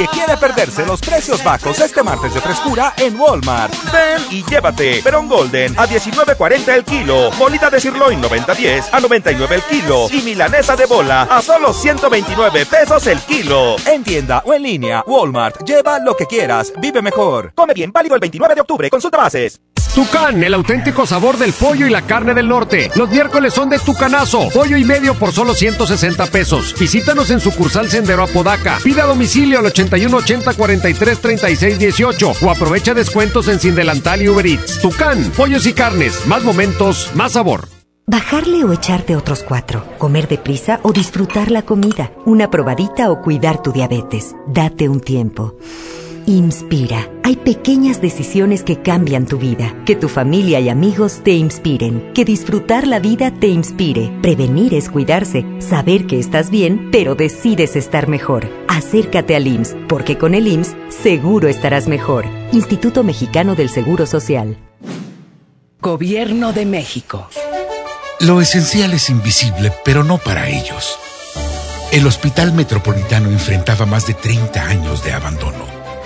Nadie 0.00 0.12
quiere 0.12 0.36
perderse 0.38 0.86
los 0.86 0.98
precios 0.98 1.44
bajos 1.44 1.78
este 1.78 2.02
martes 2.02 2.32
de 2.32 2.40
frescura 2.40 2.94
en 2.96 3.20
Walmart. 3.20 3.74
Ven 3.92 4.22
y 4.30 4.42
llévate 4.44 5.02
Perón 5.02 5.28
Golden 5.28 5.78
a 5.78 5.86
19.40 5.86 6.68
el 6.74 6.84
kilo, 6.86 7.30
bolita 7.32 7.68
de 7.68 7.80
sirloin 7.80 8.22
90.10 8.22 8.88
a 8.92 8.98
99 8.98 9.56
el 9.56 9.62
kilo 9.64 10.06
y 10.10 10.22
milanesa 10.22 10.74
de 10.74 10.86
bola 10.86 11.24
a 11.24 11.42
solo 11.42 11.74
129 11.74 12.64
pesos 12.64 13.06
el 13.08 13.18
kilo. 13.20 13.76
En 13.84 14.02
tienda 14.02 14.42
o 14.46 14.54
en 14.54 14.62
línea, 14.62 15.04
Walmart, 15.06 15.64
lleva 15.66 15.98
lo 15.98 16.16
que 16.16 16.24
quieras, 16.24 16.72
vive 16.78 17.02
mejor. 17.02 17.52
Come 17.54 17.74
bien, 17.74 17.92
válido 17.92 18.14
el 18.14 18.20
29 18.22 18.54
de 18.54 18.60
octubre, 18.62 18.88
consulta 18.88 19.18
bases. 19.18 19.60
Tucán, 19.94 20.42
el 20.44 20.54
auténtico 20.54 21.04
sabor 21.04 21.36
del 21.36 21.52
pollo 21.52 21.86
y 21.86 21.90
la 21.90 22.02
carne 22.02 22.32
del 22.34 22.48
norte. 22.48 22.90
Los 22.94 23.10
miércoles 23.10 23.52
son 23.52 23.68
de 23.68 23.78
Tucanazo, 23.78 24.48
pollo 24.50 24.76
y 24.76 24.84
medio 24.84 25.14
por 25.14 25.32
solo 25.32 25.54
160 25.54 26.26
pesos. 26.26 26.74
Visítanos 26.78 27.30
en 27.30 27.40
sucursal 27.40 27.90
Sendero 27.90 28.22
Apodaca. 28.22 28.78
Pida 28.82 29.04
a 29.04 29.06
domicilio 29.06 29.58
al 29.58 29.66
81 29.66 30.16
80 30.16 30.54
43 30.54 31.18
36 31.18 31.78
18 31.78 32.32
o 32.42 32.50
aprovecha 32.50 32.94
descuentos 32.94 33.48
en 33.48 33.58
Sin 33.58 33.74
Delantal 33.74 34.22
y 34.22 34.28
Uber 34.28 34.46
Eats. 34.46 34.80
Tucán, 34.80 35.32
pollos 35.36 35.66
y 35.66 35.72
carnes, 35.72 36.26
más 36.26 36.44
momentos, 36.44 37.10
más 37.14 37.32
sabor. 37.32 37.68
Bajarle 38.06 38.64
o 38.64 38.72
echarte 38.72 39.14
otros 39.14 39.44
cuatro. 39.44 39.84
Comer 39.98 40.26
deprisa 40.26 40.80
o 40.82 40.92
disfrutar 40.92 41.50
la 41.50 41.62
comida. 41.62 42.12
Una 42.26 42.50
probadita 42.50 43.10
o 43.10 43.22
cuidar 43.22 43.62
tu 43.62 43.72
diabetes. 43.72 44.34
Date 44.48 44.88
un 44.88 45.00
tiempo. 45.00 45.56
Inspira. 46.30 47.10
Hay 47.24 47.34
pequeñas 47.34 48.00
decisiones 48.00 48.62
que 48.62 48.80
cambian 48.80 49.26
tu 49.26 49.36
vida. 49.36 49.74
Que 49.84 49.96
tu 49.96 50.08
familia 50.08 50.60
y 50.60 50.68
amigos 50.68 51.22
te 51.24 51.32
inspiren. 51.32 52.12
Que 52.14 52.24
disfrutar 52.24 52.86
la 52.86 53.00
vida 53.00 53.32
te 53.32 53.48
inspire. 53.48 54.12
Prevenir 54.22 54.74
es 54.74 54.88
cuidarse. 54.88 55.44
Saber 55.58 56.06
que 56.06 56.20
estás 56.20 56.50
bien, 56.50 56.90
pero 56.92 57.16
decides 57.16 57.74
estar 57.74 58.06
mejor. 58.06 58.48
Acércate 58.68 59.34
al 59.34 59.48
IMSS, 59.48 59.74
porque 59.88 60.18
con 60.18 60.36
el 60.36 60.46
IMSS 60.46 60.76
seguro 61.02 61.48
estarás 61.48 61.88
mejor. 61.88 62.26
Instituto 62.52 63.02
Mexicano 63.02 63.56
del 63.56 63.68
Seguro 63.68 64.06
Social. 64.06 64.56
Gobierno 65.80 66.52
de 66.52 66.64
México. 66.64 67.28
Lo 68.20 68.40
esencial 68.40 68.92
es 68.92 69.10
invisible, 69.10 69.72
pero 69.84 70.04
no 70.04 70.18
para 70.18 70.48
ellos. 70.48 70.96
El 71.90 72.06
Hospital 72.06 72.52
Metropolitano 72.52 73.30
enfrentaba 73.30 73.84
más 73.84 74.06
de 74.06 74.14
30 74.14 74.64
años 74.64 75.02
de 75.02 75.12
abandono. 75.12 75.79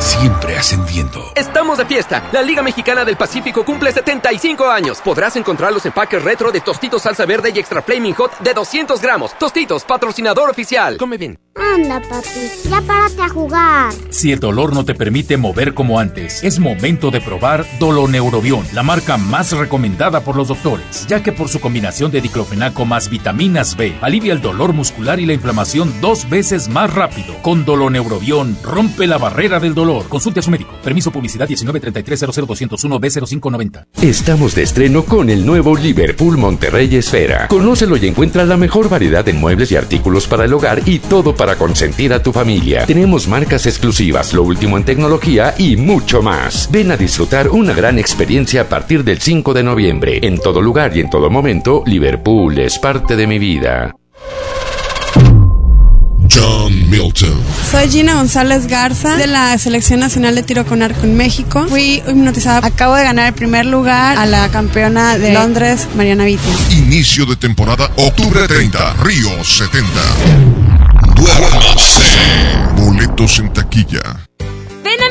Siempre 0.00 0.56
ascendiendo. 0.56 1.32
Estamos 1.34 1.78
de 1.78 1.84
fiesta. 1.84 2.28
La 2.32 2.40
Liga 2.40 2.62
Mexicana 2.62 3.04
del 3.04 3.16
Pacífico 3.16 3.64
cumple 3.64 3.90
75 3.90 4.70
años. 4.70 5.00
Podrás 5.00 5.34
encontrar 5.34 5.72
los 5.72 5.84
empaques 5.86 6.22
retro 6.22 6.52
de 6.52 6.60
Tostitos 6.60 7.02
Salsa 7.02 7.26
Verde 7.26 7.52
y 7.54 7.58
Extra 7.58 7.82
Flaming 7.82 8.14
Hot 8.14 8.38
de 8.38 8.54
200 8.54 9.00
gramos. 9.00 9.36
Tostitos, 9.38 9.84
patrocinador 9.84 10.50
oficial. 10.50 10.98
Come 10.98 11.18
bien. 11.18 11.38
Anda, 11.56 12.00
papi, 12.00 12.68
ya 12.70 12.80
párate 12.82 13.20
a 13.20 13.28
jugar. 13.28 13.92
Si 14.10 14.30
el 14.30 14.38
dolor 14.38 14.72
no 14.72 14.84
te 14.84 14.94
permite 14.94 15.36
mover 15.36 15.74
como 15.74 15.98
antes, 15.98 16.44
es 16.44 16.60
momento 16.60 17.10
de 17.10 17.20
probar 17.20 17.66
Doloneurobion, 17.80 18.64
la 18.72 18.84
marca 18.84 19.16
más 19.16 19.50
recomendada 19.50 20.20
por 20.20 20.36
los 20.36 20.46
doctores, 20.48 21.06
ya 21.08 21.20
que 21.20 21.32
por 21.32 21.48
su 21.48 21.58
combinación 21.58 22.12
de 22.12 22.20
diclofenaco 22.20 22.84
más 22.84 23.10
vitaminas 23.10 23.76
B, 23.76 23.96
alivia 24.00 24.32
el 24.32 24.40
dolor 24.40 24.72
muscular 24.72 25.18
y 25.18 25.26
la 25.26 25.32
inflamación 25.32 25.92
dos 26.00 26.30
veces 26.30 26.68
más 26.68 26.94
rápido. 26.94 27.34
Con 27.42 27.64
Doloneurobion, 27.64 28.56
rompe 28.62 29.08
la 29.08 29.18
barrera 29.18 29.58
del 29.58 29.74
dolor. 29.74 29.87
Consulte 30.08 30.40
a 30.40 30.42
su 30.42 30.50
médico. 30.50 30.72
Permiso 30.84 31.10
publicidad 31.10 31.48
1933-00201-B0590. 31.48 33.86
Estamos 34.02 34.54
de 34.54 34.64
estreno 34.64 35.02
con 35.04 35.30
el 35.30 35.46
nuevo 35.46 35.74
Liverpool 35.76 36.36
Monterrey 36.36 36.94
Esfera. 36.94 37.48
Conócelo 37.48 37.96
y 37.96 38.06
encuentra 38.06 38.44
la 38.44 38.58
mejor 38.58 38.90
variedad 38.90 39.26
en 39.28 39.40
muebles 39.40 39.72
y 39.72 39.76
artículos 39.76 40.26
para 40.26 40.44
el 40.44 40.52
hogar 40.52 40.82
y 40.84 40.98
todo 40.98 41.34
para 41.34 41.56
consentir 41.56 42.12
a 42.12 42.22
tu 42.22 42.32
familia. 42.32 42.84
Tenemos 42.84 43.26
marcas 43.28 43.64
exclusivas, 43.66 44.34
lo 44.34 44.42
último 44.42 44.76
en 44.76 44.84
tecnología 44.84 45.54
y 45.56 45.76
mucho 45.76 46.20
más. 46.22 46.68
Ven 46.70 46.92
a 46.92 46.98
disfrutar 46.98 47.48
una 47.48 47.72
gran 47.72 47.98
experiencia 47.98 48.60
a 48.62 48.68
partir 48.68 49.04
del 49.04 49.20
5 49.20 49.54
de 49.54 49.62
noviembre. 49.62 50.18
En 50.22 50.38
todo 50.38 50.60
lugar 50.60 50.94
y 50.96 51.00
en 51.00 51.08
todo 51.08 51.30
momento, 51.30 51.82
Liverpool 51.86 52.58
es 52.58 52.78
parte 52.78 53.16
de 53.16 53.26
mi 53.26 53.38
vida. 53.38 53.94
John 56.38 56.88
Milton. 56.88 57.42
Soy 57.70 57.90
Gina 57.90 58.14
González 58.14 58.66
Garza 58.66 59.16
de 59.16 59.26
la 59.26 59.56
Selección 59.58 60.00
Nacional 60.00 60.34
de 60.34 60.42
Tiro 60.42 60.64
con 60.64 60.82
Arco 60.82 61.04
en 61.04 61.16
México. 61.16 61.66
Fui 61.68 62.02
hipnotizada. 62.06 62.66
Acabo 62.66 62.94
de 62.94 63.04
ganar 63.04 63.26
el 63.28 63.34
primer 63.34 63.66
lugar 63.66 64.16
a 64.16 64.26
la 64.26 64.48
campeona 64.48 65.18
de 65.18 65.32
Londres, 65.32 65.88
Mariana 65.96 66.24
Vitti. 66.24 66.48
Inicio 66.70 67.26
de 67.26 67.36
temporada, 67.36 67.90
octubre 67.96 68.46
30, 68.46 68.94
Río 69.02 69.44
70. 69.44 69.88
Duérmase. 71.14 72.20
Boletos 72.76 73.38
en 73.40 73.52
taquilla. 73.52 74.27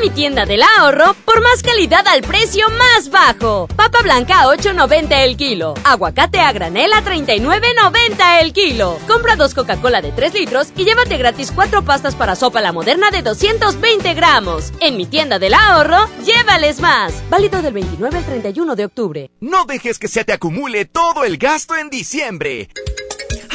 Mi 0.01 0.11
tienda 0.11 0.45
del 0.45 0.61
ahorro 0.61 1.15
por 1.25 1.41
más 1.41 1.63
calidad 1.63 2.07
al 2.07 2.21
precio 2.21 2.67
más 2.69 3.09
bajo. 3.09 3.67
Papa 3.75 3.99
blanca 4.03 4.41
a 4.41 4.45
8.90 4.45 5.23
el 5.23 5.37
kilo. 5.37 5.73
Aguacate 5.83 6.39
a 6.39 6.51
granel 6.51 6.93
a 6.93 7.03
39.90 7.03 8.41
el 8.41 8.53
kilo. 8.53 8.99
Compra 9.07 9.35
dos 9.35 9.55
Coca-Cola 9.55 10.01
de 10.03 10.11
3 10.11 10.35
litros 10.35 10.67
y 10.75 10.85
llévate 10.85 11.17
gratis 11.17 11.51
cuatro 11.51 11.83
pastas 11.83 12.13
para 12.13 12.35
sopa 12.35 12.61
la 12.61 12.73
moderna 12.73 13.09
de 13.09 13.23
220 13.23 14.13
gramos. 14.13 14.71
En 14.81 14.97
mi 14.97 15.07
tienda 15.07 15.39
del 15.39 15.55
ahorro, 15.55 16.07
llévales 16.23 16.79
más. 16.79 17.27
Válido 17.29 17.63
del 17.63 17.73
29 17.73 18.17
al 18.17 18.25
31 18.25 18.75
de 18.75 18.85
octubre. 18.85 19.31
No 19.39 19.65
dejes 19.65 19.97
que 19.97 20.07
se 20.07 20.23
te 20.23 20.33
acumule 20.33 20.85
todo 20.85 21.23
el 21.23 21.37
gasto 21.37 21.75
en 21.75 21.89
diciembre. 21.89 22.69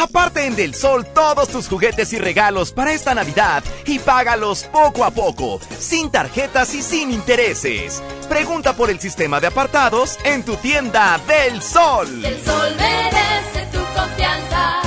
Aparte 0.03 0.45
en 0.45 0.57
Del 0.57 0.75
Sol 0.75 1.07
todos 1.15 1.49
tus 1.49 1.69
juguetes 1.69 2.13
y 2.13 2.19
regalos 2.19 2.73
para 2.73 2.93
esta 2.93 3.15
Navidad 3.15 3.63
y 3.87 4.01
págalos 4.01 4.65
poco 4.65 5.05
a 5.05 5.13
poco, 5.13 5.61
sin 5.79 6.11
tarjetas 6.11 6.75
y 6.75 6.83
sin 6.83 7.13
intereses. 7.13 8.03
Pregunta 8.29 8.75
por 8.75 8.91
el 8.91 8.99
sistema 8.99 9.39
de 9.39 9.47
apartados 9.47 10.19
en 10.25 10.43
tu 10.45 10.57
tienda 10.57 11.21
Del 11.29 11.63
Sol. 11.63 12.09
El 12.25 12.37
sol 12.43 12.75
merece 12.77 13.69
tu 13.71 13.79
confianza. 13.97 14.81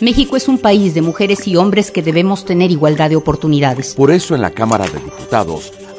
México 0.00 0.36
es 0.36 0.48
un 0.48 0.58
país 0.58 0.92
de 0.94 1.02
mujeres 1.02 1.46
y 1.46 1.54
hombres 1.54 1.92
que 1.92 2.02
debemos 2.02 2.44
tener 2.44 2.72
igualdad 2.72 3.10
de 3.10 3.16
oportunidades. 3.16 3.94
Por 3.94 4.10
eso 4.10 4.34
en 4.34 4.42
la 4.42 4.50
Cámara 4.50 4.86
de 4.86 4.98
Diputados 4.98 5.72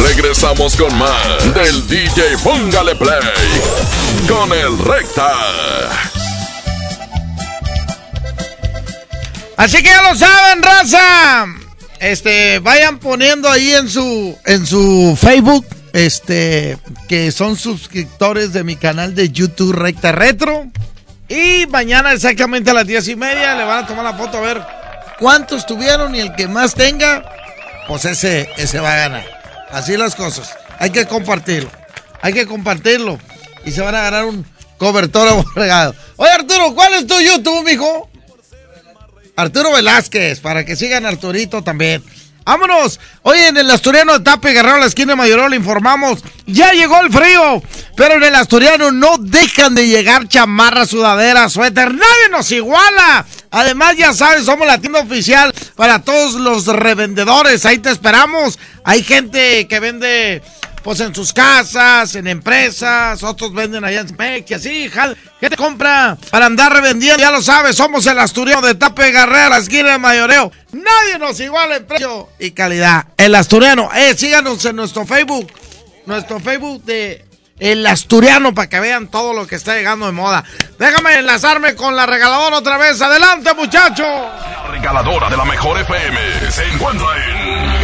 Regresamos 0.00 0.76
con 0.76 0.96
más 0.98 1.54
del 1.54 1.86
DJ 1.86 2.38
Póngale 2.42 2.94
Play 2.96 3.20
con 4.28 4.52
el 4.52 4.78
Recta. 4.78 5.30
Así 9.56 9.76
que 9.78 9.88
ya 9.88 10.02
lo 10.02 10.16
saben, 10.16 10.62
raza. 10.62 11.46
Este, 12.00 12.58
vayan 12.58 12.98
poniendo 12.98 13.48
ahí 13.48 13.72
en 13.72 13.88
su 13.88 14.36
en 14.44 14.66
su 14.66 15.16
Facebook, 15.20 15.66
este, 15.92 16.76
que 17.08 17.30
son 17.30 17.56
suscriptores 17.56 18.52
de 18.52 18.64
mi 18.64 18.76
canal 18.76 19.14
de 19.14 19.30
YouTube 19.30 19.72
Recta 19.72 20.12
Retro. 20.12 20.66
Y 21.28 21.66
mañana 21.68 22.12
exactamente 22.12 22.70
a 22.70 22.74
las 22.74 22.86
diez 22.86 23.08
y 23.08 23.16
media 23.16 23.54
le 23.54 23.64
van 23.64 23.84
a 23.84 23.86
tomar 23.86 24.04
la 24.04 24.14
foto 24.14 24.38
a 24.38 24.40
ver 24.40 24.62
cuántos 25.18 25.64
tuvieron 25.64 26.14
y 26.14 26.20
el 26.20 26.34
que 26.34 26.48
más 26.48 26.74
tenga, 26.74 27.24
pues 27.88 28.04
ese, 28.04 28.50
ese 28.56 28.80
va 28.80 28.92
a 28.92 28.96
ganar. 28.96 29.33
Así 29.74 29.96
las 29.96 30.14
cosas. 30.14 30.54
Hay 30.78 30.90
que 30.90 31.04
compartirlo. 31.04 31.68
Hay 32.22 32.32
que 32.32 32.46
compartirlo. 32.46 33.18
Y 33.64 33.72
se 33.72 33.82
van 33.82 33.96
a 33.96 34.02
ganar 34.02 34.24
un 34.24 34.46
cobertor 34.78 35.26
aborregado. 35.30 35.96
Oye, 36.16 36.30
Arturo, 36.30 36.74
¿cuál 36.74 36.94
es 36.94 37.08
tu 37.08 37.20
YouTube, 37.20 37.64
mijo? 37.64 38.08
Arturo 39.36 39.72
Velázquez, 39.72 40.38
para 40.38 40.64
que 40.64 40.76
sigan 40.76 41.04
Arturito 41.04 41.64
también. 41.64 42.04
¡Vámonos! 42.44 43.00
Oye, 43.22 43.48
en 43.48 43.56
el 43.56 43.70
Asturiano 43.70 44.18
de 44.18 44.20
Tape 44.24 44.52
Guerrero, 44.52 44.78
la 44.78 44.86
esquina 44.86 45.16
de 45.16 45.48
le 45.48 45.56
informamos. 45.56 46.22
Ya 46.46 46.72
llegó 46.72 47.00
el 47.00 47.10
frío, 47.10 47.62
pero 47.96 48.14
en 48.14 48.22
el 48.22 48.34
Asturiano 48.34 48.92
no 48.92 49.16
dejan 49.18 49.74
de 49.74 49.88
llegar 49.88 50.28
chamarras, 50.28 50.90
sudaderas, 50.90 51.52
suéter. 51.52 51.92
Nadie 51.92 52.28
nos 52.30 52.52
iguala. 52.52 53.24
Además, 53.54 53.96
ya 53.96 54.12
sabes, 54.12 54.46
somos 54.46 54.66
la 54.66 54.78
tienda 54.78 54.98
oficial 54.98 55.54
para 55.76 56.00
todos 56.00 56.34
los 56.34 56.66
revendedores. 56.66 57.64
Ahí 57.64 57.78
te 57.78 57.88
esperamos. 57.88 58.58
Hay 58.82 59.04
gente 59.04 59.68
que 59.68 59.78
vende 59.78 60.42
pues 60.82 60.98
en 60.98 61.14
sus 61.14 61.32
casas, 61.32 62.16
en 62.16 62.26
empresas, 62.26 63.22
otros 63.22 63.54
venden 63.54 63.84
allá 63.84 64.00
en 64.00 64.44
y 64.46 64.54
así, 64.54 64.90
¿qué 65.40 65.48
te 65.48 65.56
compra 65.56 66.18
para 66.30 66.44
andar 66.44 66.72
revendiendo? 66.72 67.22
Ya 67.22 67.30
lo 67.30 67.40
sabes, 67.40 67.74
somos 67.74 68.04
el 68.06 68.18
asturiano 68.18 68.60
de 68.60 68.74
Tape 68.74 69.10
Guerrero, 69.10 69.50
la 69.50 69.58
esquina 69.58 69.92
de 69.92 69.98
Mayoreo. 69.98 70.52
Nadie 70.72 71.18
nos 71.18 71.40
iguala 71.40 71.76
en 71.76 71.86
precio 71.86 72.28
y 72.38 72.50
calidad. 72.50 73.06
El 73.16 73.34
asturiano, 73.34 73.88
eh, 73.94 74.14
síganos 74.14 74.62
en 74.66 74.76
nuestro 74.76 75.06
Facebook, 75.06 75.50
nuestro 76.04 76.38
Facebook 76.38 76.84
de 76.84 77.23
El 77.58 77.86
Asturiano 77.86 78.52
para 78.54 78.68
que 78.68 78.80
vean 78.80 79.08
todo 79.08 79.32
lo 79.32 79.46
que 79.46 79.54
está 79.54 79.74
llegando 79.74 80.06
de 80.06 80.12
moda. 80.12 80.44
Déjame 80.78 81.14
enlazarme 81.18 81.74
con 81.74 81.94
la 81.94 82.04
regaladora 82.04 82.58
otra 82.58 82.78
vez. 82.78 83.00
Adelante, 83.00 83.54
muchachos. 83.54 84.06
La 84.06 84.70
regaladora 84.70 85.30
de 85.30 85.36
la 85.36 85.44
mejor 85.44 85.78
FM 85.80 86.50
se 86.50 86.64
encuentra 86.68 87.06
en... 87.16 87.83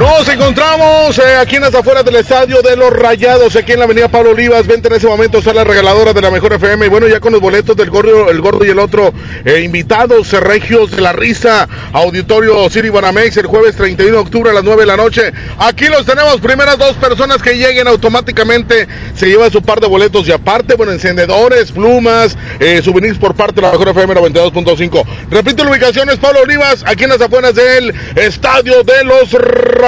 Nos 0.00 0.26
encontramos 0.30 1.18
eh, 1.18 1.36
aquí 1.36 1.56
en 1.56 1.60
las 1.60 1.74
afueras 1.74 2.06
del 2.06 2.16
estadio 2.16 2.62
de 2.62 2.74
los 2.74 2.90
Rayados, 2.90 3.54
aquí 3.54 3.72
en 3.72 3.80
la 3.80 3.84
avenida 3.84 4.08
Pablo 4.08 4.30
Olivas. 4.30 4.66
Vente 4.66 4.88
en 4.88 4.94
ese 4.94 5.06
momento, 5.06 5.36
está 5.36 5.52
la 5.52 5.62
regaladora 5.62 6.14
de 6.14 6.22
la 6.22 6.30
mejor 6.30 6.54
FM. 6.54 6.86
Y 6.86 6.88
bueno, 6.88 7.06
ya 7.06 7.20
con 7.20 7.34
los 7.34 7.40
boletos 7.42 7.76
del 7.76 7.90
gordo, 7.90 8.30
el 8.30 8.40
gordo 8.40 8.64
y 8.64 8.70
el 8.70 8.78
otro, 8.78 9.12
eh, 9.44 9.60
invitados, 9.60 10.32
regios 10.32 10.92
de 10.92 11.02
la 11.02 11.12
risa, 11.12 11.68
auditorio 11.92 12.70
City 12.70 12.88
Banamex, 12.88 13.36
el 13.36 13.46
jueves 13.46 13.76
31 13.76 14.10
de 14.10 14.18
octubre 14.22 14.48
a 14.48 14.54
las 14.54 14.64
9 14.64 14.80
de 14.80 14.86
la 14.86 14.96
noche. 14.96 15.34
Aquí 15.58 15.84
los 15.88 16.06
tenemos, 16.06 16.40
primeras 16.40 16.78
dos 16.78 16.96
personas 16.96 17.42
que 17.42 17.58
lleguen 17.58 17.86
automáticamente, 17.86 18.88
se 19.14 19.26
lleva 19.26 19.50
su 19.50 19.60
par 19.60 19.80
de 19.80 19.86
boletos 19.86 20.26
y 20.26 20.32
aparte, 20.32 20.76
bueno, 20.76 20.92
encendedores, 20.92 21.72
plumas, 21.72 22.38
eh, 22.58 22.80
souvenirs 22.82 23.18
por 23.18 23.34
parte 23.34 23.56
de 23.56 23.66
la 23.66 23.72
mejor 23.72 23.88
FM 23.88 24.14
92.5. 24.14 25.04
Repito, 25.30 25.62
la 25.62 25.72
ubicación 25.72 26.08
es 26.08 26.16
Pablo 26.16 26.40
Olivas, 26.40 26.84
aquí 26.86 27.04
en 27.04 27.10
las 27.10 27.20
afueras 27.20 27.54
del 27.54 27.94
estadio 28.16 28.82
de 28.82 29.04
los 29.04 29.34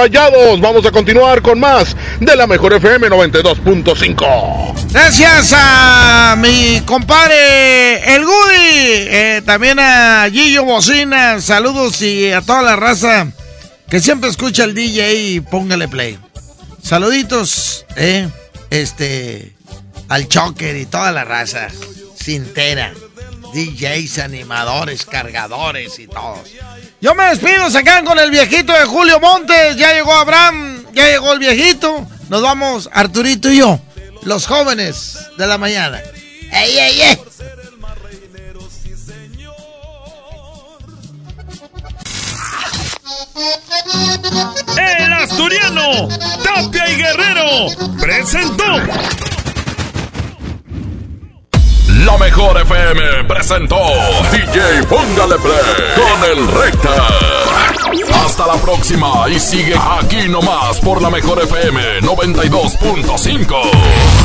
Rayados. 0.03 0.59
Vamos 0.59 0.85
a 0.85 0.91
continuar 0.91 1.41
con 1.41 1.57
más 1.61 1.95
de 2.19 2.35
la 2.35 2.45
mejor 2.45 2.73
FM 2.73 3.07
92.5. 3.07 4.91
Gracias 4.91 5.53
a 5.55 6.35
mi 6.37 6.81
compadre 6.81 8.13
El 8.13 8.25
Gudi, 8.25 8.33
eh, 8.65 9.41
también 9.45 9.79
a 9.79 10.27
Gillo 10.29 10.65
Bocina, 10.65 11.39
saludos 11.39 12.01
y 12.01 12.33
a 12.33 12.41
toda 12.41 12.61
la 12.63 12.75
raza 12.75 13.31
que 13.87 14.01
siempre 14.01 14.29
escucha 14.29 14.65
el 14.65 14.73
DJ 14.73 15.13
y 15.15 15.39
póngale 15.39 15.87
play. 15.87 16.19
Saluditos, 16.81 17.85
eh, 17.95 18.27
este, 18.71 19.53
al 20.09 20.27
Choker 20.27 20.75
y 20.75 20.85
toda 20.85 21.13
la 21.13 21.23
raza, 21.23 21.69
Sintera, 22.21 22.91
DJs, 23.53 24.19
animadores, 24.19 25.05
cargadores 25.05 25.97
y 25.99 26.07
todos. 26.07 26.49
Yo 27.03 27.13
me 27.15 27.25
despido, 27.25 27.69
se 27.69 27.83
quedan 27.83 28.05
con 28.05 28.17
el 28.17 28.31
viejito 28.31 28.71
de 28.71 28.85
Julio 28.85 29.19
Montes. 29.19 29.75
Ya 29.75 29.91
llegó 29.91 30.13
Abraham, 30.13 30.85
ya 30.93 31.05
llegó 31.07 31.33
el 31.33 31.39
viejito. 31.39 32.07
Nos 32.29 32.41
vamos, 32.41 32.89
Arturito 32.93 33.51
y 33.51 33.57
yo, 33.57 33.77
los 34.21 34.47
jóvenes 34.47 35.17
de 35.37 35.45
la 35.45 35.57
mañana. 35.57 36.01
¡Ey, 36.49 36.79
ey, 36.79 37.01
ey! 37.01 37.19
El 44.77 45.13
asturiano 45.13 46.07
Tapia 46.41 46.89
y 46.89 46.95
Guerrero 46.95 47.97
presentó 47.99 48.63
La 52.05 52.17
mejor 52.17 52.59
FM 52.59 53.23
presentó 53.25 53.77
DJ 54.31 54.83
Póngale 54.89 55.37
Play 55.39 55.93
con 55.95 56.23
el 56.31 56.47
Recta. 56.47 57.07
Hasta 58.25 58.47
la 58.47 58.55
próxima 58.55 59.29
y 59.29 59.39
sigue 59.39 59.75
aquí 59.75 60.27
nomás 60.27 60.79
por 60.81 61.01
la 61.01 61.09
mejor 61.09 61.41
FM 61.43 62.01
92.5. 62.01 64.22